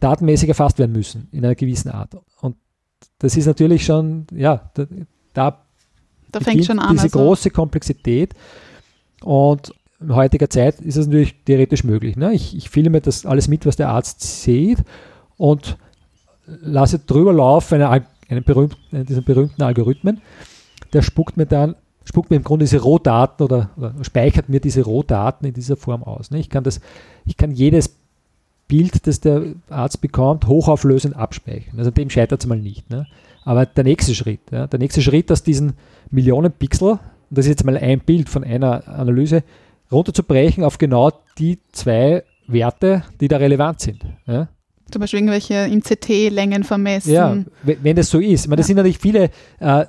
datenmäßig 0.00 0.48
erfasst 0.48 0.78
werden 0.78 0.92
müssen 0.92 1.28
in 1.30 1.44
einer 1.44 1.54
gewissen 1.54 1.90
Art. 1.90 2.16
Und 2.40 2.56
das 3.18 3.36
ist 3.36 3.46
natürlich 3.46 3.84
schon, 3.84 4.26
ja, 4.34 4.70
da, 4.74 4.86
da 5.34 5.64
Da 6.32 6.40
fängt 6.40 6.64
schon 6.64 6.80
an. 6.80 6.94
diese 6.94 7.04
Also, 7.04 7.18
große 7.20 7.50
Komplexität. 7.50 8.34
Und 9.22 9.72
in 10.02 10.14
heutiger 10.14 10.50
Zeit 10.50 10.80
ist 10.80 10.96
es 10.96 11.06
natürlich 11.06 11.34
theoretisch 11.44 11.84
möglich. 11.84 12.16
Ne? 12.16 12.34
Ich, 12.34 12.56
ich 12.56 12.70
filme 12.70 13.00
das 13.00 13.26
alles 13.26 13.48
mit, 13.48 13.66
was 13.66 13.76
der 13.76 13.88
Arzt 13.88 14.20
sieht 14.20 14.78
und 15.36 15.76
lasse 16.46 16.98
drüber 16.98 17.32
laufen 17.32 17.76
eine, 17.76 17.88
Al- 17.88 18.06
einen 18.28 18.44
berühmten, 18.44 18.76
einen 18.90 19.06
dieser 19.06 19.22
berühmten 19.22 19.62
Algorithmen. 19.62 20.20
Der 20.92 21.02
spuckt 21.02 21.36
mir 21.36 21.46
dann 21.46 21.74
spuckt 22.04 22.30
mir 22.30 22.36
im 22.36 22.42
Grunde 22.42 22.64
diese 22.64 22.80
Rohdaten 22.80 23.44
oder, 23.44 23.70
oder 23.76 23.94
speichert 24.02 24.48
mir 24.48 24.58
diese 24.58 24.82
Rohdaten 24.82 25.46
in 25.46 25.54
dieser 25.54 25.76
Form 25.76 26.02
aus. 26.02 26.32
Ne? 26.32 26.40
Ich, 26.40 26.50
kann 26.50 26.64
das, 26.64 26.80
ich 27.24 27.36
kann 27.36 27.52
jedes 27.52 27.94
Bild, 28.66 29.06
das 29.06 29.20
der 29.20 29.44
Arzt 29.70 30.00
bekommt, 30.00 30.46
hochauflösend 30.48 31.14
abspeichern. 31.14 31.78
Also 31.78 31.92
dem 31.92 32.10
scheitert 32.10 32.40
es 32.42 32.48
mal 32.48 32.58
nicht. 32.58 32.90
Ne? 32.90 33.06
Aber 33.44 33.66
der 33.66 33.84
nächste 33.84 34.14
Schritt, 34.14 34.40
ja, 34.50 34.66
der 34.66 34.80
nächste 34.80 35.00
Schritt 35.00 35.30
aus 35.30 35.42
diesen 35.42 35.74
Millionen 36.10 36.50
Pixel, 36.50 36.98
das 37.30 37.46
ist 37.46 37.50
jetzt 37.50 37.64
mal 37.64 37.76
ein 37.76 38.00
Bild 38.00 38.28
von 38.28 38.44
einer 38.44 38.86
Analyse, 38.88 39.44
runterzubrechen 39.92 40.64
auf 40.64 40.78
genau 40.78 41.12
die 41.38 41.58
zwei 41.72 42.24
Werte, 42.46 43.04
die 43.20 43.28
da 43.28 43.36
relevant 43.36 43.80
sind. 43.80 44.04
Ja? 44.26 44.48
zum 44.92 45.00
Beispiel 45.00 45.20
irgendwelche 45.20 45.54
im 45.54 45.82
CT 45.82 46.30
Längen 46.30 46.64
vermessen. 46.64 47.12
Ja, 47.12 47.36
wenn 47.62 47.96
das 47.96 48.10
so 48.10 48.18
ist. 48.18 48.44
Ich 48.44 48.48
meine, 48.48 48.58
das 48.58 48.66
sind 48.66 48.76
natürlich 48.76 48.98
viele, 48.98 49.30
äh, 49.58 49.86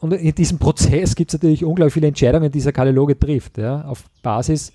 und 0.00 0.12
in 0.12 0.34
diesem 0.34 0.58
Prozess 0.58 1.14
gibt 1.14 1.30
es 1.30 1.34
natürlich 1.34 1.64
unglaublich 1.64 1.94
viele 1.94 2.08
Entscheidungen, 2.08 2.44
die 2.44 2.58
dieser 2.58 2.72
Kardiologe 2.72 3.18
trifft, 3.18 3.58
ja, 3.58 3.82
auf 3.82 4.04
Basis 4.22 4.72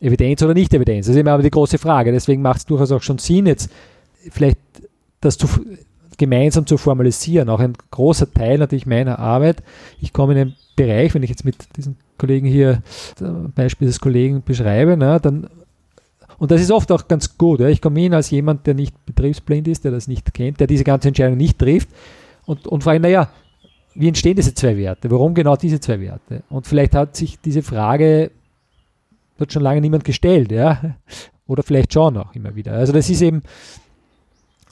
Evidenz 0.00 0.42
oder 0.42 0.54
Nicht-Evidenz. 0.54 1.06
Das 1.06 1.14
ist 1.14 1.20
immer 1.20 1.32
aber 1.32 1.42
die 1.42 1.50
große 1.50 1.78
Frage. 1.78 2.12
Deswegen 2.12 2.40
macht 2.40 2.58
es 2.58 2.66
durchaus 2.66 2.92
auch 2.92 3.02
schon 3.02 3.18
Sinn, 3.18 3.46
jetzt 3.46 3.68
vielleicht 4.30 4.58
das 5.20 5.36
zu, 5.36 5.48
gemeinsam 6.16 6.66
zu 6.66 6.78
formalisieren. 6.78 7.48
Auch 7.48 7.58
ein 7.58 7.74
großer 7.90 8.32
Teil 8.32 8.58
natürlich 8.58 8.86
meiner 8.86 9.18
Arbeit. 9.18 9.62
Ich 10.00 10.12
komme 10.12 10.34
in 10.34 10.38
einen 10.38 10.56
Bereich, 10.76 11.14
wenn 11.14 11.24
ich 11.24 11.30
jetzt 11.30 11.44
mit 11.44 11.56
diesen 11.76 11.96
Kollegen 12.18 12.46
hier, 12.46 12.82
Beispiel 13.54 13.88
des 13.88 14.00
Kollegen 14.00 14.42
beschreibe, 14.42 14.96
na, 14.96 15.18
dann 15.18 15.48
und 16.38 16.52
das 16.52 16.60
ist 16.60 16.70
oft 16.70 16.90
auch 16.92 17.08
ganz 17.08 17.36
gut. 17.36 17.60
Ja. 17.60 17.68
Ich 17.68 17.82
komme 17.82 18.00
hin 18.00 18.14
als 18.14 18.30
jemand, 18.30 18.66
der 18.66 18.74
nicht 18.74 18.94
betriebsblind 19.06 19.66
ist, 19.66 19.84
der 19.84 19.90
das 19.90 20.06
nicht 20.06 20.32
kennt, 20.32 20.60
der 20.60 20.68
diese 20.68 20.84
ganze 20.84 21.08
Entscheidung 21.08 21.36
nicht 21.36 21.58
trifft 21.58 21.88
und, 22.46 22.66
und 22.68 22.84
frage, 22.84 23.00
naja, 23.00 23.28
wie 23.94 24.06
entstehen 24.06 24.36
diese 24.36 24.54
zwei 24.54 24.76
Werte? 24.76 25.10
Warum 25.10 25.34
genau 25.34 25.56
diese 25.56 25.80
zwei 25.80 26.00
Werte? 26.00 26.44
Und 26.48 26.68
vielleicht 26.68 26.94
hat 26.94 27.16
sich 27.16 27.40
diese 27.40 27.62
Frage 27.62 28.30
wird 29.38 29.52
schon 29.52 29.62
lange 29.62 29.80
niemand 29.80 30.04
gestellt, 30.04 30.52
ja. 30.52 30.96
Oder 31.46 31.62
vielleicht 31.62 31.92
schon 31.92 32.16
auch 32.16 32.34
immer 32.34 32.54
wieder. 32.54 32.72
Also 32.72 32.92
das 32.92 33.08
ist 33.08 33.22
eben, 33.22 33.42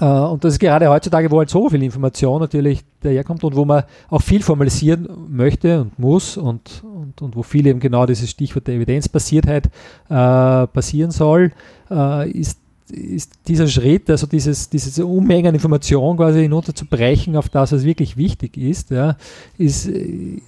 und 0.05 0.45
das 0.45 0.55
ist 0.55 0.59
gerade 0.59 0.91
heutzutage, 0.91 1.31
wo 1.31 1.39
halt 1.39 1.49
so 1.49 1.71
viel 1.71 1.83
Information 1.83 2.41
natürlich 2.41 2.85
daherkommt 3.01 3.43
und 3.45 3.57
wo 3.57 3.65
man 3.65 3.85
auch 4.11 4.21
viel 4.21 4.43
formalisieren 4.43 5.09
möchte 5.29 5.81
und 5.81 5.99
muss 5.99 6.37
und, 6.37 6.83
und, 6.85 7.23
und 7.23 7.35
wo 7.35 7.43
viel 7.43 7.67
eben 7.67 7.81
genau 7.81 8.05
dieses 8.05 8.29
Stichwort 8.29 8.67
der 8.67 8.75
Evidenzbasiertheit 8.75 9.67
äh, 9.67 10.67
passieren 10.67 11.13
soll, 11.13 11.53
äh, 11.91 12.31
ist, 12.31 12.59
ist 12.91 13.33
dieser 13.49 13.69
Schritt, 13.69 14.11
also 14.11 14.27
dieses, 14.27 14.69
diese 14.69 15.07
Unmengen 15.07 15.47
an 15.47 15.55
Information 15.55 16.19
quasi 16.19 16.43
hinunterzubrechen 16.43 17.35
auf 17.35 17.49
das, 17.49 17.73
was 17.73 17.85
wirklich 17.85 18.19
wichtig 18.19 18.59
ist, 18.59 18.91
ja, 18.91 19.17
ist, 19.57 19.89
äh, 19.89 20.43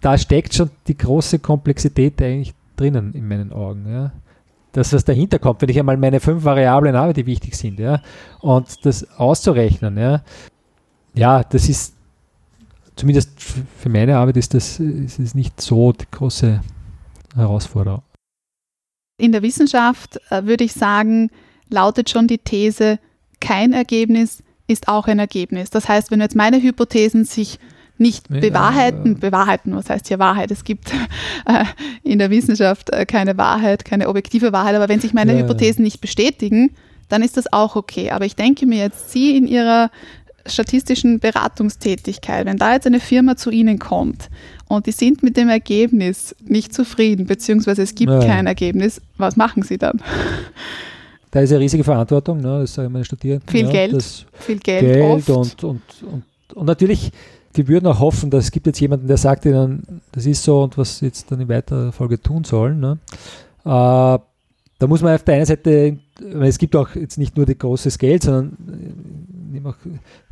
da 0.00 0.18
steckt 0.18 0.52
schon 0.52 0.70
die 0.88 0.98
große 0.98 1.38
Komplexität 1.38 2.20
eigentlich 2.20 2.54
drinnen 2.76 3.14
in 3.14 3.28
meinen 3.28 3.52
Augen. 3.52 3.86
Ja 3.88 4.12
das, 4.74 4.92
was 4.92 5.04
dahinter 5.04 5.38
kommt, 5.38 5.62
wenn 5.62 5.68
ich 5.68 5.78
einmal 5.78 5.96
meine 5.96 6.20
fünf 6.20 6.44
Variablen 6.44 6.96
habe, 6.96 7.12
die 7.12 7.26
wichtig 7.26 7.56
sind, 7.56 7.78
ja, 7.78 8.02
und 8.40 8.84
das 8.84 9.08
auszurechnen, 9.18 9.96
ja, 9.96 10.22
ja, 11.14 11.42
das 11.44 11.68
ist 11.68 11.94
zumindest 12.96 13.30
für 13.40 13.88
meine 13.88 14.16
Arbeit 14.18 14.36
ist 14.36 14.54
das 14.54 14.78
ist 14.78 15.18
es 15.18 15.34
nicht 15.34 15.60
so 15.60 15.92
die 15.92 16.04
große 16.10 16.60
Herausforderung. 17.34 18.02
In 19.16 19.32
der 19.32 19.42
Wissenschaft 19.42 20.20
äh, 20.30 20.44
würde 20.44 20.64
ich 20.64 20.72
sagen, 20.72 21.30
lautet 21.70 22.10
schon 22.10 22.26
die 22.26 22.38
These, 22.38 22.98
kein 23.40 23.72
Ergebnis 23.72 24.42
ist 24.66 24.88
auch 24.88 25.06
ein 25.06 25.18
Ergebnis. 25.18 25.70
Das 25.70 25.88
heißt, 25.88 26.10
wenn 26.10 26.20
jetzt 26.20 26.34
meine 26.34 26.60
Hypothesen 26.60 27.24
sich 27.24 27.58
nicht 27.98 28.28
Ja, 28.30 28.40
bewahrheiten, 28.40 29.12
ja. 29.12 29.18
bewahrheiten, 29.18 29.74
was 29.76 29.88
heißt 29.88 30.08
hier 30.08 30.18
Wahrheit? 30.18 30.50
Es 30.50 30.64
gibt 30.64 30.92
äh, 31.46 31.64
in 32.02 32.18
der 32.18 32.30
Wissenschaft 32.30 32.90
äh, 32.90 33.06
keine 33.06 33.36
Wahrheit, 33.38 33.84
keine 33.84 34.08
objektive 34.08 34.52
Wahrheit, 34.52 34.74
aber 34.74 34.88
wenn 34.88 35.00
sich 35.00 35.12
meine 35.14 35.32
Ja, 35.32 35.38
ja. 35.38 35.44
Hypothesen 35.44 35.84
nicht 35.84 36.00
bestätigen, 36.00 36.70
dann 37.08 37.22
ist 37.22 37.36
das 37.36 37.52
auch 37.52 37.76
okay. 37.76 38.10
Aber 38.10 38.24
ich 38.24 38.34
denke 38.36 38.66
mir 38.66 38.78
jetzt, 38.78 39.12
Sie 39.12 39.36
in 39.36 39.46
Ihrer 39.46 39.90
statistischen 40.46 41.20
Beratungstätigkeit, 41.20 42.44
wenn 42.46 42.56
da 42.58 42.74
jetzt 42.74 42.86
eine 42.86 43.00
Firma 43.00 43.36
zu 43.36 43.50
Ihnen 43.50 43.78
kommt 43.78 44.28
und 44.68 44.86
die 44.86 44.92
sind 44.92 45.22
mit 45.22 45.36
dem 45.36 45.48
Ergebnis 45.48 46.34
nicht 46.44 46.74
zufrieden, 46.74 47.26
beziehungsweise 47.26 47.82
es 47.82 47.94
gibt 47.94 48.10
Ja, 48.12 48.20
ja. 48.20 48.26
kein 48.26 48.46
Ergebnis, 48.46 49.00
was 49.16 49.36
machen 49.36 49.62
Sie 49.62 49.78
dann? 49.78 50.02
Da 51.30 51.40
ist 51.40 51.50
eine 51.50 51.60
riesige 51.60 51.82
Verantwortung, 51.82 52.40
ne, 52.40 52.60
das 52.60 52.74
sagen 52.74 52.92
meine 52.92 53.04
Studierenden. 53.04 53.48
Viel 53.48 53.64
ja, 53.66 53.72
Geld, 53.72 54.26
Viel 54.34 54.58
Geld, 54.58 54.80
Geld 54.82 55.02
oft. 55.30 55.30
und, 55.30 55.64
und, 55.64 55.82
und, 56.12 56.22
und 56.54 56.66
natürlich, 56.66 57.10
wir 57.54 57.68
würden 57.68 57.86
auch 57.86 58.00
hoffen, 58.00 58.30
dass 58.30 58.44
es 58.44 58.50
gibt 58.50 58.66
jetzt 58.66 58.80
jemanden, 58.80 59.06
der 59.06 59.16
sagt 59.16 59.46
ihnen, 59.46 60.00
das 60.12 60.26
ist 60.26 60.42
so 60.42 60.62
und 60.62 60.76
was 60.76 60.98
sie 60.98 61.06
jetzt 61.06 61.30
dann 61.30 61.40
in 61.40 61.48
weiterer 61.48 61.92
Folge 61.92 62.20
tun 62.20 62.44
sollen. 62.44 62.80
Ne? 62.80 62.98
Äh, 63.64 64.18
da 64.78 64.86
muss 64.88 65.02
man 65.02 65.14
auf 65.14 65.22
der 65.22 65.36
einen 65.36 65.46
Seite, 65.46 65.98
weil 66.20 66.48
es 66.48 66.58
gibt 66.58 66.74
auch 66.76 66.94
jetzt 66.94 67.16
nicht 67.16 67.36
nur 67.36 67.46
die 67.46 67.56
großes 67.56 67.98
Geld, 67.98 68.24
sondern 68.24 68.56
äh, 69.54 69.68
auch 69.68 69.76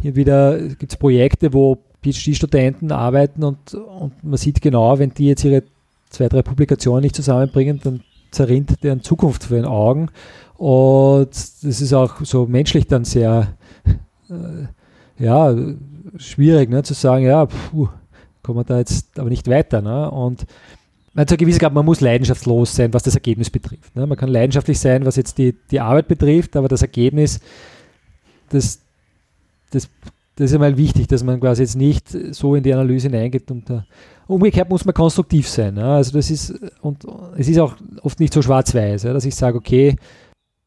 hier 0.01 0.17
wieder 0.17 0.59
gibt 0.59 0.93
es 0.93 0.97
Projekte, 0.97 1.53
wo 1.53 1.79
PhD-Studenten 2.03 2.91
arbeiten 2.91 3.45
und, 3.45 3.75
und 3.75 4.25
man 4.25 4.37
sieht 4.37 4.61
genau, 4.61 4.99
wenn 4.99 5.15
die 5.15 5.29
jetzt 5.29 5.45
ihre 5.45 5.63
zwei, 6.11 6.29
drei 6.29 6.43
Publikationen 6.43 7.03
nicht 7.03 7.17
zusammenbringen, 7.17 7.81
dann 7.83 8.01
zerrinnt 8.31 8.83
deren 8.83 9.03
Zukunft 9.03 9.45
vor 9.45 9.57
den 9.57 9.67
Augen. 9.67 10.09
Und 10.57 11.31
das 11.31 11.63
ist 11.63 11.93
auch 11.93 12.25
so 12.25 12.47
menschlich 12.47 12.87
dann 12.87 13.05
sehr 13.05 13.55
äh, 14.29 14.67
ja, 15.23 15.55
schwierig 16.17 16.71
ne, 16.71 16.83
zu 16.83 16.95
sagen, 16.95 17.25
ja, 17.25 17.47
puh, 17.47 17.89
kommen 18.43 18.59
wir 18.59 18.65
da 18.65 18.79
jetzt 18.79 19.19
aber 19.19 19.29
nicht 19.29 19.49
weiter. 19.49 19.81
Ne? 19.83 20.11
Und 20.11 20.47
man 21.15 21.27
hat 21.27 21.39
Grad, 21.39 21.75
man 21.75 21.85
muss 21.85 22.01
leidenschaftslos 22.01 22.75
sein, 22.75 22.93
was 22.93 23.03
das 23.03 23.15
Ergebnis 23.15 23.51
betrifft. 23.51 23.95
Ne? 23.95 24.07
Man 24.07 24.17
kann 24.17 24.29
leidenschaftlich 24.29 24.79
sein, 24.79 25.05
was 25.05 25.17
jetzt 25.17 25.39
die, 25.39 25.55
die 25.71 25.81
Arbeit 25.81 26.09
betrifft, 26.09 26.57
aber 26.57 26.69
das 26.69 26.83
Ergebnis, 26.83 27.41
das, 28.49 28.81
das, 29.71 29.89
das 30.37 30.51
ist 30.51 30.55
einmal 30.55 30.77
wichtig, 30.77 31.09
dass 31.09 31.23
man 31.23 31.39
quasi 31.41 31.63
jetzt 31.63 31.77
nicht 31.77 32.09
so 32.09 32.55
in 32.55 32.63
die 32.63 32.73
Analyse 32.73 33.09
hineingeht 33.09 33.51
und 33.51 33.69
da, 33.69 33.85
umgekehrt 34.27 34.71
muss 34.71 34.85
man 34.85 34.95
konstruktiv 34.95 35.49
sein. 35.49 35.75
Ne? 35.75 35.85
Also 35.85 36.13
das 36.13 36.31
ist, 36.31 36.55
und 36.81 37.05
es 37.37 37.49
ist 37.49 37.59
auch 37.59 37.77
oft 38.03 38.19
nicht 38.19 38.33
so 38.33 38.41
schwarz-weiß, 38.41 39.03
ja, 39.05 39.13
dass 39.13 39.25
ich 39.25 39.35
sage, 39.35 39.59
okay, 39.59 39.97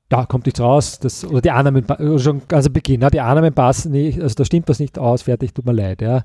da 0.09 0.25
kommt 0.25 0.45
nichts 0.45 0.59
raus, 0.59 0.99
das, 0.99 1.25
oder 1.25 1.41
die 1.41 1.51
Annahmen, 1.51 1.85
schon 2.19 2.41
ganz 2.47 2.67
am 2.67 2.73
Beginn, 2.73 2.99
na, 2.99 3.09
die 3.09 3.21
Annahmen 3.21 3.53
passen 3.53 3.91
nicht, 3.91 4.21
also 4.21 4.35
da 4.35 4.45
stimmt 4.45 4.69
was 4.69 4.79
nicht 4.79 4.99
aus, 4.99 5.23
fertig, 5.23 5.53
tut 5.53 5.65
mir 5.65 5.73
leid, 5.73 6.01
ja. 6.01 6.23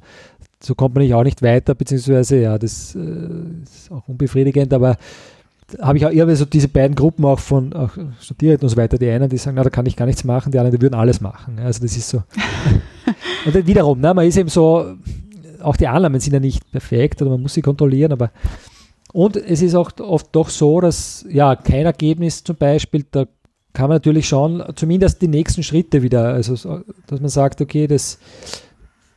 So 0.63 0.75
kommt 0.75 0.95
man 0.95 1.03
nicht 1.03 1.15
auch 1.15 1.25
nicht 1.25 1.43
weiter, 1.43 1.75
beziehungsweise, 1.75 2.41
ja, 2.41 2.59
das 2.59 2.95
äh, 2.95 2.99
ist 3.63 3.91
auch 3.91 4.07
unbefriedigend, 4.07 4.75
aber 4.75 4.99
da 5.69 5.87
habe 5.87 5.97
ich 5.97 6.05
auch 6.05 6.11
immer 6.11 6.37
so 6.37 6.45
diese 6.45 6.69
beiden 6.69 6.95
Gruppen 6.95 7.25
auch 7.25 7.39
von 7.39 7.73
auch 7.73 7.93
Studierenden 8.21 8.67
und 8.67 8.71
so 8.71 8.77
weiter, 8.77 8.99
die 8.99 9.09
einen, 9.09 9.31
die 9.31 9.39
sagen, 9.39 9.57
na, 9.57 9.63
da 9.63 9.71
kann 9.71 9.87
ich 9.87 9.97
gar 9.97 10.07
nichts 10.07 10.25
machen, 10.25 10.53
die 10.53 10.59
anderen, 10.59 10.77
die 10.77 10.83
würden 10.83 10.95
alles 10.95 11.23
machen, 11.23 11.57
ja, 11.59 11.65
also 11.65 11.81
das 11.81 11.97
ist 11.97 12.11
so. 12.11 12.23
und 13.47 13.55
dann 13.55 13.67
wiederum, 13.67 14.01
ne, 14.01 14.13
man 14.13 14.27
ist 14.27 14.37
eben 14.37 14.51
so, 14.51 14.95
auch 15.63 15.77
die 15.77 15.89
Annahmen 15.89 16.21
sind 16.21 16.35
ja 16.35 16.41
nicht 16.41 16.71
perfekt 16.71 17.23
oder 17.23 17.31
man 17.31 17.41
muss 17.41 17.55
sie 17.55 17.63
kontrollieren, 17.63 18.13
aber 18.13 18.31
und 19.13 19.37
es 19.37 19.63
ist 19.63 19.75
auch 19.75 19.91
oft 19.99 20.29
doch 20.33 20.51
so, 20.51 20.81
dass 20.81 21.25
ja 21.29 21.57
kein 21.57 21.87
Ergebnis 21.87 22.45
zum 22.45 22.57
Beispiel, 22.57 23.05
da 23.11 23.27
kann 23.73 23.89
man 23.89 23.97
natürlich 23.97 24.29
schon 24.29 24.63
zumindest 24.75 25.23
die 25.23 25.29
nächsten 25.29 25.63
Schritte 25.63 26.03
wieder, 26.03 26.25
also 26.25 26.57
so, 26.57 26.81
dass 27.07 27.21
man 27.21 27.29
sagt, 27.29 27.61
okay, 27.61 27.87
das, 27.87 28.19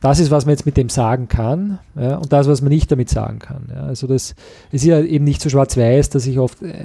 das 0.00 0.20
ist, 0.20 0.30
was 0.30 0.46
man 0.46 0.52
jetzt 0.52 0.66
mit 0.66 0.76
dem 0.76 0.88
sagen 0.88 1.28
kann 1.28 1.78
ja, 1.96 2.16
und 2.16 2.32
das, 2.32 2.46
was 2.46 2.62
man 2.62 2.70
nicht 2.70 2.90
damit 2.90 3.08
sagen 3.08 3.38
kann. 3.38 3.68
Ja. 3.74 3.82
Also 3.84 4.06
das, 4.06 4.34
ist 4.70 4.84
ja 4.84 5.00
eben 5.00 5.24
nicht 5.24 5.40
so 5.40 5.48
schwarz-weiß, 5.48 6.10
dass 6.10 6.26
ich 6.26 6.38
oft 6.38 6.62
äh, 6.62 6.84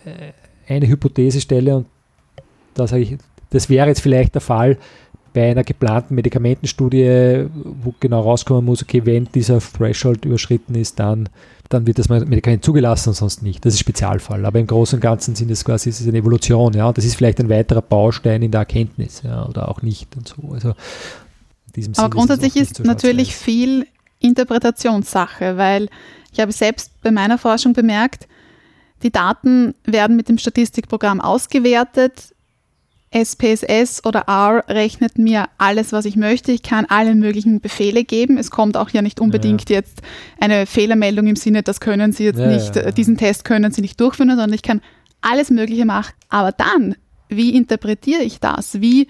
eine 0.68 0.88
Hypothese 0.88 1.42
stelle 1.42 1.78
und 1.78 1.86
da 2.74 2.88
sage 2.88 3.04
ich, 3.04 3.18
das 3.52 3.70
wäre 3.70 3.88
jetzt 3.88 4.02
vielleicht 4.02 4.36
der 4.36 4.42
Fall 4.42 4.78
bei 5.34 5.52
einer 5.52 5.64
geplanten 5.64 6.16
Medikamentenstudie, 6.16 7.46
wo 7.54 7.94
genau 8.00 8.22
rauskommen 8.22 8.66
muss, 8.66 8.82
okay, 8.82 9.06
wenn 9.06 9.26
dieser 9.26 9.60
Threshold 9.60 10.26
überschritten 10.26 10.76
ist, 10.76 11.00
dann, 11.00 11.30
dann 11.70 11.86
wird 11.86 12.00
das 12.00 12.10
Medikament 12.10 12.66
zugelassen 12.66 13.10
und 13.10 13.16
sonst 13.16 13.44
nicht. 13.44 13.64
Das 13.64 13.76
ist 13.76 13.80
Spezialfall. 13.80 14.44
Aber 14.46 14.60
im 14.60 14.66
Großen 14.66 14.98
und 14.98 15.02
Ganzen 15.02 15.36
sind 15.36 15.52
es 15.52 15.64
quasi 15.64 15.90
es 15.90 16.02
ist 16.02 16.08
eine 16.08 16.18
Evolution, 16.18 16.74
ja. 16.74 16.92
Das 16.92 17.06
ist 17.06 17.16
vielleicht 17.16 17.40
ein 17.40 17.48
weiterer 17.48 17.84
Baustein 17.84 18.42
in 18.42 18.52
der 18.52 18.62
Erkenntnis, 18.62 19.22
ja, 19.24 19.46
oder 19.46 19.70
auch 19.70 19.84
nicht 19.84 20.16
und 20.18 20.28
so. 20.28 20.52
Also 20.52 20.74
Aber 21.98 22.10
grundsätzlich 22.10 22.56
ist, 22.56 22.80
ist 22.80 22.86
natürlich 22.86 23.36
viel 23.36 23.86
Interpretationssache, 24.20 25.58
weil 25.58 25.90
ich 26.34 26.40
habe 26.40 26.52
selbst 26.52 26.92
bei 27.04 27.12
meiner 27.12 27.38
Forschung 27.38 27.74
bemerkt, 27.74 28.28
die 29.04 29.12
Daten 29.12 29.76
werden 29.86 30.16
mit 30.16 30.28
dem 30.28 30.40
Statistikprogramm 30.40 31.22
ausgewertet. 31.22 32.34
SPSS 33.12 34.06
oder 34.06 34.26
R 34.28 34.64
rechnet 34.68 35.18
mir 35.18 35.46
alles, 35.58 35.92
was 35.92 36.06
ich 36.06 36.16
möchte. 36.16 36.52
Ich 36.52 36.62
kann 36.62 36.86
alle 36.86 37.16
möglichen 37.16 37.60
Befehle 37.60 38.04
geben. 38.04 38.38
Es 38.38 38.52
kommt 38.52 38.78
auch 38.78 38.92
ja 38.92 39.02
nicht 39.02 39.20
unbedingt 39.20 39.70
ja. 39.70 39.78
jetzt 39.78 40.02
eine 40.40 40.66
Fehlermeldung 40.66 41.28
im 41.28 41.36
Sinne, 41.36 41.64
das 41.64 41.80
können 41.80 42.12
Sie 42.12 42.26
jetzt 42.26 42.40
ja, 42.40 42.48
nicht, 42.48 42.76
ja, 42.76 42.92
diesen 42.92 43.18
Test 43.18 43.46
können 43.46 43.72
Sie 43.72 43.82
nicht 43.82 44.00
durchführen, 44.00 44.30
sondern 44.30 44.54
ich 44.54 44.62
kann 44.62 44.82
alles 45.22 45.50
Mögliche 45.50 45.86
machen. 45.86 46.14
Aber 46.30 46.52
dann, 46.52 46.96
wie 47.30 47.56
interpretiere 47.56 48.22
ich 48.22 48.40
das? 48.40 48.80
Wie 48.80 49.08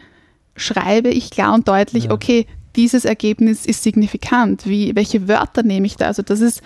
schreibe 0.55 1.09
ich 1.09 1.29
klar 1.29 1.53
und 1.53 1.67
deutlich, 1.67 2.09
okay, 2.09 2.45
dieses 2.75 3.03
Ergebnis 3.03 3.65
ist 3.65 3.83
signifikant? 3.83 4.65
Wie, 4.65 4.95
welche 4.95 5.27
Wörter 5.27 5.63
nehme 5.63 5.87
ich 5.87 5.97
da? 5.97 6.07
Also 6.07 6.21
das 6.21 6.39
ist, 6.39 6.61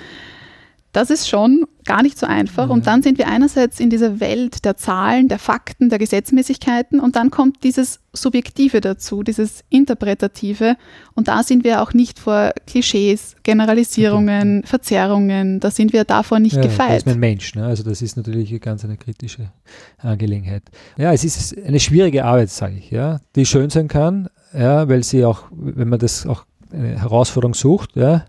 das 0.94 1.10
ist 1.10 1.28
schon 1.28 1.66
gar 1.86 2.04
nicht 2.04 2.18
so 2.18 2.26
einfach. 2.26 2.70
Und 2.70 2.88
dann 2.88 3.02
sind 3.02 3.18
wir 3.18 3.28
einerseits 3.28 3.80
in 3.80 3.90
dieser 3.90 4.20
Welt 4.20 4.64
der 4.64 4.78
Zahlen, 4.78 5.28
der 5.28 5.40
Fakten, 5.40 5.90
der 5.90 6.00
Gesetzmäßigkeiten 6.00 7.00
und 7.00 7.16
dann 7.16 7.32
kommt 7.32 7.64
dieses 7.64 8.00
Subjektive 8.14 8.80
dazu, 8.80 9.24
dieses 9.24 9.64
Interpretative. 9.70 10.78
Und 11.16 11.28
da 11.28 11.44
sind 11.44 11.64
wir 11.64 11.82
auch 11.82 11.94
nicht 11.94 12.20
vor 12.20 12.54
Klischees, 12.68 13.36
Generalisierungen, 13.42 14.60
okay. 14.60 14.68
Verzerrungen, 14.68 15.60
da 15.60 15.72
sind 15.72 15.94
wir 15.94 16.04
davor 16.04 16.40
nicht 16.40 16.56
ja, 16.56 16.62
gefeit. 16.62 17.02
Das 17.02 17.04
ist 17.04 17.14
ein 17.14 17.20
Mensch, 17.20 17.56
ne? 17.56 17.66
also 17.66 17.84
das 17.84 18.02
ist 18.02 18.16
natürlich 18.16 18.62
ganz 18.62 18.86
eine 18.86 18.96
kritische 18.96 19.52
Angelegenheit. 19.98 20.64
Ja, 20.98 21.12
es 21.12 21.24
ist 21.24 21.58
eine 21.58 21.80
schwierige 21.80 22.24
Arbeit, 22.24 22.52
sage 22.52 22.76
ich, 22.78 22.92
ja, 22.92 23.20
die 23.36 23.48
schön 23.48 23.72
sein 23.72 23.88
kann, 23.88 24.30
ja, 24.54 24.88
weil 24.88 25.04
sie 25.04 25.26
auch, 25.26 25.46
wenn 25.52 25.90
man 25.90 26.00
das 26.00 26.28
auch 26.28 26.46
eine 26.72 27.02
Herausforderung 27.02 27.56
sucht, 27.56 27.96
ja, 27.96 28.26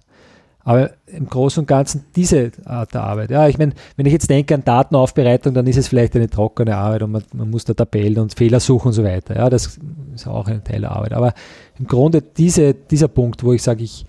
aber 0.64 0.92
im 1.16 1.29
Großen 1.29 1.61
und 1.61 1.66
Ganzen 1.66 2.05
diese 2.14 2.50
Art 2.64 2.94
der 2.94 3.03
Arbeit. 3.03 3.31
Ja, 3.31 3.48
ich 3.48 3.59
meine, 3.59 3.72
wenn 3.96 4.07
ich 4.07 4.12
jetzt 4.12 4.29
denke 4.29 4.55
an 4.55 4.64
Datenaufbereitung, 4.64 5.55
dann 5.55 5.66
ist 5.66 5.77
es 5.77 5.88
vielleicht 5.88 6.14
eine 6.16 6.29
trockene 6.29 6.77
Arbeit 6.77 7.03
und 7.03 7.12
man, 7.12 7.22
man, 7.33 7.50
muss 7.50 7.64
da 7.64 7.74
Tabellen 7.74 8.18
und 8.18 8.35
Fehler 8.35 8.61
suchen 8.61 8.88
und 8.88 8.92
so 8.94 9.05
weiter. 9.05 9.37
Ja, 9.37 9.50
das 9.50 9.79
ist 10.14 10.27
auch 10.27 10.46
ein 10.48 10.64
Teil 10.64 10.81
der 10.81 10.92
Arbeit. 10.92 11.12
Aber 11.12 11.35
im 11.79 11.87
Grunde 11.87 12.22
diese, 12.22 12.74
dieser 12.74 13.09
Punkt, 13.09 13.44
wo 13.44 13.53
ich 13.53 13.62
sage, 13.62 13.83
ich, 13.83 14.05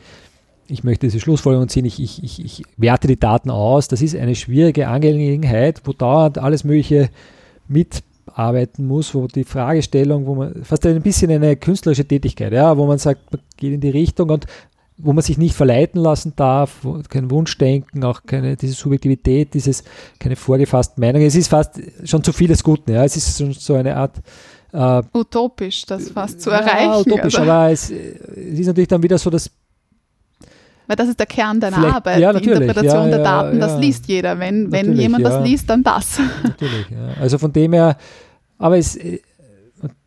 ich 0.67 0.83
möchte 0.83 1.07
diese 1.07 1.19
Schlussfolgerung 1.19 1.67
ziehen, 1.67 1.85
ich, 1.85 2.01
ich, 2.01 2.23
ich, 2.23 2.43
ich 2.43 2.63
werte 2.77 3.07
die 3.07 3.19
Daten 3.19 3.51
aus, 3.51 3.87
das 3.87 4.01
ist 4.01 4.15
eine 4.15 4.35
schwierige 4.35 4.87
Angelegenheit, 4.87 5.81
wo 5.85 5.93
dauernd 5.93 6.37
alles 6.37 6.63
Mögliche 6.63 7.09
mitarbeiten 7.67 8.87
muss, 8.87 9.13
wo 9.13 9.27
die 9.27 9.43
Fragestellung, 9.43 10.25
wo 10.25 10.35
man 10.35 10.63
fast 10.63 10.85
ein 10.85 11.01
bisschen 11.01 11.31
eine 11.31 11.55
künstlerische 11.55 12.05
Tätigkeit, 12.05 12.53
ja, 12.53 12.77
wo 12.77 12.85
man 12.85 12.97
sagt, 12.97 13.31
man 13.31 13.41
geht 13.57 13.73
in 13.73 13.81
die 13.81 13.89
Richtung 13.89 14.29
und 14.29 14.47
wo 14.97 15.11
man 15.11 15.23
sich 15.23 15.37
nicht 15.37 15.55
verleiten 15.55 16.01
lassen 16.01 16.33
darf, 16.35 16.85
kein 17.09 17.29
Wunschdenken, 17.29 18.03
auch 18.03 18.23
keine 18.25 18.55
diese 18.55 18.73
Subjektivität, 18.73 19.53
dieses 19.53 19.83
keine 20.19 20.35
vorgefassten 20.35 21.01
Meinungen. 21.01 21.25
Es 21.25 21.35
ist 21.35 21.49
fast 21.49 21.81
schon 22.05 22.23
zu 22.23 22.31
vieles 22.31 22.63
Guten. 22.63 22.91
Ja, 22.91 23.03
es 23.03 23.17
ist 23.17 23.37
schon 23.37 23.51
so 23.51 23.73
eine 23.73 23.95
Art 23.97 24.21
äh, 24.71 25.01
utopisch, 25.13 25.85
das 25.85 26.09
fast 26.09 26.41
zu 26.41 26.49
ja, 26.49 26.59
erreichen. 26.59 27.11
Utopisch, 27.11 27.35
oder? 27.35 27.53
aber 27.53 27.71
es, 27.71 27.89
es, 27.89 28.59
ist 28.59 28.67
natürlich 28.67 28.87
dann 28.87 29.03
wieder 29.03 29.17
so, 29.17 29.29
dass 29.29 29.51
weil 30.87 30.95
das 30.97 31.09
ist 31.09 31.19
der 31.19 31.25
Kern 31.25 31.59
deiner 31.59 31.95
Arbeit, 31.95 32.19
ja, 32.19 32.31
die 32.31 32.47
Interpretation 32.47 33.05
ja, 33.05 33.09
der 33.09 33.23
Daten, 33.23 33.59
das 33.59 33.79
liest 33.79 34.05
jeder. 34.07 34.37
Wenn, 34.37 34.71
wenn 34.71 34.95
jemand 34.95 35.25
das 35.25 35.43
liest, 35.43 35.67
dann 35.69 35.81
das. 35.81 36.19
Natürlich, 36.43 36.85
Also 37.19 37.39
von 37.39 37.51
dem 37.51 37.73
her, 37.73 37.97
aber 38.59 38.77
es 38.77 38.95
äh, 38.95 39.19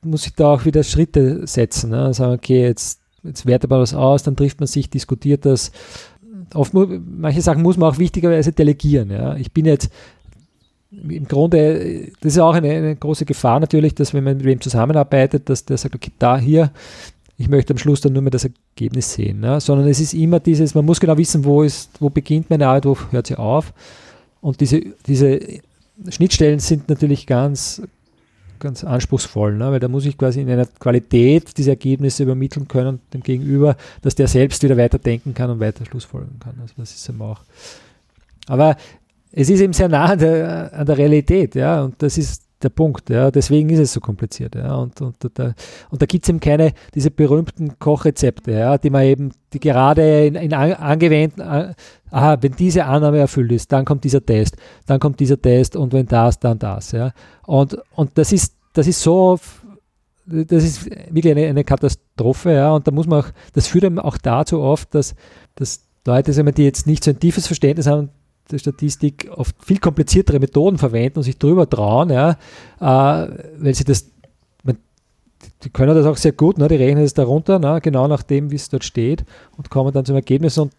muss 0.02 0.22
sich 0.22 0.34
da 0.34 0.54
auch 0.54 0.64
wieder 0.64 0.84
Schritte 0.84 1.46
setzen. 1.48 1.90
Ne? 1.90 2.14
Sagen, 2.14 2.34
okay, 2.34 2.62
jetzt 2.62 3.00
jetzt 3.28 3.46
wertet 3.46 3.70
man 3.70 3.80
das 3.80 3.94
aus, 3.94 4.22
dann 4.22 4.36
trifft 4.36 4.60
man 4.60 4.66
sich, 4.66 4.90
diskutiert 4.90 5.44
das. 5.44 5.72
Oft, 6.54 6.72
manche 6.74 7.42
Sachen 7.42 7.62
muss 7.62 7.76
man 7.76 7.90
auch 7.90 7.98
wichtigerweise 7.98 8.52
delegieren. 8.52 9.10
Ja. 9.10 9.36
Ich 9.36 9.52
bin 9.52 9.66
jetzt 9.66 9.90
im 10.90 11.28
Grunde, 11.28 12.10
das 12.20 12.32
ist 12.32 12.38
auch 12.38 12.54
eine, 12.54 12.70
eine, 12.70 12.96
große 12.96 13.26
Gefahr 13.26 13.60
natürlich, 13.60 13.94
dass 13.94 14.14
wenn 14.14 14.24
man 14.24 14.38
mit 14.38 14.46
wem 14.46 14.60
zusammenarbeitet, 14.60 15.48
dass 15.50 15.64
der 15.64 15.76
sagt, 15.76 15.94
okay, 15.94 16.10
da 16.18 16.38
hier, 16.38 16.72
ich 17.36 17.48
möchte 17.48 17.74
am 17.74 17.78
Schluss 17.78 18.00
dann 18.00 18.14
nur 18.14 18.22
mehr 18.22 18.30
das 18.30 18.44
Ergebnis 18.44 19.12
sehen. 19.12 19.42
Ja. 19.42 19.60
Sondern 19.60 19.86
es 19.88 20.00
ist 20.00 20.14
immer 20.14 20.40
dieses, 20.40 20.74
man 20.74 20.86
muss 20.86 21.00
genau 21.00 21.18
wissen, 21.18 21.44
wo 21.44 21.62
ist, 21.62 21.90
wo 22.00 22.08
beginnt 22.08 22.50
meine 22.50 22.66
Arbeit, 22.66 22.86
wo 22.86 22.96
hört 23.10 23.26
sie 23.26 23.36
auf. 23.36 23.74
Und 24.40 24.60
diese, 24.60 24.80
diese 25.06 25.40
Schnittstellen 26.08 26.58
sind 26.58 26.88
natürlich 26.88 27.26
ganz, 27.26 27.82
ganz 28.58 28.84
anspruchsvoll, 28.84 29.56
ne? 29.56 29.70
weil 29.70 29.80
da 29.80 29.88
muss 29.88 30.06
ich 30.06 30.16
quasi 30.16 30.40
in 30.40 30.50
einer 30.50 30.66
Qualität 30.66 31.56
diese 31.56 31.70
Ergebnisse 31.70 32.22
übermitteln 32.22 32.68
können 32.68 33.00
dem 33.12 33.22
Gegenüber, 33.22 33.76
dass 34.02 34.14
der 34.14 34.28
selbst 34.28 34.62
wieder 34.62 34.76
weiter 34.76 34.98
denken 34.98 35.34
kann 35.34 35.50
und 35.50 35.60
weiter 35.60 35.84
Schlussfolgern 35.84 36.38
kann. 36.40 36.54
Also 36.60 36.74
das 36.76 36.94
ist 36.94 37.08
eben 37.08 37.20
auch. 37.22 37.40
Aber 38.46 38.76
es 39.32 39.50
ist 39.50 39.60
eben 39.60 39.72
sehr 39.72 39.88
nah 39.88 40.06
an 40.06 40.18
der, 40.18 40.72
an 40.72 40.86
der 40.86 40.98
Realität, 40.98 41.54
ja, 41.54 41.82
und 41.82 42.02
das 42.02 42.16
ist 42.16 42.47
der 42.62 42.70
Punkt, 42.70 43.08
ja, 43.10 43.30
deswegen 43.30 43.70
ist 43.70 43.78
es 43.78 43.92
so 43.92 44.00
kompliziert, 44.00 44.54
ja, 44.54 44.74
und, 44.74 45.00
und, 45.00 45.24
und 45.24 45.38
da, 45.38 45.54
und 45.90 46.02
da 46.02 46.06
gibt 46.06 46.24
es 46.24 46.28
eben 46.28 46.40
keine, 46.40 46.72
diese 46.94 47.10
berühmten 47.10 47.78
Kochrezepte, 47.78 48.52
ja, 48.52 48.78
die 48.78 48.90
man 48.90 49.04
eben, 49.04 49.32
die 49.52 49.60
gerade 49.60 50.26
in, 50.26 50.34
in 50.34 50.52
angewendeten, 50.52 51.74
aha, 52.10 52.36
wenn 52.40 52.52
diese 52.52 52.84
Annahme 52.84 53.18
erfüllt 53.18 53.52
ist, 53.52 53.70
dann 53.70 53.84
kommt 53.84 54.02
dieser 54.04 54.24
Test, 54.24 54.56
dann 54.86 54.98
kommt 54.98 55.20
dieser 55.20 55.40
Test 55.40 55.76
und 55.76 55.92
wenn 55.92 56.06
das, 56.06 56.40
dann 56.40 56.58
das, 56.58 56.92
ja, 56.92 57.12
und, 57.46 57.78
und 57.94 58.18
das 58.18 58.32
ist, 58.32 58.54
das 58.72 58.86
ist 58.86 59.02
so, 59.02 59.38
das 60.26 60.64
ist 60.64 60.86
wirklich 60.86 61.30
eine, 61.30 61.46
eine 61.46 61.64
Katastrophe, 61.64 62.52
ja, 62.52 62.72
und 62.72 62.86
da 62.86 62.90
muss 62.90 63.06
man 63.06 63.22
auch, 63.22 63.28
das 63.52 63.68
führt 63.68 63.84
eben 63.84 64.00
auch 64.00 64.18
dazu 64.18 64.60
oft, 64.60 64.94
dass, 64.94 65.14
dass 65.54 65.84
Leute, 66.06 66.32
die 66.32 66.64
jetzt 66.64 66.86
nicht 66.86 67.04
so 67.04 67.10
ein 67.10 67.20
tiefes 67.20 67.46
Verständnis 67.46 67.86
haben 67.86 68.10
Statistik 68.56 69.30
oft 69.34 69.54
viel 69.64 69.78
kompliziertere 69.78 70.38
Methoden 70.38 70.78
verwenden 70.78 71.18
und 71.18 71.24
sich 71.24 71.38
drüber 71.38 71.68
trauen, 71.68 72.10
ja, 72.10 72.30
äh, 72.80 73.28
weil 73.58 73.74
sie 73.74 73.84
das, 73.84 74.10
man, 74.62 74.78
die 75.64 75.70
können 75.70 75.94
das 75.94 76.06
auch 76.06 76.16
sehr 76.16 76.32
gut, 76.32 76.58
ne, 76.58 76.68
die 76.68 76.76
rechnen 76.76 77.04
es 77.04 77.14
darunter, 77.14 77.58
ne, 77.58 77.80
genau 77.82 78.08
nach 78.08 78.22
dem, 78.22 78.50
wie 78.50 78.56
es 78.56 78.68
dort 78.68 78.84
steht 78.84 79.24
und 79.56 79.70
kommen 79.70 79.92
dann 79.92 80.04
zum 80.04 80.16
Ergebnis 80.16 80.56
und 80.58 80.72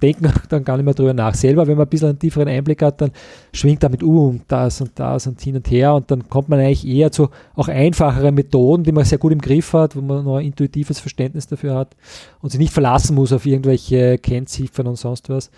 denken 0.00 0.32
dann 0.48 0.64
gar 0.64 0.76
nicht 0.76 0.84
mehr 0.84 0.94
drüber 0.94 1.14
nach. 1.14 1.34
Selber, 1.34 1.66
wenn 1.66 1.76
man 1.76 1.86
ein 1.86 1.90
bisschen 1.90 2.08
einen 2.08 2.18
tieferen 2.18 2.48
Einblick 2.48 2.82
hat, 2.82 3.00
dann 3.00 3.10
schwingt 3.52 3.82
damit 3.82 4.02
und 4.02 4.42
das 4.48 4.80
und 4.80 4.92
das 4.94 5.26
und 5.26 5.40
hin 5.40 5.56
und 5.56 5.70
her 5.70 5.94
und 5.94 6.10
dann 6.10 6.28
kommt 6.28 6.48
man 6.48 6.58
eigentlich 6.58 6.86
eher 6.86 7.12
zu 7.12 7.28
auch 7.54 7.68
einfachere 7.68 8.32
Methoden, 8.32 8.84
die 8.84 8.92
man 8.92 9.04
sehr 9.04 9.18
gut 9.18 9.32
im 9.32 9.40
Griff 9.40 9.72
hat, 9.72 9.96
wo 9.96 10.00
man 10.00 10.24
noch 10.24 10.36
ein 10.36 10.46
intuitives 10.46 11.00
Verständnis 11.00 11.46
dafür 11.46 11.74
hat 11.74 11.96
und 12.40 12.50
sich 12.50 12.60
nicht 12.60 12.72
verlassen 12.72 13.14
muss 13.14 13.32
auf 13.32 13.46
irgendwelche 13.46 14.18
Kennziffern 14.18 14.86
und 14.86 14.96
sonst 14.96 15.28
was 15.28 15.50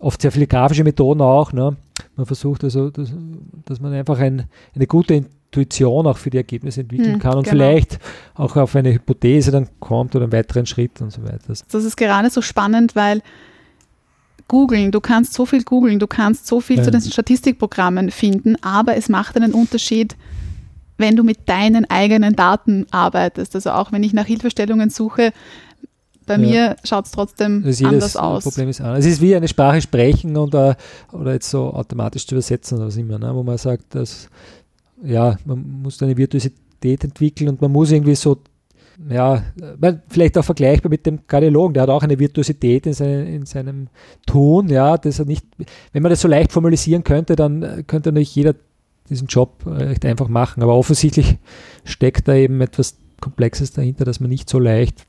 oft 0.00 0.20
sehr 0.20 0.32
viele 0.32 0.46
grafische 0.46 0.82
Methoden 0.82 1.20
auch. 1.20 1.52
Ne? 1.52 1.76
Man 2.16 2.26
versucht 2.26 2.64
also, 2.64 2.90
dass, 2.90 3.12
dass 3.66 3.80
man 3.80 3.92
einfach 3.92 4.18
ein, 4.18 4.44
eine 4.74 4.86
gute 4.86 5.14
Intuition 5.14 6.06
auch 6.06 6.18
für 6.18 6.30
die 6.30 6.38
Ergebnisse 6.38 6.80
entwickeln 6.80 7.14
hm, 7.14 7.20
kann 7.20 7.36
und 7.36 7.44
genau. 7.44 7.56
vielleicht 7.56 7.98
auch 8.34 8.56
auf 8.56 8.74
eine 8.74 8.92
Hypothese 8.92 9.50
dann 9.50 9.68
kommt 9.78 10.16
oder 10.16 10.24
einen 10.24 10.32
weiteren 10.32 10.66
Schritt 10.66 11.00
und 11.00 11.12
so 11.12 11.22
weiter. 11.22 11.38
Das 11.48 11.84
ist 11.84 11.96
gerade 11.96 12.30
so 12.30 12.42
spannend, 12.42 12.96
weil 12.96 13.22
googeln, 14.48 14.90
du 14.90 15.00
kannst 15.00 15.34
so 15.34 15.46
viel 15.46 15.62
googeln, 15.62 15.98
du 15.98 16.08
kannst 16.08 16.46
so 16.46 16.60
viel 16.60 16.78
ja. 16.78 16.82
zu 16.82 16.90
den 16.90 17.00
Statistikprogrammen 17.00 18.10
finden, 18.10 18.56
aber 18.62 18.96
es 18.96 19.08
macht 19.08 19.36
einen 19.36 19.52
Unterschied, 19.52 20.16
wenn 20.98 21.16
du 21.16 21.22
mit 21.22 21.48
deinen 21.48 21.88
eigenen 21.88 22.34
Daten 22.36 22.86
arbeitest. 22.90 23.54
Also 23.54 23.70
auch 23.70 23.92
wenn 23.92 24.02
ich 24.02 24.12
nach 24.12 24.26
Hilfestellungen 24.26 24.90
suche, 24.90 25.32
bei 26.30 26.36
ja. 26.36 26.48
mir 26.48 26.76
schaut 26.84 27.06
es 27.06 27.10
trotzdem 27.10 27.64
anders 27.64 28.16
aus. 28.16 28.44
Problem 28.44 28.68
ist 28.68 28.80
anders. 28.80 29.00
Es 29.00 29.06
ist 29.06 29.20
wie 29.20 29.34
eine 29.34 29.48
Sprache 29.48 29.80
sprechen 29.80 30.36
und, 30.36 30.54
uh, 30.54 30.74
oder 31.10 31.32
jetzt 31.32 31.50
so 31.50 31.72
automatisch 31.72 32.24
zu 32.24 32.36
übersetzen 32.36 32.78
oder 32.78 32.86
was 32.86 32.96
immer, 32.96 33.18
ne? 33.18 33.34
wo 33.34 33.42
man 33.42 33.58
sagt, 33.58 33.96
dass 33.96 34.28
ja, 35.02 35.36
man 35.44 35.82
muss 35.82 36.00
eine 36.02 36.16
Virtuosität 36.16 37.02
entwickeln 37.02 37.48
und 37.48 37.60
man 37.60 37.72
muss 37.72 37.90
irgendwie 37.90 38.14
so 38.14 38.38
ja, 39.08 39.42
vielleicht 40.08 40.36
auch 40.36 40.44
vergleichbar 40.44 40.90
mit 40.90 41.06
dem 41.06 41.26
Kardiologen, 41.26 41.72
der 41.72 41.84
hat 41.84 41.88
auch 41.88 42.02
eine 42.02 42.18
Virtuosität 42.18 42.86
in, 42.86 42.92
seine, 42.92 43.34
in 43.34 43.46
seinem 43.46 43.88
Tun, 44.26 44.68
ja, 44.68 44.98
dass 44.98 45.18
er 45.18 45.24
nicht, 45.24 45.46
wenn 45.92 46.02
man 46.02 46.10
das 46.10 46.20
so 46.20 46.28
leicht 46.28 46.52
formalisieren 46.52 47.02
könnte, 47.02 47.34
dann 47.34 47.84
könnte 47.86 48.10
natürlich 48.10 48.36
jeder 48.36 48.54
diesen 49.08 49.26
Job 49.26 49.62
recht 49.64 50.04
einfach 50.04 50.28
machen, 50.28 50.62
aber 50.62 50.74
offensichtlich 50.74 51.38
steckt 51.84 52.28
da 52.28 52.34
eben 52.34 52.60
etwas 52.60 52.98
Komplexes 53.22 53.72
dahinter, 53.72 54.04
dass 54.04 54.20
man 54.20 54.28
nicht 54.28 54.50
so 54.50 54.58
leicht 54.58 55.06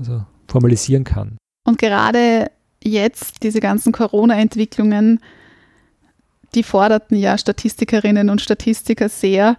also 0.00 0.24
formalisieren 0.48 1.04
kann. 1.04 1.36
Und 1.64 1.78
gerade 1.78 2.50
jetzt, 2.82 3.42
diese 3.42 3.60
ganzen 3.60 3.92
Corona-Entwicklungen, 3.92 5.20
die 6.54 6.62
forderten 6.64 7.16
ja 7.16 7.38
Statistikerinnen 7.38 8.28
und 8.30 8.40
Statistiker 8.40 9.08
sehr. 9.08 9.56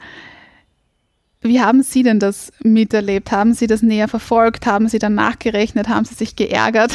Wie 1.42 1.62
haben 1.62 1.82
Sie 1.84 2.04
denn 2.04 2.20
das 2.20 2.52
miterlebt? 2.64 3.32
Haben 3.32 3.54
Sie 3.54 3.68
das 3.68 3.82
näher 3.82 4.08
verfolgt? 4.08 4.66
Haben 4.66 4.90
Sie 4.90 5.00
dann 5.00 5.16
nachgerechnet? 5.16 5.88
Haben 5.88 6.06
Sie 6.06 6.16
sich 6.16 6.36
geärgert? 6.36 6.92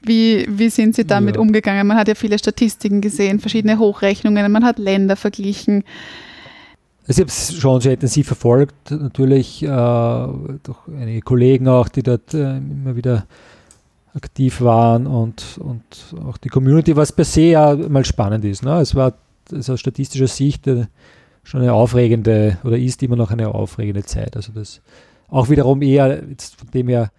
Wie, 0.00 0.46
wie 0.48 0.70
sind 0.70 0.94
Sie 0.96 1.06
damit 1.06 1.36
Ja. 1.36 1.42
umgegangen? 1.42 1.86
Man 1.86 1.98
hat 1.98 2.08
ja 2.08 2.14
viele 2.14 2.38
Statistiken 2.38 3.00
gesehen, 3.02 3.38
verschiedene 3.38 3.78
Hochrechnungen, 3.78 4.50
man 4.50 4.64
hat 4.64 4.78
Länder 4.78 5.14
verglichen. 5.16 5.84
Ich 7.10 7.18
habe 7.18 7.26
es 7.26 7.56
schon 7.56 7.80
sehr 7.80 7.94
intensiv 7.94 8.28
verfolgt, 8.28 8.92
natürlich 8.92 9.64
äh, 9.64 9.66
durch 9.66 10.78
einige 10.96 11.22
Kollegen 11.22 11.66
auch, 11.66 11.88
die 11.88 12.04
dort 12.04 12.32
äh, 12.34 12.58
immer 12.58 12.94
wieder 12.94 13.26
aktiv 14.14 14.60
waren 14.60 15.08
und, 15.08 15.58
und 15.58 15.82
auch 16.24 16.36
die 16.36 16.48
Community, 16.48 16.94
was 16.94 17.10
per 17.10 17.24
se 17.24 17.40
ja 17.40 17.74
mal 17.74 18.04
spannend 18.04 18.44
ist. 18.44 18.62
Ne? 18.62 18.78
Es 18.78 18.94
war 18.94 19.14
also 19.52 19.72
aus 19.72 19.80
statistischer 19.80 20.28
Sicht 20.28 20.68
äh, 20.68 20.86
schon 21.42 21.62
eine 21.62 21.72
aufregende 21.72 22.58
oder 22.62 22.78
ist 22.78 23.02
immer 23.02 23.16
noch 23.16 23.32
eine 23.32 23.48
aufregende 23.48 24.04
Zeit. 24.04 24.36
Also 24.36 24.52
das 24.52 24.80
auch 25.30 25.48
wiederum 25.48 25.82
eher 25.82 26.22
jetzt 26.28 26.60
von 26.60 26.70
dem 26.70 26.86
her, 26.86 27.10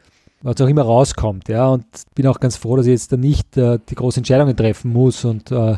was 0.42 0.62
auch 0.62 0.70
immer 0.70 0.84
rauskommt. 0.84 1.50
Ja? 1.50 1.68
Und 1.68 1.84
bin 2.16 2.28
auch 2.28 2.40
ganz 2.40 2.56
froh, 2.56 2.78
dass 2.78 2.86
ich 2.86 2.94
jetzt 2.94 3.12
da 3.12 3.18
nicht 3.18 3.58
äh, 3.58 3.78
die 3.90 3.96
großen 3.96 4.22
Entscheidungen 4.22 4.56
treffen 4.56 4.94
muss. 4.94 5.26
Und 5.26 5.52
äh, 5.52 5.76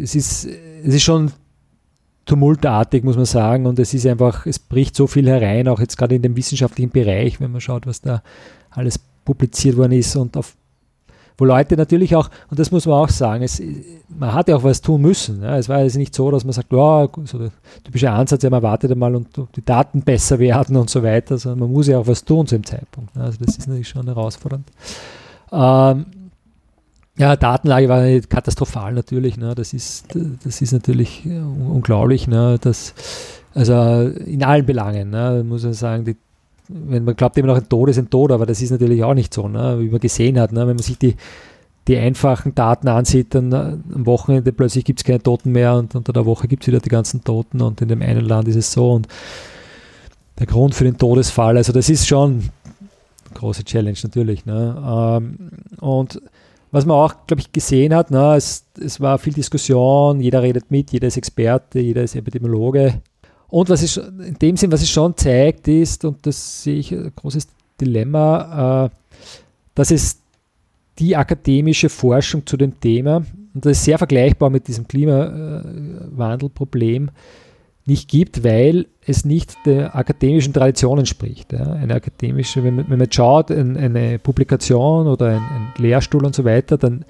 es, 0.00 0.14
ist, 0.14 0.44
es 0.44 0.94
ist 0.94 1.02
schon 1.02 1.32
tumultartig, 2.26 3.04
muss 3.04 3.16
man 3.16 3.24
sagen. 3.24 3.66
Und 3.66 3.78
es 3.78 3.94
ist 3.94 4.06
einfach, 4.06 4.44
es 4.46 4.58
bricht 4.58 4.94
so 4.94 5.06
viel 5.06 5.28
herein, 5.28 5.68
auch 5.68 5.80
jetzt 5.80 5.96
gerade 5.96 6.16
in 6.16 6.22
dem 6.22 6.36
wissenschaftlichen 6.36 6.90
Bereich, 6.90 7.40
wenn 7.40 7.52
man 7.52 7.60
schaut, 7.60 7.86
was 7.86 8.00
da 8.00 8.22
alles 8.70 8.98
publiziert 9.24 9.76
worden 9.76 9.92
ist 9.92 10.14
und 10.16 10.36
auf 10.36 10.54
wo 11.38 11.44
Leute 11.44 11.76
natürlich 11.76 12.16
auch, 12.16 12.30
und 12.50 12.58
das 12.58 12.70
muss 12.70 12.86
man 12.86 12.94
auch 12.94 13.10
sagen, 13.10 13.42
es, 13.42 13.62
man 14.08 14.32
hat 14.32 14.48
ja 14.48 14.56
auch 14.56 14.64
was 14.64 14.80
tun 14.80 15.02
müssen. 15.02 15.42
Ja. 15.42 15.58
Es 15.58 15.68
war 15.68 15.82
jetzt 15.82 15.96
nicht 15.96 16.14
so, 16.14 16.30
dass 16.30 16.44
man 16.44 16.54
sagt, 16.54 16.72
ja, 16.72 17.08
so 17.24 17.38
der 17.38 17.50
typische 17.84 18.10
Ansatz, 18.10 18.42
ja, 18.42 18.48
man 18.48 18.62
wartet 18.62 18.90
einmal 18.90 19.14
und 19.14 19.28
die 19.54 19.64
Daten 19.64 20.00
besser 20.00 20.38
werden 20.38 20.76
und 20.76 20.88
so 20.88 21.02
weiter, 21.02 21.36
sondern 21.36 21.60
man 21.60 21.72
muss 21.72 21.88
ja 21.88 21.98
auch 21.98 22.06
was 22.06 22.24
tun 22.24 22.46
zu 22.46 22.56
dem 22.56 22.64
Zeitpunkt. 22.64 23.14
Also 23.18 23.38
das 23.44 23.58
ist 23.58 23.66
natürlich 23.66 23.88
schon 23.88 24.06
herausfordernd. 24.06 24.66
Ähm, 25.52 26.06
ja, 27.18 27.36
Datenlage 27.36 27.88
war 27.88 28.20
katastrophal 28.28 28.92
natürlich. 28.92 29.36
Ne? 29.36 29.54
Das, 29.54 29.72
ist, 29.72 30.06
das 30.44 30.60
ist 30.60 30.72
natürlich 30.72 31.24
äh, 31.24 31.38
unglaublich. 31.38 32.28
Ne? 32.28 32.58
Das, 32.60 32.94
also 33.54 34.10
in 34.24 34.44
allen 34.44 34.66
Belangen, 34.66 35.10
ne? 35.10 35.44
muss 35.46 35.64
man 35.64 35.72
sagen, 35.72 36.04
die, 36.04 36.16
wenn 36.68 37.04
man 37.04 37.16
glaubt 37.16 37.38
immer 37.38 37.48
noch 37.48 37.56
ein 37.56 37.68
Tod 37.68 37.88
ist 37.88 37.98
ein 37.98 38.10
Tod, 38.10 38.32
aber 38.32 38.44
das 38.44 38.60
ist 38.60 38.70
natürlich 38.70 39.02
auch 39.02 39.14
nicht 39.14 39.32
so, 39.32 39.48
ne? 39.48 39.78
wie 39.80 39.88
man 39.88 40.00
gesehen 40.00 40.38
hat. 40.38 40.52
Ne? 40.52 40.60
Wenn 40.60 40.76
man 40.76 40.78
sich 40.78 40.98
die, 40.98 41.16
die 41.88 41.96
einfachen 41.96 42.54
Daten 42.54 42.88
ansieht, 42.88 43.34
dann 43.34 43.52
äh, 43.52 43.76
am 43.94 44.04
Wochenende 44.04 44.52
plötzlich 44.52 44.84
gibt 44.84 45.00
es 45.00 45.04
keine 45.04 45.22
Toten 45.22 45.52
mehr 45.52 45.74
und 45.74 45.94
unter 45.94 46.12
der 46.12 46.26
Woche 46.26 46.48
gibt 46.48 46.64
es 46.64 46.66
wieder 46.66 46.80
die 46.80 46.90
ganzen 46.90 47.24
Toten 47.24 47.62
und 47.62 47.80
in 47.80 47.88
dem 47.88 48.02
einen 48.02 48.26
Land 48.26 48.48
ist 48.48 48.56
es 48.56 48.72
so 48.72 48.92
und 48.92 49.08
der 50.38 50.46
Grund 50.46 50.74
für 50.74 50.84
den 50.84 50.98
Todesfall, 50.98 51.56
also 51.56 51.72
das 51.72 51.88
ist 51.88 52.06
schon 52.06 52.50
eine 53.30 53.34
große 53.34 53.64
Challenge 53.64 53.96
natürlich. 54.02 54.44
Ne? 54.44 54.76
Ähm, 54.86 55.38
und 55.80 56.20
was 56.70 56.84
man 56.84 56.96
auch, 56.96 57.26
glaube 57.26 57.40
ich, 57.40 57.50
gesehen 57.52 57.94
hat, 57.94 58.10
ne, 58.10 58.34
es, 58.36 58.66
es 58.80 59.00
war 59.00 59.18
viel 59.18 59.32
Diskussion, 59.32 60.20
jeder 60.20 60.42
redet 60.42 60.70
mit, 60.70 60.92
jeder 60.92 61.08
ist 61.08 61.16
Experte, 61.16 61.80
jeder 61.80 62.02
ist 62.02 62.16
Epidemiologe. 62.16 63.00
Und 63.48 63.70
was 63.70 63.82
es 63.82 63.96
in 63.96 64.36
dem 64.40 64.56
Sinn, 64.56 64.70
was 64.72 64.82
es 64.82 64.90
schon 64.90 65.16
zeigt, 65.16 65.68
ist, 65.68 66.04
und 66.04 66.26
das 66.26 66.62
sehe 66.62 66.78
ich 66.78 66.92
ein 66.92 67.12
großes 67.14 67.46
Dilemma, 67.80 68.86
äh, 68.86 68.90
dass 69.74 69.90
es 69.90 70.20
die 70.98 71.16
akademische 71.16 71.88
Forschung 71.88 72.44
zu 72.46 72.56
dem 72.56 72.78
Thema, 72.80 73.24
und 73.54 73.64
das 73.64 73.78
ist 73.78 73.84
sehr 73.84 73.98
vergleichbar 73.98 74.50
mit 74.50 74.66
diesem 74.68 74.88
Klimawandelproblem, 74.88 77.10
nicht 77.86 78.08
gibt, 78.08 78.42
weil 78.42 78.86
es 79.06 79.24
nicht 79.24 79.56
der 79.64 79.94
akademischen 79.94 80.52
Tradition 80.52 80.98
entspricht. 80.98 81.52
Ja. 81.52 81.72
Eine 81.72 81.94
akademische, 81.94 82.64
wenn 82.64 82.74
man, 82.74 82.90
wenn 82.90 82.98
man 82.98 83.10
schaut, 83.10 83.50
ein, 83.52 83.76
eine 83.76 84.18
Publikation 84.18 85.06
oder 85.06 85.28
ein, 85.28 85.42
ein, 85.42 85.72
Lehrstuhl 85.78 86.26
und 86.26 86.34
so 86.34 86.44
weiter, 86.44 86.76
dann 86.76 87.04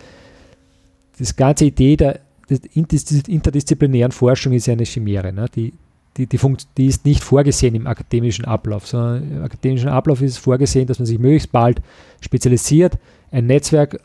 das 1.18 1.34
ganze 1.34 1.64
Idee 1.64 1.96
der, 1.96 2.20
der 2.50 2.58
interdisziplinären 2.74 4.12
Forschung 4.12 4.52
ist 4.52 4.68
eine 4.68 4.84
Chimäre. 4.84 5.32
Ne. 5.32 5.46
Die, 5.54 5.72
die, 6.18 6.26
die, 6.26 6.38
Funkt, 6.38 6.66
die 6.76 6.86
ist 6.86 7.06
nicht 7.06 7.24
vorgesehen 7.24 7.74
im 7.74 7.86
akademischen 7.86 8.44
Ablauf, 8.44 8.86
sondern 8.86 9.30
im 9.30 9.42
akademischen 9.44 9.88
Ablauf 9.88 10.20
ist 10.20 10.36
vorgesehen, 10.36 10.86
dass 10.86 10.98
man 10.98 11.06
sich 11.06 11.18
möglichst 11.18 11.52
bald 11.52 11.80
spezialisiert, 12.20 12.98
ein 13.30 13.46
Netzwerk 13.46 13.98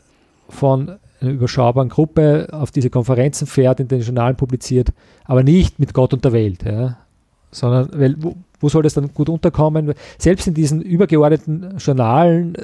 von 0.48 0.96
einer 1.22 1.32
überschaubaren 1.32 1.88
Gruppe 1.88 2.48
auf 2.52 2.70
diese 2.70 2.90
Konferenzen 2.90 3.46
fährt, 3.46 3.80
in 3.80 3.88
den 3.88 4.00
Journalen 4.00 4.36
publiziert, 4.36 4.92
aber 5.24 5.42
nicht 5.42 5.78
mit 5.78 5.94
Gott 5.94 6.12
und 6.12 6.24
der 6.24 6.32
Welt. 6.32 6.64
Ja. 6.64 6.98
Sondern, 7.50 7.88
weil, 7.94 8.16
wo, 8.18 8.34
wo, 8.60 8.68
soll 8.68 8.82
das 8.82 8.94
dann 8.94 9.12
gut 9.12 9.28
unterkommen? 9.28 9.94
Selbst 10.18 10.46
in 10.46 10.54
diesen 10.54 10.80
übergeordneten 10.80 11.76
Journalen, 11.78 12.56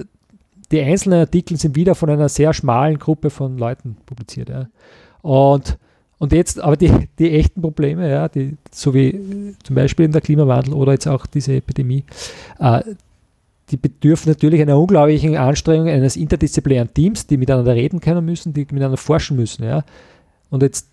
die 0.71 0.81
einzelnen 0.81 1.21
Artikel 1.21 1.57
sind 1.57 1.77
wieder 1.77 1.95
von 1.95 2.11
einer 2.11 2.29
sehr 2.29 2.53
schmalen 2.53 2.99
Gruppe 2.99 3.31
von 3.31 3.59
Leuten 3.59 3.97
publiziert. 4.07 4.49
Ja. 4.49 4.69
Und, 5.23 5.79
und 6.19 6.33
jetzt, 6.33 6.61
aber 6.61 6.77
die, 6.77 6.91
die 7.19 7.33
echten 7.33 7.63
Probleme, 7.63 8.11
ja, 8.11 8.29
die, 8.29 8.57
so 8.71 8.93
wie 8.95 9.55
zum 9.63 9.77
Beispiel 9.77 10.07
in 10.07 10.13
der 10.13 10.21
Klimawandel 10.21 10.75
oder 10.75 10.93
jetzt 10.93 11.07
auch 11.07 11.27
diese 11.27 11.55
Epidemie, 11.55 12.05
äh, 12.59 12.83
die 13.71 13.77
bedürfen 13.77 14.31
natürlich 14.31 14.61
einer 14.61 14.79
unglaublichen 14.79 15.37
Anstrengung 15.37 15.89
eines 15.89 16.17
interdisziplinären 16.17 16.93
Teams, 16.93 17.27
die 17.27 17.37
miteinander 17.37 17.75
reden 17.75 18.01
können 18.01 18.25
müssen, 18.25 18.53
die 18.53 18.61
miteinander 18.61 18.97
forschen 18.97 19.37
müssen. 19.37 19.65
Ja. 19.65 19.85
Und 20.51 20.63
jetzt, 20.63 20.89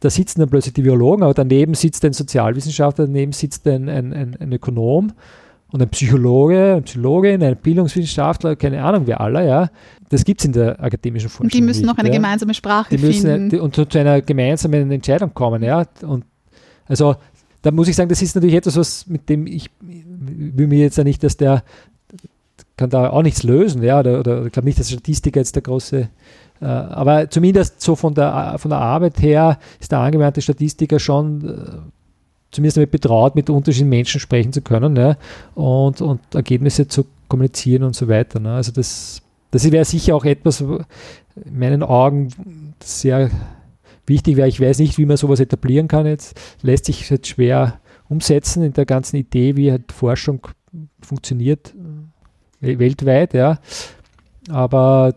da 0.00 0.10
sitzen 0.10 0.40
dann 0.40 0.48
plötzlich 0.48 0.74
die 0.74 0.82
Biologen, 0.82 1.22
aber 1.22 1.34
daneben 1.34 1.74
sitzt 1.74 2.04
ein 2.04 2.12
Sozialwissenschaftler, 2.12 3.06
daneben 3.06 3.32
sitzt 3.32 3.66
ein, 3.66 3.88
ein, 3.88 4.12
ein, 4.12 4.36
ein 4.38 4.52
Ökonom 4.52 5.12
und 5.70 5.82
ein 5.82 5.88
Psychologe, 5.90 6.72
eine 6.72 6.82
Psychologin, 6.82 7.42
ein 7.42 7.56
Bildungswissenschaftler, 7.56 8.56
keine 8.56 8.82
Ahnung, 8.82 9.06
wer 9.06 9.20
aller, 9.20 9.42
ja. 9.42 9.70
Das 10.08 10.24
gibt 10.24 10.40
es 10.40 10.46
in 10.46 10.52
der 10.52 10.82
akademischen 10.82 11.28
Forschung. 11.28 11.46
Und 11.46 11.54
die 11.54 11.62
müssen 11.62 11.84
noch 11.84 11.98
eine 11.98 12.08
ja. 12.08 12.14
gemeinsame 12.14 12.54
Sprache 12.54 12.96
die 12.96 13.04
müssen, 13.04 13.30
finden. 13.30 13.50
Die, 13.50 13.58
und 13.58 13.74
zu, 13.74 13.84
zu 13.84 13.98
einer 13.98 14.22
gemeinsamen 14.22 14.90
Entscheidung 14.90 15.34
kommen, 15.34 15.62
ja. 15.62 15.84
Und 16.02 16.24
also 16.86 17.16
da 17.62 17.70
muss 17.70 17.88
ich 17.88 17.96
sagen, 17.96 18.08
das 18.08 18.20
ist 18.22 18.34
natürlich 18.34 18.56
etwas, 18.56 18.76
was 18.76 19.06
mit 19.06 19.28
dem 19.28 19.46
ich 19.46 19.70
will 19.80 20.66
mir 20.66 20.78
jetzt 20.78 20.98
ja 20.98 21.04
nicht, 21.04 21.22
dass 21.22 21.36
der 21.36 21.64
kann 22.76 22.90
da 22.90 23.10
auch 23.10 23.22
nichts 23.22 23.42
lösen, 23.42 23.82
ja, 23.82 24.00
oder, 24.00 24.20
oder 24.20 24.46
ich 24.46 24.52
glaube 24.52 24.66
nicht, 24.66 24.78
dass 24.78 24.90
Statistiker 24.90 25.40
jetzt 25.40 25.54
der 25.54 25.62
große, 25.62 26.08
äh, 26.60 26.64
aber 26.64 27.30
zumindest 27.30 27.80
so 27.80 27.94
von 27.94 28.14
der, 28.14 28.56
von 28.58 28.70
der 28.70 28.78
Arbeit 28.78 29.20
her 29.22 29.58
ist 29.80 29.92
der 29.92 30.00
angewandte 30.00 30.42
Statistiker 30.42 30.98
schon 30.98 31.48
äh, 31.48 31.90
zumindest 32.50 32.76
damit 32.76 32.90
betraut, 32.90 33.34
mit 33.34 33.50
unterschiedlichen 33.50 33.90
Menschen 33.90 34.20
sprechen 34.20 34.52
zu 34.52 34.62
können 34.62 34.96
ja, 34.96 35.16
und, 35.54 36.00
und 36.00 36.20
Ergebnisse 36.34 36.88
zu 36.88 37.04
kommunizieren 37.28 37.82
und 37.82 37.96
so 37.96 38.08
weiter. 38.08 38.40
Ne. 38.40 38.54
Also 38.54 38.72
das, 38.72 39.22
das 39.50 39.70
wäre 39.70 39.84
sicher 39.84 40.14
auch 40.14 40.24
etwas, 40.24 40.60
in 40.60 40.78
meinen 41.52 41.82
Augen 41.82 42.28
sehr 42.82 43.30
wichtig 44.06 44.36
wäre. 44.36 44.48
Ich 44.48 44.60
weiß 44.60 44.78
nicht, 44.78 44.98
wie 44.98 45.06
man 45.06 45.16
sowas 45.16 45.40
etablieren 45.40 45.88
kann 45.88 46.06
jetzt. 46.06 46.38
Lässt 46.62 46.84
sich 46.86 47.08
jetzt 47.10 47.26
schwer 47.26 47.80
umsetzen 48.08 48.62
in 48.62 48.72
der 48.72 48.86
ganzen 48.86 49.16
Idee, 49.16 49.56
wie 49.56 49.70
halt 49.70 49.92
Forschung 49.92 50.46
funktioniert 51.00 51.74
weltweit, 52.60 53.34
ja. 53.34 53.58
Aber 54.48 55.14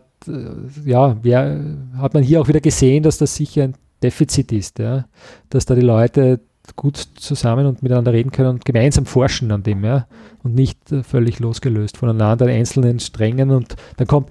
ja, 0.84 1.16
wer, 1.22 1.64
hat 1.96 2.14
man 2.14 2.22
hier 2.22 2.40
auch 2.40 2.48
wieder 2.48 2.60
gesehen, 2.60 3.02
dass 3.02 3.18
das 3.18 3.34
sicher 3.34 3.64
ein 3.64 3.74
Defizit 4.02 4.52
ist, 4.52 4.78
ja. 4.78 5.06
Dass 5.50 5.66
da 5.66 5.74
die 5.74 5.80
Leute 5.80 6.40
gut 6.76 6.96
zusammen 6.96 7.66
und 7.66 7.82
miteinander 7.82 8.12
reden 8.12 8.30
können 8.30 8.50
und 8.50 8.64
gemeinsam 8.64 9.06
forschen 9.06 9.50
an 9.52 9.62
dem, 9.62 9.84
ja. 9.84 10.06
Und 10.42 10.54
nicht 10.54 10.92
äh, 10.92 11.02
völlig 11.02 11.38
losgelöst 11.38 11.96
voneinander 11.96 12.46
in 12.46 12.56
einzelnen 12.56 13.00
Strängen 13.00 13.50
und 13.50 13.76
dann 13.96 14.06
kommt 14.06 14.30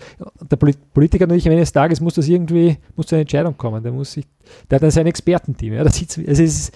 der 0.49 0.57
Politiker 0.57 1.25
natürlich 1.25 1.47
am 1.47 1.51
Ende 1.51 1.63
des 1.63 1.73
Tages 1.73 1.99
muss 1.99 2.15
das 2.15 2.27
irgendwie, 2.27 2.77
muss 2.95 3.07
zu 3.07 3.15
einer 3.15 3.21
Entscheidung 3.21 3.57
kommen. 3.57 3.83
Der 3.83 3.91
muss 3.91 4.13
sich, 4.13 4.25
der 4.69 4.77
hat 4.77 4.83
dann 4.83 4.91
sein 4.91 5.07
Expertenteam, 5.07 5.73
ja. 5.73 5.83
Das 5.83 5.97
sitzt, 5.97 6.19
also 6.19 6.43
ist, 6.43 6.73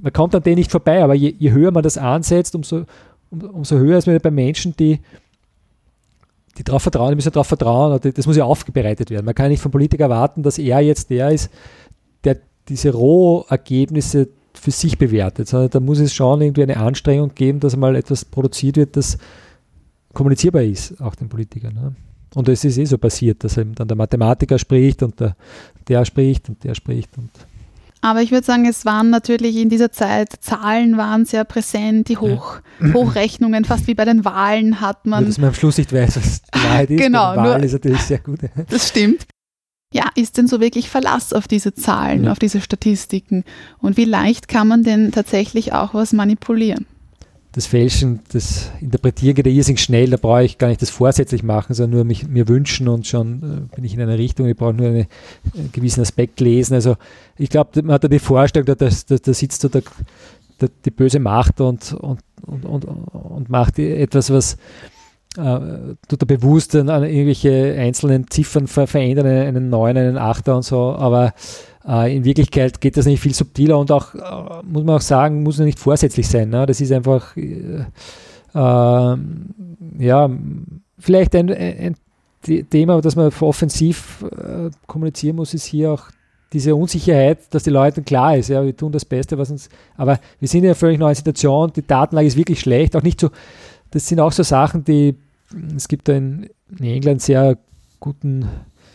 man 0.00 0.12
kommt 0.12 0.34
an 0.34 0.42
denen 0.42 0.56
nicht 0.56 0.70
vorbei, 0.70 1.02
aber 1.02 1.14
je, 1.14 1.34
je 1.38 1.52
höher 1.52 1.70
man 1.70 1.82
das 1.82 1.98
ansetzt, 1.98 2.54
umso, 2.54 2.84
um, 3.30 3.42
umso 3.42 3.76
höher 3.76 3.98
ist 3.98 4.06
man 4.06 4.18
bei 4.18 4.30
Menschen, 4.30 4.74
die 4.76 5.00
die 6.58 6.64
darauf 6.64 6.82
vertrauen, 6.82 7.10
die 7.10 7.16
müssen 7.16 7.32
darauf 7.32 7.46
vertrauen, 7.46 7.98
das 8.14 8.26
muss 8.26 8.36
ja 8.36 8.44
aufbereitet 8.44 9.10
werden. 9.10 9.24
Man 9.24 9.34
kann 9.34 9.50
nicht 9.50 9.62
vom 9.62 9.72
Politiker 9.72 10.04
erwarten, 10.04 10.42
dass 10.42 10.58
er 10.58 10.80
jetzt 10.80 11.10
der 11.10 11.30
ist, 11.30 11.50
der 12.24 12.38
diese 12.68 12.92
Rohergebnisse 12.92 14.28
für 14.54 14.70
sich 14.70 14.98
bewertet, 14.98 15.48
sondern 15.48 15.70
da 15.70 15.80
muss 15.80 15.98
es 15.98 16.12
schon 16.12 16.40
irgendwie 16.42 16.62
eine 16.62 16.76
Anstrengung 16.76 17.34
geben, 17.34 17.60
dass 17.60 17.76
mal 17.76 17.96
etwas 17.96 18.24
produziert 18.24 18.76
wird, 18.76 18.96
das 18.96 19.18
kommunizierbar 20.12 20.62
ist, 20.62 21.00
auch 21.00 21.14
den 21.14 21.28
Politikern. 21.28 21.74
Ne? 21.74 21.94
Und 22.34 22.48
es 22.48 22.64
ist 22.64 22.78
eh 22.78 22.84
so 22.84 22.98
passiert, 22.98 23.44
dass 23.44 23.56
eben 23.56 23.74
dann 23.74 23.88
der 23.88 23.96
Mathematiker 23.96 24.58
spricht 24.58 25.02
und 25.02 25.18
der, 25.20 25.36
der 25.88 26.04
spricht 26.04 26.48
und 26.48 26.62
der 26.64 26.74
spricht 26.74 27.16
und 27.16 27.30
aber 28.02 28.20
ich 28.20 28.32
würde 28.32 28.44
sagen, 28.44 28.66
es 28.66 28.84
waren 28.84 29.10
natürlich 29.10 29.56
in 29.56 29.68
dieser 29.68 29.92
Zeit, 29.92 30.32
Zahlen 30.40 30.96
waren 30.96 31.24
sehr 31.24 31.44
präsent, 31.44 32.08
die 32.08 32.16
Hoch, 32.16 32.56
ja. 32.80 32.92
Hochrechnungen, 32.92 33.64
fast 33.64 33.86
wie 33.86 33.94
bei 33.94 34.04
den 34.04 34.24
Wahlen 34.24 34.80
hat 34.80 35.06
man. 35.06 35.20
Nur, 35.22 35.28
dass 35.28 35.38
man 35.38 35.48
am 35.48 35.54
Schluss 35.54 35.78
nicht 35.78 35.92
weiß, 35.92 36.16
was 36.16 36.42
die 36.42 36.58
Wahrheit 36.64 36.90
ist. 36.90 37.00
Genau. 37.00 37.36
Wahl 37.36 37.58
nur, 37.58 37.64
ist 37.64 37.72
natürlich 37.72 38.02
sehr 38.02 38.18
gut. 38.18 38.40
Das 38.68 38.88
stimmt. 38.88 39.26
Ja, 39.94 40.06
ist 40.16 40.36
denn 40.36 40.48
so 40.48 40.60
wirklich 40.60 40.90
Verlass 40.90 41.32
auf 41.32 41.46
diese 41.46 41.74
Zahlen, 41.74 42.24
ja. 42.24 42.32
auf 42.32 42.38
diese 42.38 42.60
Statistiken? 42.60 43.44
Und 43.78 43.96
wie 43.96 44.04
leicht 44.04 44.48
kann 44.48 44.66
man 44.66 44.82
denn 44.82 45.12
tatsächlich 45.12 45.72
auch 45.72 45.94
was 45.94 46.12
manipulieren? 46.12 46.86
Das 47.52 47.66
Fälschen, 47.66 48.20
das 48.32 48.70
Interpretieren 48.80 49.34
geht 49.34 49.46
ja 49.46 49.52
irrsinnig 49.52 49.82
schnell, 49.82 50.08
da 50.10 50.16
brauche 50.16 50.42
ich 50.42 50.56
gar 50.56 50.68
nicht 50.68 50.80
das 50.80 50.88
vorsätzlich 50.88 51.42
machen, 51.42 51.74
sondern 51.74 51.96
nur 51.96 52.04
mich, 52.04 52.26
mir 52.26 52.48
wünschen 52.48 52.88
und 52.88 53.06
schon 53.06 53.68
äh, 53.70 53.74
bin 53.74 53.84
ich 53.84 53.92
in 53.92 54.00
einer 54.00 54.16
Richtung, 54.16 54.48
ich 54.48 54.56
brauche 54.56 54.72
nur 54.72 54.88
einen, 54.88 55.06
gewissen 55.72 56.00
Aspekt 56.00 56.40
lesen. 56.40 56.74
Also 56.74 56.96
ich 57.36 57.50
glaube, 57.50 57.82
man 57.82 57.94
hat 57.94 58.04
da 58.04 58.08
die 58.08 58.18
Vorstellung, 58.18 58.66
da, 58.66 58.74
da, 58.74 58.88
da 58.88 59.34
sitzt 59.34 59.60
so 59.60 59.68
der, 59.68 59.82
der, 60.60 60.70
die 60.84 60.90
böse 60.90 61.20
Macht 61.20 61.60
und, 61.60 61.92
und, 61.92 62.20
und, 62.46 62.64
und, 62.64 62.84
und 62.84 63.50
macht 63.50 63.78
etwas, 63.78 64.30
was 64.30 64.56
äh, 65.36 65.94
tut 66.08 66.22
er 66.22 66.26
bewusst 66.26 66.74
an 66.74 66.88
irgendwelche 66.88 67.74
einzelnen 67.78 68.30
Ziffern 68.30 68.66
ver 68.66 68.86
verändern, 68.86 69.26
einen 69.26 69.68
9, 69.68 69.96
einen 69.96 70.18
8 70.18 70.48
und 70.48 70.62
so, 70.62 70.94
aber 70.94 71.34
in 71.84 72.24
Wirklichkeit 72.24 72.80
geht 72.80 72.96
das 72.96 73.06
nicht 73.06 73.20
viel 73.20 73.34
subtiler 73.34 73.78
und 73.78 73.90
auch, 73.90 74.14
äh, 74.14 74.62
muss 74.64 74.84
man 74.84 74.96
auch 74.96 75.00
sagen, 75.00 75.42
muss 75.42 75.58
nicht 75.58 75.78
vorsätzlich 75.78 76.28
sein. 76.28 76.48
Ne? 76.50 76.64
Das 76.66 76.80
ist 76.80 76.92
einfach, 76.92 77.36
äh, 77.36 77.84
ja, 78.54 80.30
vielleicht 80.98 81.34
ein, 81.34 81.50
ein, 81.50 81.96
Thema, 82.70 83.00
das 83.00 83.14
man 83.14 83.32
offensiv 83.40 84.24
äh, 84.32 84.70
kommunizieren 84.88 85.36
muss, 85.36 85.54
ist 85.54 85.64
hier 85.64 85.92
auch 85.92 86.10
diese 86.52 86.74
Unsicherheit, 86.74 87.38
dass 87.54 87.62
die 87.62 87.70
Leuten 87.70 88.04
klar 88.04 88.36
ist, 88.36 88.48
ja, 88.48 88.64
wir 88.64 88.76
tun 88.76 88.92
das 88.92 89.04
Beste, 89.04 89.38
was 89.38 89.50
uns, 89.50 89.68
aber 89.96 90.18
wir 90.40 90.48
sind 90.48 90.60
in 90.60 90.66
einer 90.66 90.74
völlig 90.74 90.98
neuen 90.98 91.14
Situation, 91.14 91.72
die 91.72 91.86
Datenlage 91.86 92.26
ist 92.26 92.36
wirklich 92.36 92.60
schlecht, 92.60 92.96
auch 92.96 93.02
nicht 93.02 93.20
so, 93.20 93.30
das 93.92 94.08
sind 94.08 94.20
auch 94.20 94.32
so 94.32 94.42
Sachen, 94.42 94.84
die, 94.84 95.14
es 95.76 95.86
gibt 95.86 96.08
in, 96.08 96.50
in 96.78 96.84
England 96.84 97.22
sehr 97.22 97.56
guten 98.00 98.48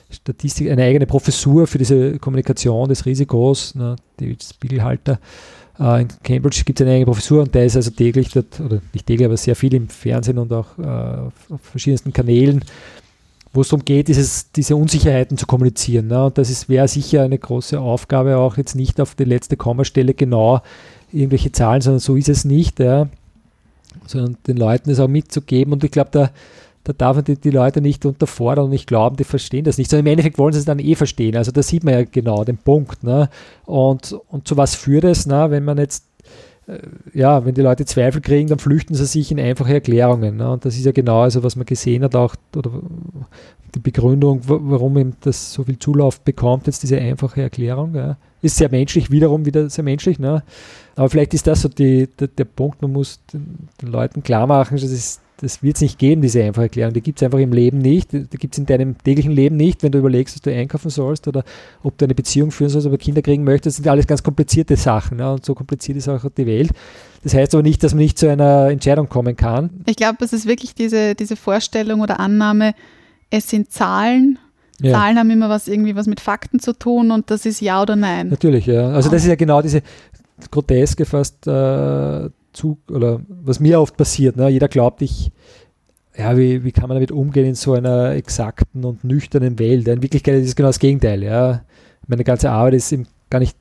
Statistik, 0.09 0.69
eine 0.69 0.83
eigene 0.83 1.05
Professur 1.05 1.67
für 1.67 1.77
diese 1.77 2.17
Kommunikation 2.19 2.87
des 2.87 3.05
Risikos, 3.05 3.75
ne, 3.75 3.95
David 4.17 4.43
Spiegelhalter. 4.43 5.19
Äh, 5.79 6.03
in 6.03 6.07
Cambridge 6.23 6.63
gibt 6.65 6.79
es 6.79 6.85
eine 6.85 6.95
eigene 6.95 7.05
Professur 7.05 7.43
und 7.43 7.53
der 7.53 7.65
ist 7.65 7.75
also 7.75 7.91
täglich 7.91 8.29
dort, 8.29 8.59
oder 8.59 8.81
nicht 8.93 9.05
täglich, 9.05 9.25
aber 9.25 9.37
sehr 9.37 9.55
viel 9.55 9.73
im 9.73 9.89
Fernsehen 9.89 10.37
und 10.37 10.51
auch 10.53 10.77
äh, 10.77 10.83
auf 10.83 11.61
verschiedensten 11.61 12.13
Kanälen, 12.13 12.63
wo 13.53 13.61
es 13.61 13.69
darum 13.69 13.83
geht, 13.83 14.07
dieses, 14.07 14.51
diese 14.51 14.75
Unsicherheiten 14.75 15.37
zu 15.37 15.45
kommunizieren. 15.45 16.07
Ne? 16.07 16.25
Und 16.25 16.37
das 16.37 16.69
wäre 16.69 16.87
sicher 16.87 17.23
eine 17.23 17.37
große 17.37 17.79
Aufgabe, 17.79 18.37
auch 18.37 18.57
jetzt 18.57 18.75
nicht 18.75 19.01
auf 19.01 19.15
die 19.15 19.25
letzte 19.25 19.57
Kommastelle 19.57 20.13
genau 20.13 20.61
irgendwelche 21.11 21.51
Zahlen, 21.51 21.81
sondern 21.81 21.99
so 21.99 22.15
ist 22.15 22.29
es 22.29 22.45
nicht, 22.45 22.79
ja? 22.79 23.07
sondern 24.05 24.37
den 24.47 24.57
Leuten 24.57 24.89
das 24.89 24.99
auch 24.99 25.07
mitzugeben. 25.07 25.73
Und 25.73 25.83
ich 25.83 25.91
glaube, 25.91 26.09
da 26.11 26.31
da 26.87 26.93
darf 26.93 27.17
man 27.17 27.25
die, 27.25 27.35
die, 27.35 27.49
Leute 27.49 27.81
nicht 27.81 28.05
unterfordern 28.05 28.65
und 28.65 28.71
nicht 28.71 28.87
glauben, 28.87 29.17
die 29.17 29.25
verstehen 29.25 29.65
das 29.65 29.77
nicht. 29.77 29.89
Sondern 29.89 30.05
im 30.05 30.11
Endeffekt 30.11 30.37
wollen 30.37 30.53
sie 30.53 30.59
es 30.59 30.65
dann 30.65 30.79
eh 30.79 30.95
verstehen. 30.95 31.35
Also 31.35 31.51
da 31.51 31.61
sieht 31.61 31.83
man 31.83 31.93
ja 31.95 32.03
genau 32.03 32.45
den 32.45 32.57
Punkt. 32.57 33.03
Ne? 33.03 33.29
Und, 33.65 34.17
und 34.29 34.47
zu 34.47 34.55
was 34.55 34.75
führt 34.75 35.03
es, 35.03 35.25
ne? 35.25 35.47
wenn 35.49 35.65
man 35.65 35.77
jetzt 35.79 36.05
äh, 36.67 36.79
ja, 37.13 37.43
wenn 37.43 37.55
die 37.55 37.61
Leute 37.61 37.83
Zweifel 37.83 38.21
kriegen, 38.21 38.47
dann 38.47 38.59
flüchten 38.59 38.95
sie 38.95 39.05
sich 39.05 39.31
in 39.31 39.39
einfache 39.39 39.73
Erklärungen. 39.73 40.37
Ne? 40.37 40.49
Und 40.49 40.63
das 40.63 40.77
ist 40.77 40.85
ja 40.85 40.93
genau 40.93 41.23
also, 41.23 41.43
was 41.43 41.57
man 41.57 41.65
gesehen 41.65 42.03
hat, 42.05 42.15
auch 42.15 42.35
oder 42.55 42.71
die 43.75 43.79
Begründung, 43.79 44.39
warum 44.45 44.97
ihm 44.97 45.13
das 45.19 45.51
so 45.51 45.65
viel 45.65 45.77
Zulauf 45.77 46.21
bekommt, 46.21 46.67
jetzt 46.67 46.83
diese 46.83 46.99
einfache 46.99 47.41
Erklärung. 47.41 47.95
Ja? 47.95 48.15
Ist 48.41 48.55
sehr 48.55 48.69
menschlich, 48.69 49.11
wiederum 49.11 49.45
wieder 49.45 49.69
sehr 49.69 49.83
menschlich. 49.83 50.19
Ne? 50.19 50.41
Aber 50.95 51.09
vielleicht 51.09 51.33
ist 51.33 51.47
das 51.47 51.63
so 51.63 51.67
die, 51.67 52.07
der, 52.17 52.29
der 52.29 52.45
Punkt, 52.45 52.81
man 52.81 52.93
muss 52.93 53.19
den, 53.33 53.67
den 53.81 53.89
Leuten 53.89 54.23
klar 54.23 54.47
machen, 54.47 54.77
das 54.77 54.89
ist 54.89 55.19
das 55.37 55.61
wird 55.61 55.75
es 55.75 55.81
nicht 55.81 55.99
geben, 55.99 56.21
diese 56.21 56.43
einfache 56.43 56.65
Erklärung. 56.65 56.93
Die 56.93 57.01
gibt 57.01 57.19
es 57.19 57.23
einfach 57.23 57.37
im 57.37 57.51
Leben 57.51 57.77
nicht. 57.77 58.11
Die 58.11 58.25
gibt 58.25 58.55
es 58.55 58.57
in 58.57 58.65
deinem 58.65 58.97
täglichen 58.97 59.31
Leben 59.31 59.55
nicht, 59.55 59.83
wenn 59.83 59.91
du 59.91 59.99
überlegst, 59.99 60.35
was 60.35 60.41
du 60.41 60.51
einkaufen 60.51 60.89
sollst 60.89 61.27
oder 61.27 61.43
ob 61.83 61.97
du 61.97 62.05
eine 62.05 62.15
Beziehung 62.15 62.49
führen 62.49 62.69
sollst 62.69 62.87
oder 62.87 62.97
Kinder 62.97 63.21
kriegen 63.21 63.43
möchtest. 63.43 63.77
Das 63.77 63.83
sind 63.83 63.87
alles 63.87 64.07
ganz 64.07 64.23
komplizierte 64.23 64.75
Sachen. 64.75 65.19
Ja, 65.19 65.33
und 65.33 65.45
so 65.45 65.53
kompliziert 65.53 65.97
ist 65.97 66.09
auch 66.09 66.25
die 66.35 66.47
Welt. 66.47 66.71
Das 67.23 67.35
heißt 67.35 67.53
aber 67.53 67.61
nicht, 67.61 67.83
dass 67.83 67.93
man 67.93 68.03
nicht 68.03 68.17
zu 68.17 68.29
einer 68.29 68.69
Entscheidung 68.69 69.09
kommen 69.09 69.35
kann. 69.35 69.69
Ich 69.85 69.95
glaube, 69.95 70.25
es 70.25 70.33
ist 70.33 70.47
wirklich 70.47 70.73
diese, 70.73 71.13
diese 71.13 71.35
Vorstellung 71.35 72.01
oder 72.01 72.19
Annahme, 72.19 72.73
es 73.29 73.49
sind 73.49 73.71
Zahlen. 73.71 74.39
Ja. 74.81 74.93
Zahlen 74.93 75.19
haben 75.19 75.29
immer 75.29 75.49
was 75.49 75.67
irgendwie 75.67 75.95
was 75.95 76.07
mit 76.07 76.19
Fakten 76.19 76.59
zu 76.59 76.73
tun 76.73 77.11
und 77.11 77.29
das 77.29 77.45
ist 77.45 77.61
ja 77.61 77.81
oder 77.81 77.95
nein. 77.95 78.29
Natürlich, 78.29 78.65
ja. 78.65 78.89
Also 78.89 79.09
das 79.09 79.23
ist 79.23 79.29
ja 79.29 79.35
genau 79.35 79.61
diese 79.61 79.81
groteske 80.51 81.05
fast 81.05 81.47
äh, 81.47 82.29
zu, 82.57 82.77
oder 82.89 83.21
was 83.29 83.59
mir 83.59 83.79
oft 83.79 83.95
passiert, 83.95 84.35
ne? 84.35 84.49
jeder 84.49 84.67
glaubt, 84.67 85.01
ich, 85.01 85.31
ja, 86.17 86.35
wie, 86.35 86.63
wie 86.63 86.71
kann 86.71 86.89
man 86.89 86.95
damit 86.95 87.11
umgehen 87.11 87.45
in 87.45 87.55
so 87.55 87.73
einer 87.73 88.11
exakten 88.11 88.83
und 88.83 89.03
nüchternen 89.03 89.59
Welt? 89.59 89.87
In 89.87 90.01
Wirklichkeit 90.01 90.41
ist 90.41 90.47
es 90.47 90.55
genau 90.55 90.69
das 90.69 90.79
Gegenteil. 90.79 91.23
Ja? 91.23 91.61
Meine 92.07 92.23
ganze 92.23 92.49
Arbeit 92.49 92.73
ist 92.73 92.91
eben 92.91 93.07
gar 93.29 93.39
nicht 93.39 93.55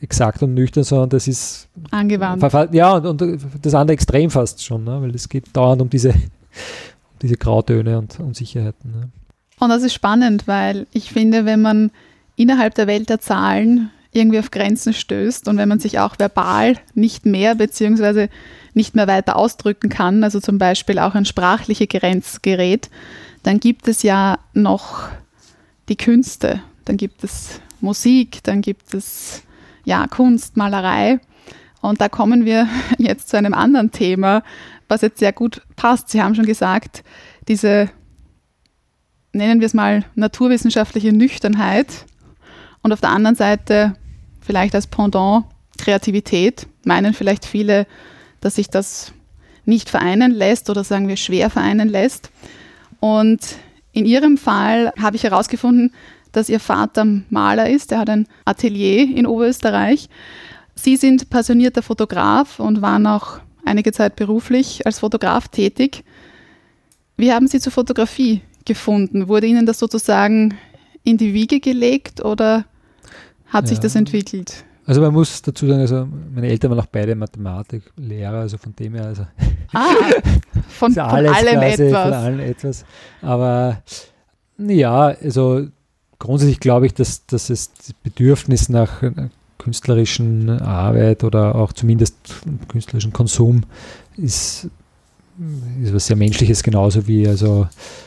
exakt 0.00 0.42
und 0.42 0.54
nüchtern, 0.54 0.84
sondern 0.84 1.10
das 1.10 1.28
ist 1.28 1.68
angewandt. 1.90 2.42
Ja, 2.72 2.96
und, 2.96 3.22
und 3.22 3.40
das 3.60 3.74
andere 3.74 3.92
extrem 3.94 4.30
fast 4.30 4.64
schon, 4.64 4.84
ne? 4.84 5.02
weil 5.02 5.14
es 5.14 5.28
geht 5.28 5.54
dauernd 5.54 5.82
um 5.82 5.90
diese, 5.90 6.10
um 6.10 7.18
diese 7.20 7.36
Grautöne 7.36 7.98
und 7.98 8.18
Unsicherheiten. 8.18 8.90
Ne? 8.90 9.10
Und 9.58 9.68
das 9.68 9.82
ist 9.82 9.92
spannend, 9.92 10.48
weil 10.48 10.86
ich 10.92 11.12
finde, 11.12 11.44
wenn 11.44 11.60
man 11.60 11.90
innerhalb 12.36 12.74
der 12.74 12.86
Welt 12.86 13.10
der 13.10 13.20
Zahlen 13.20 13.90
irgendwie 14.12 14.38
auf 14.38 14.50
Grenzen 14.50 14.92
stößt 14.92 15.48
und 15.48 15.56
wenn 15.56 15.68
man 15.68 15.78
sich 15.78 15.98
auch 15.98 16.18
verbal 16.18 16.76
nicht 16.94 17.26
mehr 17.26 17.54
bzw. 17.54 18.28
nicht 18.74 18.94
mehr 18.94 19.06
weiter 19.06 19.36
ausdrücken 19.36 19.88
kann, 19.88 20.24
also 20.24 20.40
zum 20.40 20.58
Beispiel 20.58 20.98
auch 20.98 21.14
ein 21.14 21.24
sprachliche 21.24 21.86
Grenzgerät, 21.86 22.90
dann 23.42 23.60
gibt 23.60 23.88
es 23.88 24.02
ja 24.02 24.38
noch 24.52 25.08
die 25.88 25.96
Künste, 25.96 26.60
dann 26.84 26.96
gibt 26.96 27.24
es 27.24 27.60
Musik, 27.80 28.42
dann 28.42 28.60
gibt 28.60 28.94
es 28.94 29.42
ja 29.84 30.06
Kunst, 30.06 30.56
Malerei. 30.56 31.20
Und 31.80 32.00
da 32.00 32.08
kommen 32.08 32.44
wir 32.44 32.68
jetzt 32.98 33.28
zu 33.28 33.38
einem 33.38 33.54
anderen 33.54 33.90
Thema, 33.90 34.42
was 34.88 35.02
jetzt 35.02 35.18
sehr 35.18 35.32
gut 35.32 35.62
passt. 35.76 36.10
Sie 36.10 36.22
haben 36.22 36.34
schon 36.34 36.46
gesagt, 36.46 37.02
diese, 37.48 37.88
nennen 39.32 39.60
wir 39.60 39.66
es 39.66 39.74
mal, 39.74 40.04
naturwissenschaftliche 40.14 41.12
Nüchternheit 41.12 42.06
und 42.82 42.92
auf 42.92 43.00
der 43.00 43.10
anderen 43.10 43.36
Seite 43.36 43.94
vielleicht 44.40 44.74
als 44.74 44.86
Pendant 44.86 45.44
Kreativität. 45.78 46.66
Meinen 46.84 47.14
vielleicht 47.14 47.44
viele, 47.44 47.86
dass 48.40 48.56
sich 48.56 48.68
das 48.68 49.12
nicht 49.64 49.90
vereinen 49.90 50.32
lässt 50.32 50.70
oder 50.70 50.84
sagen 50.84 51.08
wir 51.08 51.16
schwer 51.16 51.50
vereinen 51.50 51.88
lässt. 51.88 52.30
Und 53.00 53.40
in 53.92 54.06
Ihrem 54.06 54.38
Fall 54.38 54.92
habe 55.00 55.16
ich 55.16 55.24
herausgefunden, 55.24 55.92
dass 56.32 56.48
Ihr 56.48 56.60
Vater 56.60 57.06
Maler 57.28 57.68
ist. 57.68 57.92
Er 57.92 57.98
hat 57.98 58.10
ein 58.10 58.26
Atelier 58.44 59.16
in 59.16 59.26
Oberösterreich. 59.26 60.08
Sie 60.74 60.96
sind 60.96 61.28
passionierter 61.30 61.82
Fotograf 61.82 62.60
und 62.60 62.82
waren 62.82 63.06
auch 63.06 63.40
einige 63.64 63.92
Zeit 63.92 64.16
beruflich 64.16 64.86
als 64.86 65.00
Fotograf 65.00 65.48
tätig. 65.48 66.04
Wie 67.16 67.32
haben 67.32 67.48
Sie 67.48 67.60
zur 67.60 67.72
Fotografie 67.72 68.40
gefunden? 68.64 69.28
Wurde 69.28 69.46
Ihnen 69.46 69.66
das 69.66 69.78
sozusagen 69.78 70.56
in 71.04 71.16
die 71.16 71.34
Wiege 71.34 71.60
gelegt 71.60 72.24
oder 72.24 72.64
hat 73.46 73.68
sich 73.68 73.80
das 73.80 73.94
entwickelt? 73.94 74.64
Also 74.86 75.00
man 75.00 75.12
muss 75.12 75.42
dazu 75.42 75.66
sagen, 75.66 75.80
also 75.80 76.08
meine 76.34 76.48
Eltern 76.48 76.70
waren 76.70 76.80
auch 76.80 76.86
beide 76.86 77.14
Mathematiklehrer, 77.14 78.40
also 78.40 78.58
von 78.58 78.74
dem 78.74 78.94
her, 78.94 79.06
also 79.06 79.26
ah, 79.72 79.86
von, 80.68 80.92
von 80.94 80.98
allem 80.98 81.32
quasi, 81.32 81.82
etwas. 81.84 82.02
Von 82.02 82.12
allem 82.12 82.40
etwas. 82.40 82.84
Aber 83.22 83.82
ja, 84.58 85.14
also 85.22 85.66
grundsätzlich 86.18 86.60
glaube 86.60 86.86
ich, 86.86 86.94
dass, 86.94 87.26
dass 87.26 87.50
es 87.50 87.72
das 87.72 87.92
Bedürfnis 87.92 88.68
nach 88.68 89.02
künstlerischen 89.58 90.48
Arbeit 90.48 91.22
oder 91.22 91.54
auch 91.54 91.72
zumindest 91.72 92.16
künstlerischen 92.68 93.12
Konsum 93.12 93.62
ist 94.16 94.68
ist 95.82 95.94
was 95.94 96.06
sehr 96.06 96.16
Menschliches 96.16 96.62
genauso 96.62 97.06
wie, 97.06 97.26
also 97.26 97.66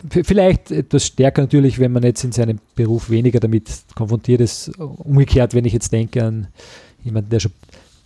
vielleicht 0.09 0.71
etwas 0.71 1.07
stärker 1.07 1.41
natürlich, 1.41 1.79
wenn 1.79 1.91
man 1.91 2.03
jetzt 2.03 2.23
in 2.23 2.31
seinem 2.31 2.59
Beruf 2.75 3.09
weniger 3.09 3.39
damit 3.39 3.69
konfrontiert 3.95 4.41
ist. 4.41 4.69
Umgekehrt, 4.77 5.53
wenn 5.53 5.65
ich 5.65 5.73
jetzt 5.73 5.91
denke 5.91 6.23
an 6.23 6.47
jemanden, 7.03 7.29
der 7.31 7.39
schon 7.39 7.51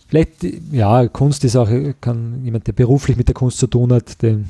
vielleicht, 0.08 0.44
ja, 0.72 1.06
Kunst 1.08 1.44
ist 1.44 1.56
auch, 1.56 1.68
kann 2.00 2.42
jemand, 2.44 2.66
der 2.66 2.72
beruflich 2.72 3.16
mit 3.16 3.28
der 3.28 3.34
Kunst 3.34 3.58
zu 3.58 3.66
tun 3.66 3.92
hat, 3.92 4.22
den 4.22 4.46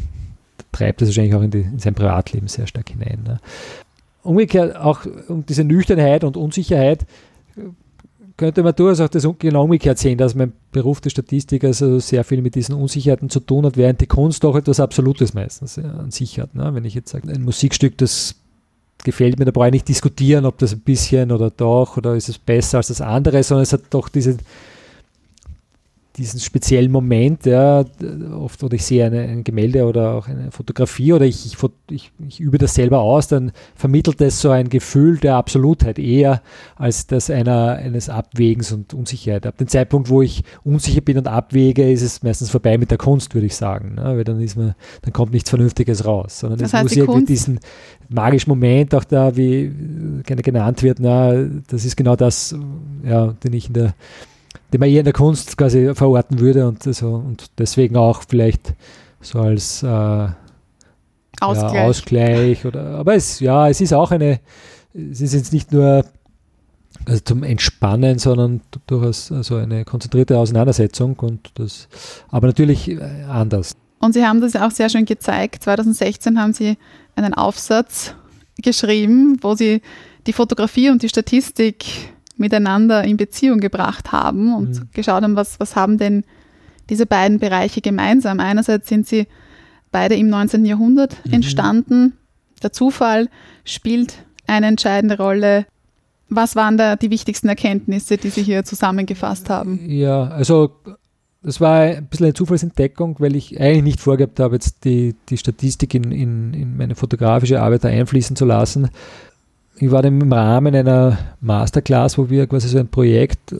treibt 0.70 1.00
das 1.00 1.08
wahrscheinlich 1.08 1.34
auch 1.34 1.42
in, 1.42 1.50
die, 1.50 1.60
in 1.60 1.78
sein 1.78 1.94
Privatleben 1.94 2.46
sehr 2.46 2.66
stark 2.66 2.88
hinein. 2.90 3.20
Ne? 3.26 3.40
Umgekehrt 4.22 4.76
auch 4.76 5.00
um 5.28 5.44
diese 5.44 5.64
Nüchternheit 5.64 6.22
und 6.22 6.36
Unsicherheit 6.36 7.04
könnte 8.38 8.62
man 8.62 8.74
durchaus 8.74 9.00
auch 9.00 9.08
das 9.08 9.28
genau 9.38 9.64
umgekehrt 9.64 9.98
sehen, 9.98 10.16
dass 10.16 10.34
mein 10.34 10.52
Beruf 10.72 11.00
des 11.00 11.12
Statistikers 11.12 11.82
also 11.82 11.98
sehr 11.98 12.24
viel 12.24 12.40
mit 12.40 12.54
diesen 12.54 12.74
Unsicherheiten 12.74 13.28
zu 13.28 13.40
tun 13.40 13.66
hat, 13.66 13.76
während 13.76 14.00
die 14.00 14.06
Kunst 14.06 14.44
doch 14.44 14.56
etwas 14.56 14.80
Absolutes 14.80 15.34
meistens 15.34 15.76
ja, 15.76 15.90
an 15.90 16.12
sich 16.12 16.38
hat. 16.38 16.54
Ne? 16.54 16.70
Wenn 16.72 16.84
ich 16.84 16.94
jetzt 16.94 17.10
sage, 17.10 17.30
ein 17.30 17.42
Musikstück, 17.42 17.98
das 17.98 18.36
gefällt 19.04 19.38
mir, 19.38 19.44
da 19.44 19.50
brauche 19.50 19.66
ich 19.66 19.72
nicht 19.72 19.88
diskutieren, 19.88 20.46
ob 20.46 20.56
das 20.58 20.72
ein 20.72 20.80
bisschen 20.80 21.32
oder 21.32 21.50
doch 21.50 21.96
oder 21.96 22.14
ist 22.14 22.28
es 22.28 22.38
besser 22.38 22.78
als 22.78 22.88
das 22.88 23.00
andere, 23.00 23.42
sondern 23.42 23.64
es 23.64 23.72
hat 23.72 23.82
doch 23.90 24.08
diese, 24.08 24.36
diesen 26.18 26.40
speziellen 26.40 26.90
Moment, 26.90 27.46
ja, 27.46 27.84
oft, 28.38 28.62
oder 28.62 28.74
ich 28.74 28.84
sehe 28.84 29.06
eine, 29.06 29.20
ein 29.20 29.44
Gemälde 29.44 29.86
oder 29.86 30.14
auch 30.14 30.28
eine 30.28 30.50
Fotografie 30.50 31.12
oder 31.12 31.24
ich, 31.24 31.46
ich, 31.46 31.56
ich, 31.90 32.12
ich 32.26 32.40
übe 32.40 32.58
das 32.58 32.74
selber 32.74 33.00
aus, 33.00 33.28
dann 33.28 33.52
vermittelt 33.74 34.20
es 34.20 34.40
so 34.40 34.50
ein 34.50 34.68
Gefühl 34.68 35.18
der 35.18 35.36
Absolutheit 35.36 35.98
eher 35.98 36.42
als 36.76 37.06
das 37.06 37.30
einer, 37.30 37.76
eines 37.76 38.08
Abwägens 38.08 38.72
und 38.72 38.92
Unsicherheit. 38.94 39.46
Ab 39.46 39.56
dem 39.56 39.68
Zeitpunkt, 39.68 40.10
wo 40.10 40.20
ich 40.20 40.44
unsicher 40.64 41.00
bin 41.00 41.16
und 41.18 41.28
abwäge, 41.28 41.90
ist 41.90 42.02
es 42.02 42.22
meistens 42.22 42.50
vorbei 42.50 42.76
mit 42.76 42.90
der 42.90 42.98
Kunst, 42.98 43.34
würde 43.34 43.46
ich 43.46 43.56
sagen. 43.56 43.94
Ne? 43.94 44.02
Weil 44.16 44.24
dann 44.24 44.40
ist 44.40 44.56
man, 44.56 44.74
dann 45.02 45.12
kommt 45.12 45.32
nichts 45.32 45.50
Vernünftiges 45.50 46.04
raus. 46.04 46.40
Sondern 46.40 46.58
Das 46.58 46.68
es 46.68 46.74
heißt, 46.74 46.84
muss 46.84 46.92
die 46.92 46.98
irgendwie 46.98 47.18
Kunst- 47.20 47.30
diesen 47.30 47.60
magischen 48.08 48.50
Moment 48.50 48.94
auch 48.94 49.04
da, 49.04 49.36
wie 49.36 49.72
gerne 50.24 50.42
genannt 50.42 50.82
wird, 50.82 50.98
na, 51.00 51.32
das 51.68 51.84
ist 51.84 51.96
genau 51.96 52.16
das, 52.16 52.54
ja, 53.04 53.28
den 53.44 53.52
ich 53.52 53.68
in 53.68 53.74
der 53.74 53.94
den 54.72 54.80
man 54.80 54.88
eher 54.88 55.00
in 55.00 55.04
der 55.04 55.14
Kunst 55.14 55.56
quasi 55.56 55.94
verorten 55.94 56.40
würde 56.40 56.66
und 56.66 56.82
so 56.82 57.14
und 57.14 57.46
deswegen 57.58 57.96
auch 57.96 58.22
vielleicht 58.28 58.74
so 59.20 59.40
als 59.40 59.82
äh, 59.82 60.28
Ausgleich. 61.40 61.74
Ja, 61.74 61.84
Ausgleich 61.84 62.66
oder 62.66 62.84
aber 62.96 63.14
es 63.14 63.40
ja, 63.40 63.68
es 63.68 63.80
ist 63.80 63.92
auch 63.92 64.10
eine 64.10 64.40
es 64.94 65.20
ist 65.20 65.34
jetzt 65.34 65.52
nicht 65.52 65.72
nur 65.72 66.04
also 67.06 67.20
zum 67.20 67.42
Entspannen, 67.42 68.18
sondern 68.18 68.60
durchaus 68.86 69.30
also 69.30 69.56
eine 69.56 69.84
konzentrierte 69.84 70.36
Auseinandersetzung 70.36 71.16
und 71.18 71.50
das 71.54 71.88
aber 72.30 72.48
natürlich 72.48 72.90
äh, 72.90 73.00
anders. 73.28 73.74
Und 74.00 74.12
Sie 74.12 74.24
haben 74.24 74.40
das 74.40 74.52
ja 74.52 74.66
auch 74.66 74.70
sehr 74.70 74.88
schön 74.88 75.04
gezeigt. 75.04 75.64
2016 75.64 76.40
haben 76.40 76.52
Sie 76.52 76.76
einen 77.16 77.34
Aufsatz 77.34 78.14
geschrieben, 78.62 79.38
wo 79.40 79.54
Sie 79.54 79.82
die 80.26 80.32
Fotografie 80.32 80.90
und 80.90 81.02
die 81.02 81.08
Statistik 81.08 81.84
miteinander 82.38 83.04
in 83.04 83.16
Beziehung 83.16 83.60
gebracht 83.60 84.12
haben 84.12 84.54
und 84.54 84.70
Mhm. 84.80 84.88
geschaut 84.92 85.22
haben, 85.22 85.36
was, 85.36 85.58
was 85.60 85.76
haben 85.76 85.98
denn 85.98 86.24
diese 86.88 87.06
beiden 87.06 87.38
Bereiche 87.38 87.80
gemeinsam. 87.80 88.40
Einerseits 88.40 88.88
sind 88.88 89.06
sie 89.06 89.26
beide 89.92 90.14
im 90.14 90.28
19. 90.30 90.64
Jahrhundert 90.64 91.16
Mhm. 91.26 91.32
entstanden. 91.34 92.12
Der 92.62 92.72
Zufall 92.72 93.28
spielt 93.64 94.14
eine 94.46 94.66
entscheidende 94.66 95.16
Rolle. 95.18 95.66
Was 96.30 96.56
waren 96.56 96.76
da 96.76 96.96
die 96.96 97.10
wichtigsten 97.10 97.48
Erkenntnisse, 97.48 98.16
die 98.18 98.28
Sie 98.30 98.42
hier 98.42 98.64
zusammengefasst 98.64 99.48
haben? 99.48 99.80
Ja, 99.88 100.24
also 100.24 100.72
das 101.42 101.60
war 101.60 101.80
ein 101.80 102.06
bisschen 102.06 102.26
eine 102.26 102.34
Zufallsentdeckung, 102.34 103.16
weil 103.20 103.36
ich 103.36 103.58
eigentlich 103.60 103.82
nicht 103.84 104.00
vorgehabt 104.00 104.40
habe, 104.40 104.56
jetzt 104.56 104.84
die, 104.84 105.14
die 105.28 105.38
Statistik 105.38 105.94
in, 105.94 106.10
in, 106.12 106.52
in 106.52 106.76
meine 106.76 106.96
fotografische 106.96 107.62
Arbeit 107.62 107.84
einfließen 107.86 108.36
zu 108.36 108.44
lassen. 108.44 108.88
Ich 109.80 109.90
war 109.90 110.04
im 110.04 110.32
Rahmen 110.32 110.74
einer 110.74 111.18
Masterclass, 111.40 112.18
wo 112.18 112.28
wir 112.28 112.46
quasi 112.46 112.68
so 112.68 112.78
ein 112.78 112.88
Projekt 112.88 113.54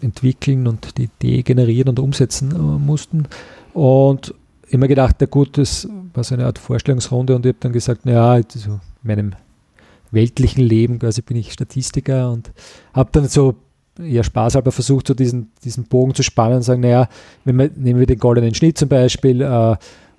entwickeln 0.00 0.68
und 0.68 0.96
die 0.96 1.04
Idee 1.04 1.42
generieren 1.42 1.88
und 1.88 1.98
umsetzen 1.98 2.52
äh, 2.52 2.58
mussten. 2.58 3.26
Und 3.74 4.32
immer 4.68 4.86
gedacht, 4.86 5.16
na 5.18 5.26
gut, 5.26 5.58
das 5.58 5.88
war 6.14 6.22
so 6.22 6.34
eine 6.34 6.46
Art 6.46 6.58
Vorstellungsrunde 6.58 7.34
und 7.34 7.44
ich 7.44 7.50
habe 7.50 7.58
dann 7.60 7.72
gesagt, 7.72 8.06
naja, 8.06 8.40
so 8.48 8.70
in 8.70 8.80
meinem 9.02 9.32
weltlichen 10.12 10.64
Leben 10.64 10.98
quasi 10.98 11.22
bin 11.22 11.36
ich 11.36 11.52
Statistiker 11.52 12.30
und 12.30 12.50
habe 12.92 13.10
dann 13.12 13.28
so 13.28 13.56
eher 13.98 14.24
spaßhalber 14.24 14.72
versucht, 14.72 15.08
so 15.08 15.14
diesen, 15.14 15.50
diesen 15.64 15.84
Bogen 15.84 16.14
zu 16.14 16.22
spannen 16.22 16.56
und 16.56 16.62
sagen, 16.62 16.80
naja, 16.80 17.08
wenn 17.44 17.56
wir, 17.56 17.70
nehmen 17.74 18.00
wir 18.00 18.06
den 18.06 18.18
goldenen 18.18 18.54
Schnitt 18.54 18.78
zum 18.78 18.88
Beispiel, 18.88 19.40
äh, 19.40 19.76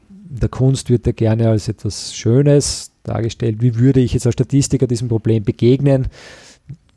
der 0.10 0.50
Kunst 0.50 0.90
wird 0.90 1.08
er 1.08 1.14
gerne 1.14 1.50
als 1.50 1.68
etwas 1.68 2.14
Schönes 2.14 2.91
dargestellt. 3.04 3.62
Wie 3.62 3.76
würde 3.76 4.00
ich 4.00 4.14
jetzt 4.14 4.26
als 4.26 4.34
Statistiker 4.34 4.88
diesem 4.88 5.08
Problem 5.08 5.44
begegnen? 5.44 6.08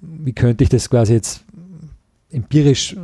Wie 0.01 0.33
könnte 0.33 0.65
ich 0.65 0.71
das 0.71 0.91
quasi 0.91 1.15
jetzt 1.15 1.45
empirisch 2.31 2.97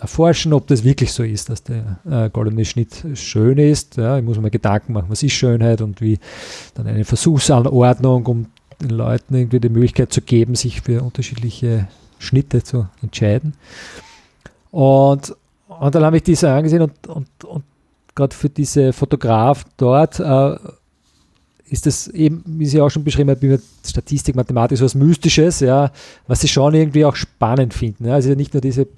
erforschen, 0.00 0.52
ob 0.52 0.66
das 0.66 0.82
wirklich 0.82 1.12
so 1.12 1.22
ist, 1.22 1.50
dass 1.50 1.62
der 1.62 1.98
äh, 2.08 2.30
goldene 2.30 2.64
Schnitt 2.64 3.04
schön 3.14 3.58
ist. 3.58 3.96
Ja, 3.96 4.18
ich 4.18 4.24
muss 4.24 4.38
mir 4.38 4.50
Gedanken 4.50 4.94
machen, 4.94 5.10
was 5.10 5.22
ist 5.22 5.32
Schönheit 5.32 5.82
und 5.82 6.00
wie 6.00 6.18
dann 6.74 6.86
eine 6.86 7.04
Versuchsanordnung, 7.04 8.26
um 8.26 8.46
den 8.80 8.90
Leuten 8.90 9.34
irgendwie 9.34 9.60
die 9.60 9.68
Möglichkeit 9.68 10.12
zu 10.12 10.22
geben, 10.22 10.54
sich 10.54 10.80
für 10.80 11.02
unterschiedliche 11.02 11.88
Schnitte 12.18 12.62
zu 12.62 12.88
entscheiden. 13.02 13.54
Und, 14.70 15.34
und 15.68 15.94
dann 15.94 16.04
habe 16.04 16.16
ich 16.16 16.22
diese 16.22 16.50
angesehen 16.50 16.82
und, 16.82 17.06
und, 17.06 17.44
und 17.44 17.64
gerade 18.14 18.34
für 18.34 18.48
diese 18.48 18.92
Fotograf 18.92 19.64
dort 19.76 20.18
äh, 20.20 20.56
ist 21.70 21.86
das 21.86 22.08
eben, 22.08 22.42
wie 22.44 22.66
sie 22.66 22.80
auch 22.80 22.90
schon 22.90 23.04
beschrieben 23.04 23.36
man 23.40 23.62
Statistik, 23.86 24.34
Mathematik, 24.34 24.76
so 24.76 24.84
was 24.84 24.94
Mystisches, 24.94 25.60
ja, 25.60 25.92
was 26.26 26.40
sie 26.40 26.48
schon 26.48 26.74
irgendwie 26.74 27.04
auch 27.04 27.14
spannend 27.14 27.74
finden. 27.74 28.06
Ja. 28.06 28.14
Also 28.14 28.30
nicht 28.34 28.54
nur 28.54 28.60
diese 28.60 28.88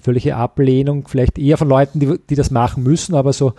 völlige 0.00 0.36
Ablehnung, 0.36 1.08
vielleicht 1.08 1.38
eher 1.38 1.56
von 1.56 1.68
Leuten, 1.68 1.98
die, 1.98 2.18
die 2.28 2.34
das 2.34 2.50
machen 2.50 2.82
müssen, 2.82 3.14
aber 3.14 3.32
so, 3.32 3.54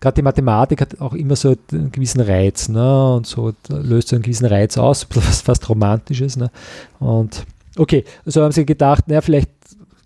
gerade 0.00 0.14
die 0.14 0.22
Mathematik 0.22 0.80
hat 0.80 1.00
auch 1.00 1.12
immer 1.12 1.36
so 1.36 1.54
einen 1.72 1.90
gewissen 1.90 2.20
Reiz, 2.20 2.68
ne? 2.68 3.14
Und 3.14 3.26
so 3.26 3.52
löst 3.68 4.08
so 4.08 4.16
einen 4.16 4.22
gewissen 4.22 4.46
Reiz 4.46 4.78
aus, 4.78 5.06
was 5.14 5.42
fast 5.42 5.68
Romantisches, 5.68 6.36
ne? 6.36 6.50
Und 7.00 7.44
okay, 7.76 8.04
so 8.24 8.42
haben 8.42 8.52
sie 8.52 8.64
gedacht, 8.64 9.08
naja, 9.08 9.20
vielleicht 9.20 9.50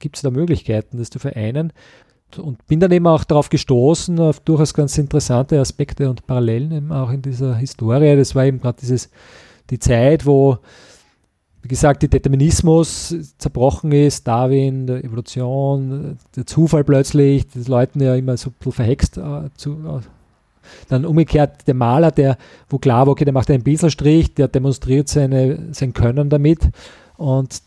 gibt 0.01 0.17
es 0.17 0.23
da 0.23 0.31
Möglichkeiten, 0.31 0.99
das 0.99 1.11
zu 1.11 1.19
vereinen. 1.19 1.73
Und 2.39 2.67
bin 2.67 2.81
dann 2.81 2.93
eben 2.93 3.07
auch 3.07 3.25
darauf 3.25 3.49
gestoßen, 3.51 4.19
auf 4.19 4.41
durchaus 4.41 4.75
ganz 4.75 4.97
interessante 4.99 5.61
Aspekte 5.61 6.09
und 6.09 6.27
Parallelen 6.27 6.73
eben 6.73 6.93
auch 6.93 7.11
in 7.11 7.23
dieser 7.23 7.57
Historie. 7.57 8.17
Das 8.17 8.35
war 8.35 8.45
eben 8.45 8.61
gerade 8.61 8.79
die 9.71 9.79
Zeit, 9.79 10.27
wo, 10.27 10.59
wie 11.63 11.69
gesagt, 11.69 12.03
der 12.03 12.09
Determinismus 12.09 13.15
zerbrochen 13.39 13.93
ist, 13.93 14.27
Darwin, 14.27 14.87
der 14.87 15.05
Evolution, 15.05 16.19
der 16.37 16.47
Zufall 16.47 16.85
plötzlich, 16.85 17.47
das 17.49 17.69
Leuten 17.69 18.01
ja 18.01 18.15
immer 18.15 18.37
so 18.37 18.51
ein 18.51 18.55
bisschen 18.59 18.73
verhext 18.73 19.19
äh, 19.19 19.51
zu, 19.57 19.73
äh, 19.73 20.01
dann 20.89 21.05
umgekehrt 21.05 21.67
der 21.67 21.75
Maler, 21.75 22.11
der, 22.11 22.37
wo 22.69 22.79
klar 22.79 23.07
war, 23.07 23.13
okay, 23.13 23.25
der 23.25 23.35
macht 23.35 23.51
einen 23.51 23.65
Pinselstrich, 23.65 24.35
der 24.35 24.49
demonstriert 24.49 25.09
seine, 25.09 25.73
sein 25.73 25.93
Können 25.93 26.29
damit 26.29 26.61
und, 27.17 27.63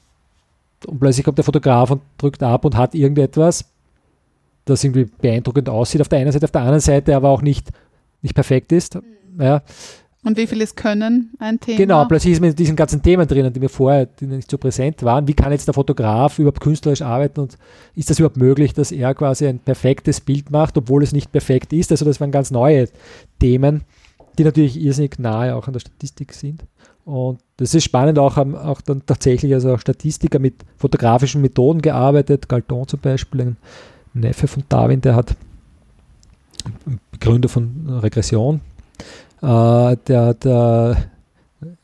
und 0.86 1.00
plötzlich 1.00 1.26
kommt 1.26 1.38
der 1.38 1.46
Fotograf 1.46 1.92
und 1.92 2.02
drückt 2.18 2.44
ab 2.44 2.66
und 2.66 2.76
hat 2.76 2.96
irgendetwas, 2.96 3.66
das 4.66 4.84
irgendwie 4.84 5.06
beeindruckend 5.06 5.70
aussieht 5.70 6.02
auf 6.02 6.10
der 6.10 6.20
einen 6.20 6.32
Seite, 6.32 6.46
auf 6.46 6.52
der 6.52 6.62
anderen 6.62 6.82
Seite 6.82 7.16
aber 7.16 7.30
auch 7.30 7.42
nicht, 7.42 7.70
nicht 8.22 8.36
perfekt 8.36 8.72
ist. 8.72 9.00
Ja. 9.40 9.62
Und 10.24 10.38
wie 10.38 10.48
viel 10.48 10.60
ist 10.62 10.76
Können 10.76 11.36
ein 11.38 11.60
Thema? 11.60 11.78
Genau, 11.78 12.06
plötzlich 12.06 12.34
ist 12.34 12.40
man 12.40 12.50
in 12.50 12.56
diesen 12.56 12.76
ganzen 12.76 13.04
Themen 13.04 13.28
drinnen, 13.28 13.54
die 13.54 13.60
mir 13.60 13.70
vorher 13.70 14.08
die 14.08 14.26
nicht 14.26 14.50
so 14.50 14.58
präsent 14.58 15.04
waren. 15.04 15.28
Wie 15.28 15.36
kann 15.36 15.52
jetzt 15.52 15.68
der 15.68 15.76
Fotograf 15.76 16.40
überhaupt 16.40 16.62
künstlerisch 16.62 17.04
arbeiten 17.04 17.42
und 17.42 17.60
ist 17.94 18.10
das 18.10 18.18
überhaupt 18.18 18.38
möglich, 18.38 18.74
dass 18.74 18.92
er 18.92 19.14
quasi 19.14 19.46
ein 19.46 19.60
perfektes 19.60 20.22
Bild 20.22 20.50
macht, 20.50 20.80
obwohl 20.80 21.04
es 21.04 21.12
nicht 21.12 21.32
perfekt 21.32 21.74
ist? 21.74 21.92
Also 21.92 22.06
das 22.06 22.20
waren 22.20 22.32
ganz 22.32 22.50
neue 22.50 22.90
Themen, 23.40 23.84
die 24.40 24.44
natürlich 24.44 24.82
irrsinnig 24.82 25.20
nahe 25.20 25.56
auch 25.56 25.68
an 25.68 25.74
der 25.74 25.82
Statistik 25.82 26.34
sind. 26.34 26.66
Und 27.06 27.40
das 27.58 27.76
ist 27.76 27.84
spannend, 27.84 28.18
auch 28.18 28.36
haben 28.36 28.56
auch 28.56 28.82
dann 28.82 29.06
tatsächlich 29.06 29.54
also 29.54 29.76
auch 29.76 29.80
Statistiker 29.80 30.40
mit 30.40 30.56
fotografischen 30.76 31.42
Methoden 31.42 31.84
gearbeitet, 31.84 32.50
Galton 32.50 32.88
zum 32.88 33.00
Beispiel, 33.00 33.42
ein 33.42 33.58
Neffe 34.16 34.48
von 34.48 34.64
Darwin, 34.70 35.02
der 35.02 35.16
hat 35.16 35.36
Begründer 37.12 37.50
von 37.50 38.00
Regression, 38.02 38.62
äh, 39.42 39.98
der 40.08 40.26
hat 40.26 40.46
äh, 40.46 40.96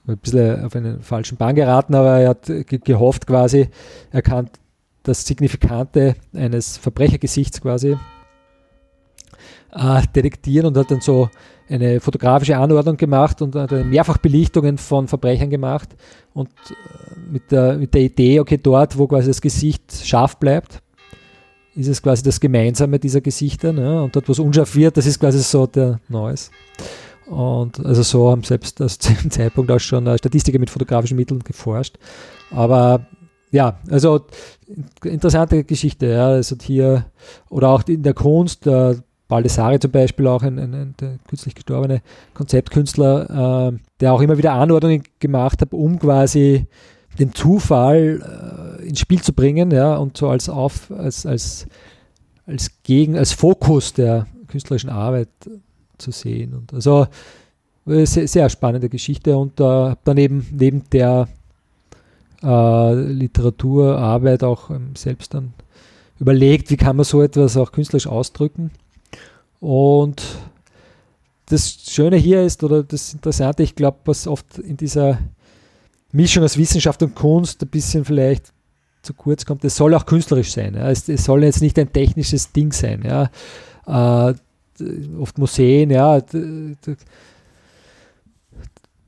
ein 0.07 0.17
bisschen 0.17 0.65
auf 0.65 0.75
einen 0.75 1.01
falschen 1.01 1.37
Bahn 1.37 1.55
geraten, 1.55 1.93
aber 1.93 2.19
er 2.19 2.29
hat 2.29 2.45
ge 2.45 2.79
gehofft 2.83 3.27
quasi, 3.27 3.69
er 4.11 4.21
kann 4.21 4.49
das 5.03 5.25
Signifikante 5.25 6.15
eines 6.33 6.77
Verbrechergesichts 6.77 7.61
quasi 7.61 7.97
äh, 9.73 10.01
detektieren 10.15 10.67
und 10.67 10.77
hat 10.77 10.91
dann 10.91 11.01
so 11.01 11.29
eine 11.69 11.99
fotografische 11.99 12.57
Anordnung 12.57 12.97
gemacht 12.97 13.41
und 13.41 13.55
hat 13.55 13.71
Mehrfachbelichtungen 13.71 14.77
von 14.77 15.07
Verbrechern 15.07 15.49
gemacht 15.49 15.89
und 16.33 16.49
äh, 16.69 17.31
mit 17.31 17.51
der, 17.51 17.77
mit 17.77 17.93
der 17.93 18.01
Idee, 18.01 18.39
okay, 18.39 18.57
dort, 18.57 18.97
wo 18.97 19.07
quasi 19.07 19.27
das 19.27 19.41
Gesicht 19.41 20.05
scharf 20.05 20.37
bleibt, 20.37 20.81
ist 21.75 21.87
es 21.87 22.01
quasi 22.01 22.23
das 22.23 22.39
Gemeinsame 22.39 22.99
dieser 22.99 23.21
Gesichter 23.21 23.71
ne? 23.71 24.03
und 24.03 24.15
dort, 24.15 24.27
wo 24.27 24.31
es 24.31 24.39
unscharf 24.39 24.75
wird, 24.75 24.97
das 24.97 25.05
ist 25.05 25.19
quasi 25.19 25.39
so 25.39 25.67
der 25.67 25.99
Noise. 26.09 26.51
Und 27.27 27.85
also 27.85 28.03
so 28.03 28.29
haben 28.29 28.43
selbst 28.43 28.81
aus 28.81 28.97
dem 28.99 29.31
Zeitpunkt 29.31 29.71
auch 29.71 29.79
schon 29.79 30.05
äh, 30.07 30.17
Statistiker 30.17 30.59
mit 30.59 30.69
fotografischen 30.69 31.17
Mitteln 31.17 31.39
geforscht. 31.39 31.97
Aber 32.51 33.05
ja, 33.51 33.79
also 33.89 34.25
interessante 35.03 35.63
Geschichte, 35.63 36.07
ja. 36.07 36.27
Also 36.27 36.55
hier, 36.61 37.05
oder 37.49 37.69
auch 37.69 37.83
in 37.87 38.03
der 38.03 38.13
Kunst, 38.13 38.65
der 38.65 38.97
Baldessari 39.27 39.79
zum 39.79 39.91
Beispiel, 39.91 40.27
auch 40.27 40.43
ein, 40.43 40.59
ein, 40.59 40.73
ein 40.73 40.95
der 40.99 41.19
kürzlich 41.27 41.55
gestorbene 41.55 42.01
Konzeptkünstler, 42.33 43.69
äh, 43.71 43.77
der 44.01 44.13
auch 44.13 44.21
immer 44.21 44.37
wieder 44.37 44.53
Anordnungen 44.53 45.03
gemacht 45.19 45.61
hat, 45.61 45.73
um 45.73 45.99
quasi 45.99 46.67
den 47.19 47.33
Zufall 47.33 48.79
äh, 48.79 48.87
ins 48.87 48.99
Spiel 48.99 49.21
zu 49.21 49.33
bringen, 49.33 49.71
ja, 49.71 49.95
und 49.95 50.17
so 50.17 50.29
als 50.29 50.49
auf, 50.49 50.91
als, 50.91 51.25
als, 51.25 51.67
als 52.45 52.71
Gegen, 52.83 53.17
als 53.17 53.33
Fokus 53.33 53.93
der 53.93 54.27
künstlerischen 54.47 54.89
Arbeit 54.89 55.29
zu 55.97 56.11
sehen. 56.11 56.53
Und 56.53 56.73
also 56.73 57.07
äh, 57.87 58.05
sehr, 58.05 58.27
sehr 58.27 58.49
spannende 58.49 58.89
Geschichte 58.89 59.37
und 59.37 59.59
äh, 59.59 59.95
daneben 60.03 60.45
neben 60.51 60.83
der 60.91 61.27
äh, 62.43 62.93
Literaturarbeit 62.93 64.43
auch 64.43 64.69
ähm, 64.69 64.95
selbst 64.95 65.33
dann 65.33 65.53
überlegt, 66.19 66.69
wie 66.69 66.77
kann 66.77 66.95
man 66.95 67.05
so 67.05 67.21
etwas 67.21 67.57
auch 67.57 67.71
künstlerisch 67.71 68.07
ausdrücken. 68.07 68.71
Und 69.59 70.21
das 71.47 71.71
Schöne 71.71 72.17
hier 72.17 72.43
ist, 72.43 72.63
oder 72.63 72.83
das 72.83 73.13
Interessante, 73.13 73.63
ich 73.63 73.75
glaube, 73.75 73.97
was 74.05 74.27
oft 74.27 74.57
in 74.59 74.77
dieser 74.77 75.19
Mischung 76.11 76.43
aus 76.43 76.57
Wissenschaft 76.57 77.01
und 77.03 77.15
Kunst 77.15 77.61
ein 77.61 77.69
bisschen 77.69 78.05
vielleicht 78.05 78.51
zu 79.01 79.13
kurz 79.13 79.45
kommt, 79.45 79.63
es 79.65 79.75
soll 79.75 79.93
auch 79.95 80.05
künstlerisch 80.05 80.51
sein. 80.51 80.75
Ja. 80.75 80.89
Es, 80.89 81.09
es, 81.09 81.23
soll 81.23 81.43
jetzt 81.43 81.61
nicht 81.61 81.77
ein 81.79 81.91
technisches 81.91 82.51
Ding 82.51 82.71
sein. 82.71 83.03
Ja. 83.03 83.31
Äh, 84.29 84.35
oft 85.19 85.37
Museen, 85.37 85.89
ja, 85.91 86.19
da, 86.21 86.35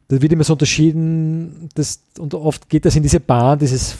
wird 0.08 0.32
immer 0.32 0.44
so 0.44 0.54
unterschieden, 0.54 1.70
dass, 1.74 2.02
und 2.20 2.34
oft 2.34 2.70
geht 2.70 2.86
das 2.86 2.96
in 2.96 3.04
diese 3.04 3.20
Bahn, 3.20 3.58
dieses 3.58 3.96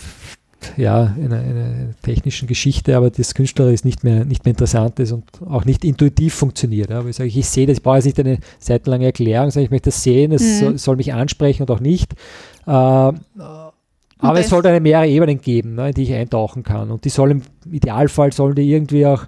ja, 0.78 1.16
in 1.18 1.34
einer, 1.34 1.44
in 1.44 1.58
einer 1.58 2.02
technischen 2.02 2.48
Geschichte, 2.48 2.96
aber 2.96 3.10
das 3.10 3.34
Künstlerisch 3.34 3.84
nicht 3.84 4.04
mehr, 4.04 4.26
nicht 4.26 4.46
mehr 4.46 4.52
interessant 4.52 5.00
ist 5.00 5.12
und 5.12 5.24
auch 5.48 5.66
nicht 5.66 5.84
intuitiv 5.86 6.34
funktioniert. 6.34 6.90
Ja. 6.90 7.00
Aber 7.00 7.10
ich 7.10 7.16
sage, 7.16 7.30
ich 7.30 7.48
sehe 7.48 7.68
das, 7.68 7.78
ich 7.78 7.84
brauche 7.84 7.98
jetzt 7.98 8.06
nicht 8.06 8.20
eine 8.20 8.40
seitenlange 8.60 9.06
Erklärung, 9.06 9.52
sondern 9.52 9.66
ich 9.66 9.72
möchte 9.72 9.90
das 9.90 10.04
sehen, 10.04 10.32
es 10.32 10.42
mhm. 10.42 10.60
soll, 10.60 10.78
soll, 10.78 10.96
mich 10.96 11.14
ansprechen 11.14 11.64
und 11.64 11.72
auch 11.72 11.80
nicht. 11.80 12.14
Äh, 12.66 12.70
aber 14.24 14.40
es 14.40 14.50
sollte 14.50 14.70
eine 14.70 14.80
mehrere 14.80 15.08
Ebenen 15.08 15.42
geben, 15.42 15.76
ne, 15.76 15.90
in 15.90 15.94
die 15.94 16.04
ich 16.04 16.14
eintauchen 16.14 16.64
kann. 16.64 16.92
Und 16.92 17.04
die 17.04 17.10
sollen 17.10 17.44
im 17.66 17.74
Idealfall 17.74 18.32
sollen 18.32 18.56
die 18.56 18.72
irgendwie 18.72 19.06
auch 19.06 19.26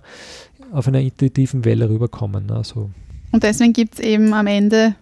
auf 0.71 0.87
einer 0.87 0.99
intuitiven 0.99 1.65
Welle 1.65 1.89
rüberkommen. 1.89 2.45
Ne, 2.45 2.61
so. 2.63 2.89
Und 3.31 3.43
deswegen 3.43 3.73
gibt 3.73 3.95
es 3.95 3.99
eben 3.99 4.33
am 4.33 4.47
Ende 4.47 4.95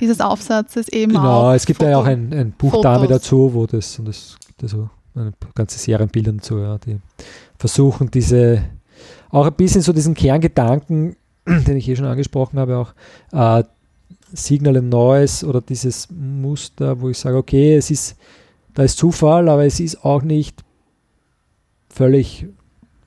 dieses 0.00 0.20
Aufsatzes 0.20 0.88
eben 0.88 1.12
genau, 1.12 1.22
auch. 1.22 1.40
Genau, 1.40 1.54
es 1.54 1.66
gibt 1.66 1.78
Foto, 1.78 1.90
ja 1.90 1.98
auch 1.98 2.06
ein, 2.06 2.32
ein 2.32 2.52
Buchdame 2.56 3.06
dazu, 3.06 3.52
wo 3.52 3.66
das, 3.66 3.98
und 3.98 4.08
das 4.08 4.36
gibt 4.46 4.62
also 4.62 4.78
eine 4.78 4.90
ganze 5.54 5.78
Serie 5.78 6.04
an 6.04 6.10
Bildern 6.10 6.38
dazu, 6.38 6.58
ja, 6.58 6.78
die 6.78 6.98
versuchen 7.58 8.10
diese, 8.10 8.62
auch 9.30 9.46
ein 9.46 9.54
bisschen 9.54 9.82
so 9.82 9.92
diesen 9.92 10.14
Kerngedanken, 10.14 11.16
den 11.46 11.76
ich 11.76 11.88
eh 11.88 11.96
schon 11.96 12.06
angesprochen 12.06 12.58
habe, 12.58 12.78
auch 12.78 12.94
äh, 13.32 13.64
Signal 14.32 14.76
and 14.76 14.90
Noise 14.90 15.46
oder 15.46 15.60
dieses 15.60 16.08
Muster, 16.10 17.00
wo 17.00 17.10
ich 17.10 17.18
sage, 17.18 17.36
okay, 17.36 17.76
es 17.76 17.90
ist, 17.90 18.16
da 18.74 18.84
ist 18.84 18.98
Zufall, 18.98 19.48
aber 19.48 19.64
es 19.64 19.80
ist 19.80 20.04
auch 20.04 20.22
nicht 20.22 20.62
völlig 21.88 22.46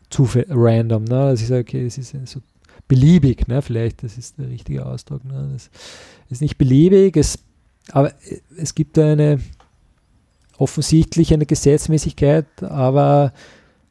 zufall 0.09 0.45
random. 0.49 1.05
Ne? 1.05 1.19
Also 1.19 1.43
ich 1.43 1.47
sage, 1.47 1.61
okay, 1.61 1.85
es 1.85 1.97
ist 1.97 2.15
so 2.25 2.41
beliebig, 2.87 3.47
ne? 3.47 3.61
vielleicht, 3.61 4.03
das 4.03 4.17
ist 4.17 4.37
der 4.37 4.49
richtige 4.49 4.85
Ausdruck. 4.85 5.23
Ne? 5.25 5.49
Das 5.53 5.69
ist 6.29 6.41
nicht 6.41 6.57
beliebig, 6.57 7.15
es, 7.17 7.39
aber 7.91 8.11
es 8.57 8.75
gibt 8.75 8.97
eine 8.99 9.39
offensichtlich 10.63 11.33
eine 11.33 11.45
Gesetzmäßigkeit, 11.45 12.45
aber 12.63 13.33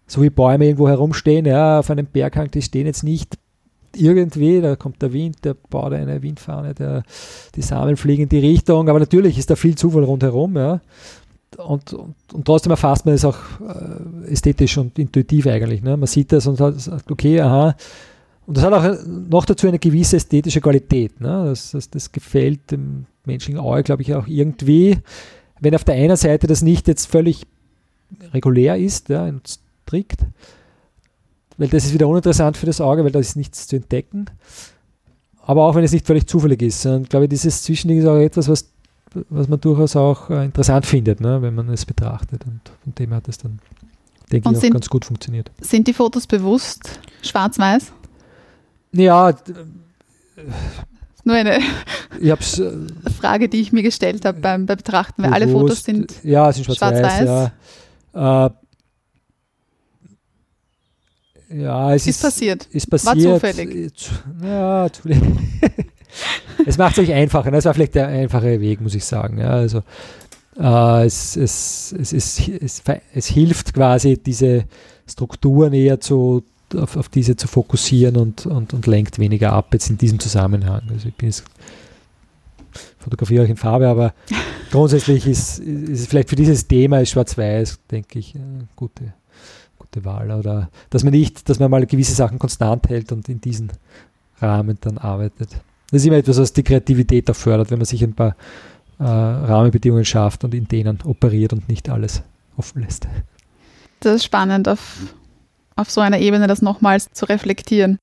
so 0.07 0.23
wie 0.23 0.31
Bäume 0.31 0.67
irgendwo 0.67 0.89
herumstehen, 0.89 1.47
ja, 1.47 1.79
auf 1.79 1.91
einem 1.91 2.07
Berghang, 2.07 2.51
die 2.51 2.63
stehen 2.63 2.87
jetzt 2.87 3.05
nicht 3.05 3.39
irgendwie, 3.95 4.61
da 4.61 4.77
kommt 4.77 5.03
der 5.03 5.13
Wind, 5.13 5.45
der 5.45 5.55
baut 5.55 5.93
eine 5.93 6.23
Windfahne, 6.23 6.75
der, 6.75 7.03
die 7.55 7.63
Samen 7.63 7.97
fliegen 7.97 8.25
in 8.25 8.29
die 8.29 8.39
Richtung, 8.39 8.89
aber 8.89 8.99
natürlich 8.99 9.39
ist 9.39 9.51
da 9.51 9.57
viel 9.57 9.75
Zufall 9.75 10.05
rundherum, 10.05 10.57
ja. 10.57 10.81
Und, 11.59 11.93
und, 11.93 12.15
und 12.33 12.45
trotzdem 12.47 12.71
erfasst 12.71 13.05
man 13.05 13.15
es 13.15 13.27
auch 13.27 13.37
äh, 13.61 14.33
ästhetisch 14.33 14.79
und 14.79 14.99
intuitiv 14.99 15.47
eigentlich. 15.47 15.83
Ne? 15.83 15.99
Man 15.99 16.07
sieht 16.07 16.33
das 16.33 16.47
und 16.47 16.57
sagt, 16.57 17.11
okay, 17.11 17.43
aha. 17.43 17.77
Und 18.47 18.57
das 18.57 18.65
hat 18.65 18.73
auch 18.73 19.07
noch 19.07 19.45
dazu 19.45 19.69
eine 19.69 19.79
gewisse 19.79 20.17
ästhetische 20.17 20.63
Qualität. 20.63 21.21
Ne? 21.21 21.45
Das, 21.45 21.73
das, 21.73 21.91
das 21.91 22.11
gefällt 22.11 22.71
dem 22.71 23.05
menschlichen 23.27 23.61
Auge, 23.61 23.83
glaube 23.83 24.01
ich, 24.01 24.15
auch 24.15 24.27
irgendwie 24.27 24.97
wenn 25.63 25.75
auf 25.75 25.85
der 25.85 25.95
einen 25.95 26.17
Seite 26.17 26.47
das 26.47 26.61
nicht 26.61 26.89
jetzt 26.89 27.07
völlig 27.07 27.47
regulär 28.35 28.77
ist 28.77 29.09
ja, 29.09 29.25
und 29.25 29.59
strikt, 29.87 30.21
weil 31.57 31.69
das 31.69 31.85
ist 31.85 31.95
wieder 31.95 32.09
uninteressant 32.09 32.57
für 32.57 32.67
das 32.67 32.81
Auge, 32.81 33.05
weil 33.05 33.13
da 33.13 33.21
ist 33.21 33.37
nichts 33.37 33.69
zu 33.69 33.77
entdecken. 33.77 34.27
Aber 35.45 35.65
auch 35.65 35.75
wenn 35.75 35.85
es 35.85 35.93
nicht 35.93 36.07
völlig 36.07 36.27
zufällig 36.27 36.63
ist. 36.63 36.85
Und 36.87 37.11
glaube 37.11 37.27
ich, 37.27 37.31
dieses 37.31 37.63
Zwischending 37.63 38.01
ist 38.01 38.07
auch 38.07 38.17
etwas, 38.17 38.49
was, 38.49 38.71
was 39.29 39.49
man 39.49 39.61
durchaus 39.61 39.95
auch 39.97 40.31
äh, 40.31 40.45
interessant 40.45 40.85
findet, 40.85 41.21
ne, 41.21 41.41
wenn 41.43 41.55
man 41.55 41.69
es 41.69 41.87
betrachtet. 41.87 42.45
Und 42.45 42.61
von 42.83 42.95
dem 42.95 43.15
hat 43.15 43.29
es 43.29 43.39
dann, 43.39 43.61
denke 44.31 44.49
und 44.49 44.59
ich, 44.59 44.65
auch 44.65 44.73
ganz 44.73 44.89
gut 44.89 45.05
funktioniert. 45.05 45.51
Sind 45.61 45.87
die 45.87 45.95
Fotos 45.95 46.27
bewusst 46.27 47.01
schwarz-weiß? 47.23 47.93
Ja, 48.93 49.33
nur 51.25 51.37
eine 51.37 51.59
äh, 52.21 52.37
Frage, 53.21 53.49
die 53.49 53.61
ich 53.61 53.73
mir 53.73 53.83
gestellt 53.83 54.25
habe 54.25 54.41
beim, 54.41 54.67
beim 54.67 54.77
Betrachten, 54.77 55.23
weil 55.23 55.31
bewusst, 55.31 55.43
alle 55.43 55.53
Fotos 55.53 55.85
sind, 55.85 56.15
ja, 56.23 56.53
sind 56.53 56.65
schwarz-weiß. 56.65 56.99
Schwarz 57.01 57.53
ja. 58.15 58.47
Äh, 58.47 58.51
ja, 61.55 61.95
es 61.95 62.07
ist, 62.07 62.17
ist, 62.17 62.23
passiert. 62.23 62.67
Ist 62.67 62.89
passiert. 62.89 63.27
War 63.27 63.35
zufällig. 63.35 63.93
Ja, 64.43 64.87
es 66.67 66.79
macht 66.79 66.97
es 66.97 67.05
euch 67.05 67.13
einfacher. 67.13 67.51
Das 67.51 67.65
war 67.67 67.75
vielleicht 67.75 67.95
der 67.95 68.09
einfache 68.09 68.61
Weg, 68.61 68.81
muss 68.81 68.95
ich 68.95 69.05
sagen. 69.05 69.39
Ja, 69.39 69.51
also, 69.51 69.83
äh, 70.59 71.05
es, 71.05 71.37
es, 71.37 71.95
es, 71.99 72.13
es, 72.13 72.39
es, 72.49 72.83
es 73.13 73.27
hilft 73.27 73.75
quasi, 73.75 74.17
diese 74.17 74.65
Strukturen 75.07 75.73
eher 75.75 76.01
zu, 76.01 76.43
auf, 76.75 76.97
auf 76.97 77.09
diese 77.09 77.37
zu 77.37 77.49
fokussieren 77.49 78.17
und, 78.17 78.47
und, 78.47 78.73
und 78.75 78.87
lenkt 78.87 79.19
weniger 79.19 79.53
ab 79.53 79.69
jetzt 79.73 79.91
in 79.91 79.99
diesem 79.99 80.19
Zusammenhang. 80.19 80.83
Also 80.91 81.09
ich 81.09 81.15
bin 81.15 81.29
jetzt 81.29 81.45
fotografiere 82.99 83.45
auch 83.45 83.49
in 83.49 83.57
Farbe, 83.57 83.89
aber 83.89 84.15
grundsätzlich 84.71 85.27
ist, 85.27 85.59
ist 85.59 86.01
es 86.01 86.07
vielleicht 86.07 86.31
für 86.31 86.37
dieses 86.37 86.67
Thema 86.67 87.05
Schwarz-Weiß, 87.05 87.81
denke 87.91 88.19
ich, 88.19 88.35
eine 88.35 88.69
gute, 88.77 89.13
gute 89.79 90.05
Wahl. 90.05 90.31
Oder 90.31 90.71
dass 90.91 91.05
man 91.05 91.13
nicht, 91.13 91.49
dass 91.49 91.59
man 91.59 91.71
mal 91.71 91.87
gewisse 91.87 92.15
Sachen 92.15 92.39
konstant 92.39 92.89
hält 92.89 93.13
und 93.13 93.29
in 93.29 93.41
diesen 93.41 93.73
Rahmen 94.41 94.79
dann 94.81 94.99
arbeitet. 94.99 95.51
Das 95.91 96.01
ist 96.01 96.07
immer 96.07 96.17
etwas, 96.17 96.39
was 96.39 96.53
die 96.53 96.63
Kreativität 96.63 97.31
auch 97.31 97.37
fördert, 97.37 97.71
wenn 97.71 97.79
man 97.79 97.85
sich 97.85 98.03
ein 98.03 98.15
paar 98.15 98.35
äh, 98.99 99.05
Rahmenbedingungen 99.05 100.05
schafft 100.05 100.45
und 100.45 100.55
in 100.55 100.67
denen 100.67 100.99
operiert 101.05 101.53
und 101.53 101.69
nicht 101.69 101.89
alles 101.89 102.23
offen 102.57 102.83
lässt. 102.83 103.07
Das 104.01 104.17
ist 104.17 104.25
spannend, 104.25 104.69
auf 104.69 105.15
auf 105.77 105.91
so 105.91 106.01
einer 106.01 106.19
Ebene 106.19 106.47
das 106.47 106.63
nochmals 106.63 107.11
zu 107.13 107.27
reflektieren. 107.27 107.99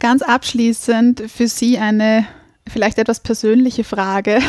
Ganz 0.00 0.22
abschließend 0.22 1.24
für 1.28 1.48
Sie 1.48 1.78
eine 1.78 2.26
vielleicht 2.68 2.98
etwas 2.98 3.20
persönliche 3.20 3.84
Frage. 3.84 4.40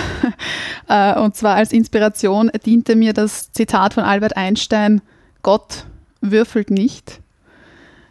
Äh, 0.92 1.20
und 1.20 1.36
zwar 1.36 1.54
als 1.54 1.72
Inspiration 1.72 2.50
diente 2.66 2.96
mir 2.96 3.14
das 3.14 3.52
Zitat 3.52 3.94
von 3.94 4.04
Albert 4.04 4.36
Einstein, 4.36 5.04
Gott 5.44 5.86
würfelt 6.20 6.72
nicht. 6.72 7.20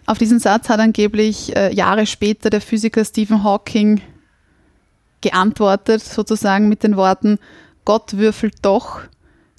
Auf 0.06 0.16
diesen 0.16 0.38
Satz 0.38 0.68
hat 0.68 0.78
angeblich 0.78 1.56
äh, 1.56 1.74
Jahre 1.74 2.06
später 2.06 2.50
der 2.50 2.60
Physiker 2.60 3.04
Stephen 3.04 3.42
Hawking 3.42 4.00
geantwortet, 5.22 6.04
sozusagen 6.04 6.68
mit 6.68 6.84
den 6.84 6.96
Worten, 6.96 7.40
Gott 7.84 8.16
würfelt 8.16 8.54
doch, 8.62 9.00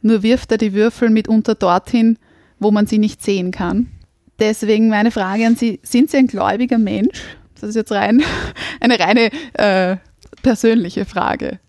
nur 0.01 0.23
wirft 0.23 0.53
er 0.53 0.57
die 0.57 0.73
Würfel 0.73 1.09
mitunter 1.09 1.55
dorthin, 1.55 2.17
wo 2.57 2.71
man 2.71 2.87
sie 2.87 2.99
nicht 2.99 3.21
sehen 3.21 3.51
kann. 3.51 3.91
Deswegen 4.39 4.89
meine 4.89 5.11
Frage 5.11 5.45
an 5.45 5.55
Sie, 5.55 5.79
sind 5.83 6.09
Sie 6.09 6.17
ein 6.17 6.27
gläubiger 6.27 6.77
Mensch? 6.77 7.21
Das 7.59 7.69
ist 7.69 7.75
jetzt 7.75 7.91
rein 7.91 8.23
eine 8.79 8.99
reine 8.99 9.29
äh, 9.53 9.97
persönliche 10.41 11.05
Frage. 11.05 11.59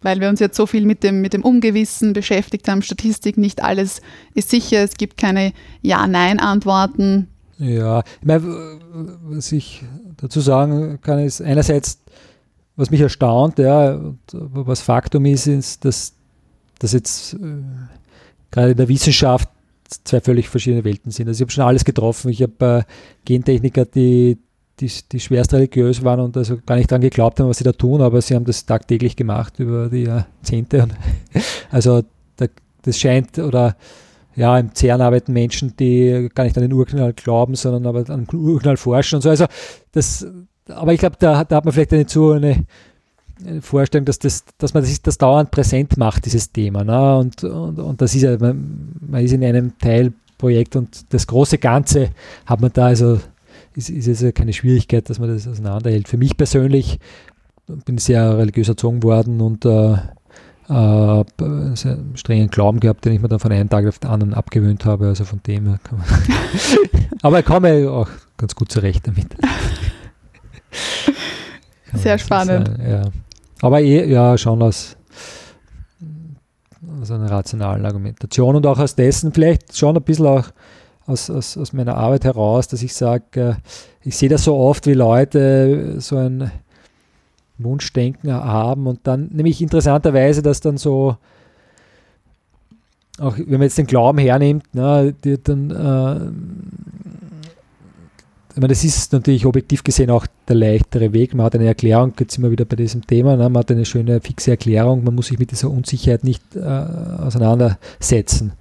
Weil 0.00 0.20
wir 0.20 0.28
uns 0.28 0.40
jetzt 0.40 0.56
so 0.56 0.66
viel 0.66 0.86
mit 0.86 1.02
dem, 1.02 1.20
mit 1.20 1.32
dem 1.32 1.42
Ungewissen 1.42 2.12
beschäftigt 2.12 2.68
haben, 2.68 2.82
Statistik, 2.82 3.36
nicht 3.36 3.62
alles 3.62 4.00
ist 4.34 4.50
sicher, 4.50 4.82
es 4.82 4.96
gibt 4.96 5.16
keine 5.16 5.52
Ja-Nein-Antworten. 5.82 7.28
Ja, 7.58 8.00
ich 8.20 8.26
meine, 8.26 8.78
was 9.22 9.50
ich 9.50 9.82
dazu 10.16 10.40
sagen 10.40 11.00
kann, 11.02 11.18
ist 11.18 11.42
einerseits, 11.42 11.98
was 12.76 12.90
mich 12.90 13.00
erstaunt, 13.00 13.58
ja, 13.58 14.00
was 14.32 14.80
Faktum 14.80 15.24
ist, 15.24 15.48
ist, 15.48 15.84
dass, 15.84 16.14
dass 16.78 16.92
jetzt 16.92 17.34
äh, 17.34 17.38
gerade 18.52 18.70
in 18.70 18.76
der 18.76 18.88
Wissenschaft 18.88 19.48
zwei 19.88 20.20
völlig 20.20 20.48
verschiedene 20.48 20.84
Welten 20.84 21.10
sind. 21.10 21.28
Also 21.28 21.38
ich 21.38 21.42
habe 21.42 21.52
schon 21.52 21.64
alles 21.64 21.84
getroffen. 21.84 22.30
Ich 22.30 22.42
habe 22.42 22.84
äh, 22.86 22.92
Gentechniker, 23.24 23.84
die, 23.84 24.38
die, 24.80 24.90
die 25.10 25.20
schwerst 25.20 25.52
religiös 25.54 26.04
waren 26.04 26.20
und 26.20 26.36
also 26.36 26.58
gar 26.64 26.76
nicht 26.76 26.90
daran 26.90 27.02
geglaubt 27.02 27.40
haben, 27.40 27.48
was 27.48 27.58
sie 27.58 27.64
da 27.64 27.72
tun, 27.72 28.00
aber 28.00 28.20
sie 28.20 28.34
haben 28.34 28.44
das 28.44 28.66
tagtäglich 28.66 29.16
gemacht 29.16 29.58
über 29.58 29.88
die 29.88 30.04
Jahrzehnte. 30.04 30.84
Und 30.84 30.94
also 31.70 32.02
da, 32.36 32.46
das 32.82 32.98
scheint, 32.98 33.38
oder 33.38 33.76
ja, 34.34 34.58
im 34.58 34.74
CERN 34.74 35.00
arbeiten 35.00 35.32
Menschen, 35.32 35.74
die 35.76 36.28
gar 36.34 36.44
nicht 36.44 36.56
an 36.56 36.62
den 36.62 36.72
Urknall 36.72 37.12
glauben, 37.12 37.56
sondern 37.56 37.86
aber 37.86 38.08
an 38.08 38.26
den 38.26 38.38
Urknall 38.38 38.76
forschen 38.76 39.16
und 39.16 39.22
so. 39.22 39.30
Also 39.30 39.46
das, 39.92 40.26
aber 40.68 40.92
ich 40.92 41.00
glaube, 41.00 41.16
da, 41.18 41.44
da 41.44 41.56
hat 41.56 41.64
man 41.64 41.72
vielleicht 41.72 41.92
eine 41.92 42.06
zu 42.06 42.32
eine 42.32 42.64
Vorstellung, 43.60 44.04
dass, 44.04 44.18
das, 44.18 44.44
dass 44.58 44.74
man 44.74 44.82
das, 44.82 45.00
das 45.02 45.18
dauernd 45.18 45.50
präsent 45.50 45.96
macht, 45.96 46.24
dieses 46.26 46.52
Thema. 46.52 46.84
Ne? 46.84 47.16
Und, 47.18 47.44
und, 47.44 47.78
und 47.78 48.00
das 48.00 48.14
ist 48.14 48.22
ja, 48.22 48.36
man, 48.38 48.96
man 49.00 49.24
ist 49.24 49.32
in 49.32 49.44
einem 49.44 49.78
Teilprojekt 49.78 50.76
und 50.76 51.12
das 51.12 51.26
große 51.26 51.58
Ganze 51.58 52.10
hat 52.46 52.60
man 52.60 52.72
da, 52.72 52.86
also 52.86 53.20
ist, 53.74 53.90
ist 53.90 54.08
es 54.08 54.20
ja 54.20 54.32
keine 54.32 54.52
Schwierigkeit, 54.52 55.08
dass 55.08 55.18
man 55.18 55.28
das 55.28 55.46
auseinanderhält. 55.46 56.08
Für 56.08 56.16
mich 56.16 56.36
persönlich 56.36 56.98
bin 57.84 57.96
ich 57.96 58.04
sehr 58.04 58.38
religiös 58.38 58.68
erzogen 58.68 59.02
worden 59.02 59.40
und 59.40 59.64
äh, 59.64 59.92
äh, 60.68 61.24
sehr 61.74 61.98
strengen 62.14 62.48
Glauben 62.48 62.80
gehabt, 62.80 63.04
den 63.04 63.12
ich 63.12 63.20
mir 63.20 63.28
dann 63.28 63.38
von 63.38 63.52
einem 63.52 63.68
Tag 63.68 63.86
auf 63.86 63.98
den 63.98 64.10
anderen 64.10 64.34
abgewöhnt 64.34 64.84
habe. 64.84 65.06
Also 65.08 65.24
von 65.24 65.40
dem 65.46 65.66
her 65.68 65.78
kann 65.82 65.98
man 65.98 66.06
Aber 67.22 67.40
ich 67.40 67.44
komme 67.44 67.90
auch 67.90 68.08
ganz 68.36 68.54
gut 68.54 68.70
zurecht 68.70 69.06
damit. 69.06 69.28
Sehr 71.94 72.18
spannend. 72.18 72.68
sagen, 72.68 72.90
Ja. 72.90 73.02
Aber 73.60 73.80
eh, 73.80 74.08
ja, 74.08 74.38
schon 74.38 74.62
aus, 74.62 74.96
aus 77.00 77.10
einer 77.10 77.30
rationalen 77.30 77.84
Argumentation 77.84 78.56
und 78.56 78.66
auch 78.66 78.78
aus 78.78 78.94
dessen, 78.94 79.32
vielleicht 79.32 79.76
schon 79.76 79.96
ein 79.96 80.02
bisschen 80.02 80.26
auch 80.26 80.50
aus, 81.06 81.30
aus, 81.30 81.56
aus 81.56 81.72
meiner 81.72 81.96
Arbeit 81.96 82.24
heraus, 82.24 82.68
dass 82.68 82.82
ich 82.82 82.94
sage, 82.94 83.24
äh, 83.34 83.54
ich 84.02 84.16
sehe 84.16 84.28
das 84.28 84.44
so 84.44 84.56
oft, 84.56 84.86
wie 84.86 84.94
Leute 84.94 86.00
so 86.00 86.16
ein 86.16 86.50
Wunschdenken 87.58 88.32
haben 88.32 88.86
und 88.86 89.00
dann 89.06 89.28
nämlich 89.32 89.60
interessanterweise, 89.60 90.42
dass 90.42 90.60
dann 90.60 90.76
so, 90.76 91.16
auch 93.18 93.36
wenn 93.36 93.50
man 93.50 93.62
jetzt 93.62 93.78
den 93.78 93.86
Glauben 93.86 94.18
hernimmt, 94.18 94.64
die 94.74 95.42
dann, 95.42 95.70
äh, 95.70 96.30
ich 98.58 98.60
meine, 98.60 98.72
das 98.72 98.82
ist 98.82 99.12
natürlich 99.12 99.46
objektiv 99.46 99.84
gesehen 99.84 100.10
auch 100.10 100.26
der 100.48 100.56
leichtere 100.56 101.12
Weg. 101.12 101.32
Man 101.32 101.46
hat 101.46 101.54
eine 101.54 101.66
Erklärung, 101.66 102.12
jetzt 102.18 102.34
sind 102.34 102.42
wir 102.42 102.50
wieder 102.50 102.64
bei 102.64 102.74
diesem 102.74 103.06
Thema, 103.06 103.36
ne? 103.36 103.48
man 103.48 103.60
hat 103.60 103.70
eine 103.70 103.84
schöne 103.84 104.20
fixe 104.20 104.50
Erklärung, 104.50 105.04
man 105.04 105.14
muss 105.14 105.28
sich 105.28 105.38
mit 105.38 105.52
dieser 105.52 105.70
Unsicherheit 105.70 106.24
nicht 106.24 106.42
äh, 106.56 106.58
auseinandersetzen. 106.58 108.54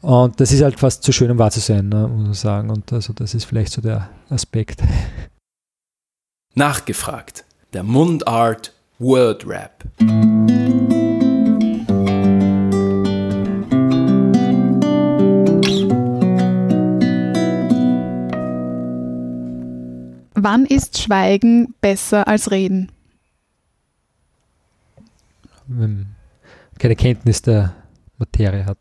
Und 0.00 0.40
das 0.40 0.50
ist 0.50 0.62
halt 0.62 0.80
fast 0.80 1.04
zu 1.04 1.12
schön, 1.12 1.30
um 1.30 1.38
wahr 1.38 1.52
zu 1.52 1.60
sein, 1.60 1.88
ne? 1.88 2.08
muss 2.08 2.24
man 2.24 2.34
sagen. 2.34 2.70
Und 2.70 2.92
also 2.92 3.12
das 3.12 3.34
ist 3.34 3.44
vielleicht 3.44 3.72
so 3.72 3.80
der 3.80 4.10
Aspekt. 4.30 4.82
Nachgefragt. 6.56 7.44
Der 7.72 7.84
Mundart 7.84 8.72
Word 8.98 9.46
Rap. 9.46 9.84
Wann 20.48 20.64
ist 20.64 20.96
Schweigen 20.96 21.74
besser 21.80 22.28
als 22.28 22.52
Reden? 22.52 22.92
Wenn 25.66 26.06
keine 26.78 26.94
Kenntnis 26.94 27.42
der 27.42 27.74
Materie 28.16 28.64
hat. 28.64 28.78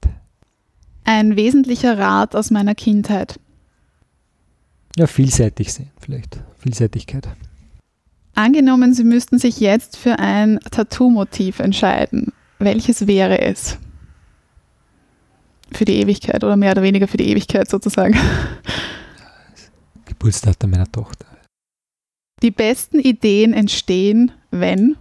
Ein 1.06 1.36
wesentlicher 1.36 1.98
Rat 1.98 2.36
aus 2.36 2.52
meiner 2.52 2.76
Kindheit. 2.76 3.40
Ja, 4.96 5.08
vielseitig 5.08 5.74
sehen, 5.74 5.90
vielleicht. 6.00 6.40
Vielseitigkeit. 6.60 7.28
Angenommen, 8.36 8.94
Sie 8.94 9.04
müssten 9.04 9.40
sich 9.40 9.60
jetzt 9.60 9.98
für 9.98 10.20
ein 10.20 10.60
Tattoo-Motiv 10.70 11.58
entscheiden. 11.58 12.32
Welches 12.60 13.08
wäre 13.08 13.42
es? 13.42 13.80
Für 15.72 15.86
die 15.86 15.96
Ewigkeit 15.96 16.44
oder 16.44 16.58
mehr 16.58 16.74
oder 16.74 16.84
weniger 16.84 17.08
für 17.08 17.18
die 17.18 17.28
Ewigkeit 17.32 17.68
sozusagen. 17.68 18.16
Geburtsdatum 20.06 20.70
meiner 20.70 20.92
Tochter. 20.92 21.35
Die 22.46 22.52
besten 22.52 23.00
Ideen 23.00 23.54
entstehen, 23.54 24.32
wenn 24.52 24.98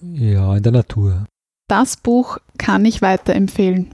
Ja, 0.00 0.56
in 0.56 0.62
der 0.62 0.70
Natur. 0.70 1.24
das 1.66 1.96
Buch 1.96 2.38
kann 2.56 2.84
ich 2.84 3.02
weiterempfehlen. 3.02 3.90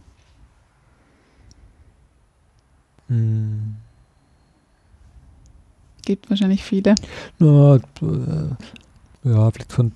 Hm. 3.08 3.76
Gibt 6.04 6.28
wahrscheinlich 6.28 6.62
viele. 6.62 6.94
Na, 7.38 7.76
äh, 7.76 7.78
ja, 9.24 9.50
vielleicht 9.50 9.72
von 9.72 9.90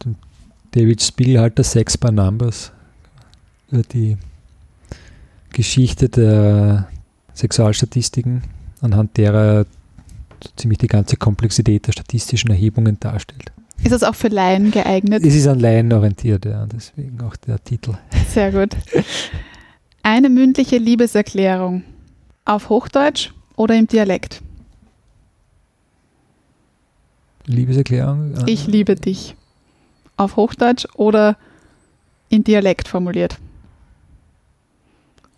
David 0.71 1.03
Spiegelhalter 1.03 1.63
Sex 1.63 1.99
by 1.99 2.11
Numbers. 2.11 2.73
Über 3.71 3.83
die 3.83 4.17
Geschichte 5.51 6.09
der 6.09 6.89
Sexualstatistiken, 7.35 8.45
anhand 8.81 9.19
derer 9.19 9.45
er 9.59 9.67
so 10.45 10.51
ziemlich 10.57 10.79
die 10.79 10.87
ganze 10.87 11.17
Komplexität 11.17 11.87
der 11.87 11.93
statistischen 11.93 12.51
Erhebungen 12.51 12.99
darstellt. 13.01 13.53
Ist 13.83 13.93
das 13.93 14.03
auch 14.03 14.15
für 14.15 14.29
Laien 14.29 14.71
geeignet? 14.71 15.25
Es 15.25 15.35
ist 15.35 15.47
an 15.47 15.61
Laien 15.61 15.93
orientiert, 15.93 16.45
ja, 16.45 16.67
deswegen 16.67 17.21
auch 17.21 17.37
der 17.37 17.63
Titel. 17.63 17.95
Sehr 18.29 18.51
gut. 18.53 18.77
Eine 20.03 20.29
mündliche 20.29 20.79
Liebeserklärung. 20.79 21.85
Auf 22.45 22.71
Hochdeutsch 22.71 23.31
oder 23.57 23.77
im 23.77 23.87
Dialekt? 23.87 24.43
Liebeserklärung? 27.47 28.35
äh, 28.35 28.51
Ich 28.51 28.67
liebe 28.67 28.95
dich. 28.97 29.35
Auf 30.17 30.37
Hochdeutsch 30.37 30.87
oder 30.95 31.37
in 32.29 32.45
Dialekt 32.45 32.89
formuliert? 32.89 33.39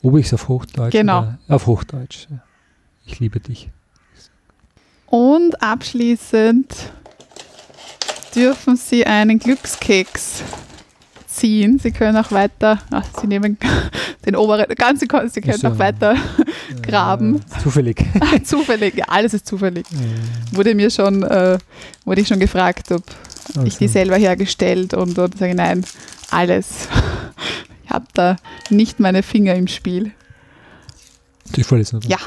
Ob 0.02 0.16
ich 0.16 0.26
es 0.26 0.34
auf 0.34 0.48
Hochdeutsch? 0.48 0.92
Genau. 0.92 1.34
Auf 1.48 1.66
Hochdeutsch. 1.66 2.26
Ja. 2.30 2.38
Ich 3.04 3.20
liebe 3.20 3.38
dich. 3.40 3.70
Und 5.10 5.60
abschließend 5.60 6.72
dürfen 8.34 8.76
Sie 8.76 9.04
einen 9.04 9.40
Glückskeks 9.40 10.44
ziehen. 11.26 11.80
Sie 11.80 11.90
können 11.90 12.16
auch 12.16 12.30
weiter, 12.30 12.78
ach, 12.92 13.04
Sie 13.20 13.26
nehmen 13.26 13.58
den 14.26 14.36
oberen, 14.36 14.66
ganz, 14.76 15.06
können 15.08 15.28
Sie 15.28 15.40
können 15.40 15.58
so. 15.58 15.68
auch 15.68 15.78
weiter 15.78 16.14
graben. 16.82 17.36
Äh, 17.36 17.60
zufällig. 17.62 18.04
zufällig, 18.44 18.94
ja, 18.96 19.06
alles 19.08 19.34
ist 19.34 19.46
zufällig. 19.46 19.84
Äh, 19.90 20.56
Wurde 20.56 20.76
mir 20.76 20.90
schon, 20.90 21.24
äh, 21.24 21.58
wurde 22.04 22.20
ich 22.20 22.28
schon 22.28 22.38
gefragt, 22.38 22.92
ob 22.92 23.02
ich 23.64 23.78
die 23.78 23.84
also, 23.86 23.92
selber 23.92 24.16
hergestellt 24.16 24.94
und, 24.94 25.18
und 25.18 25.38
sage 25.38 25.56
nein, 25.56 25.84
alles. 26.30 26.88
Ich 27.84 27.90
habe 27.90 28.06
da 28.14 28.36
nicht 28.68 29.00
meine 29.00 29.24
Finger 29.24 29.56
im 29.56 29.66
Spiel. 29.66 30.12
Zufall 31.52 31.80
ist. 31.80 31.96
Ja. 32.06 32.18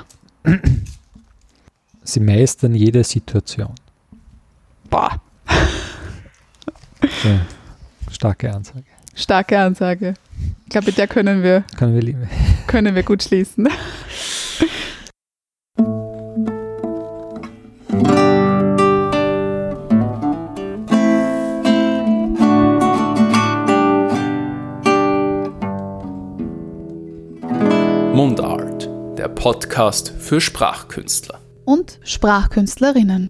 Sie 2.03 2.19
meistern 2.19 2.75
jede 2.75 3.03
Situation. 3.03 3.73
Boah, 4.89 5.21
Ja, 7.23 7.45
starke 8.11 8.53
Ansage. 8.53 8.85
starke 9.15 9.59
Ansage. 9.59 10.13
Ich 10.65 10.69
glaube, 10.69 10.87
mit 10.87 10.97
der 10.97 11.07
können 11.07 11.43
wir, 11.43 11.63
Können 11.77 11.95
wir 11.95 12.27
können 12.67 12.95
wir 12.95 13.03
gut 13.03 13.23
schließen. 13.23 13.67
Mundart, 28.13 28.87
der 29.17 29.27
Podcast 29.27 30.13
für 30.19 30.39
Sprachkünstler. 30.39 31.39
Und 31.65 31.99
Sprachkünstlerinnen. 32.03 33.29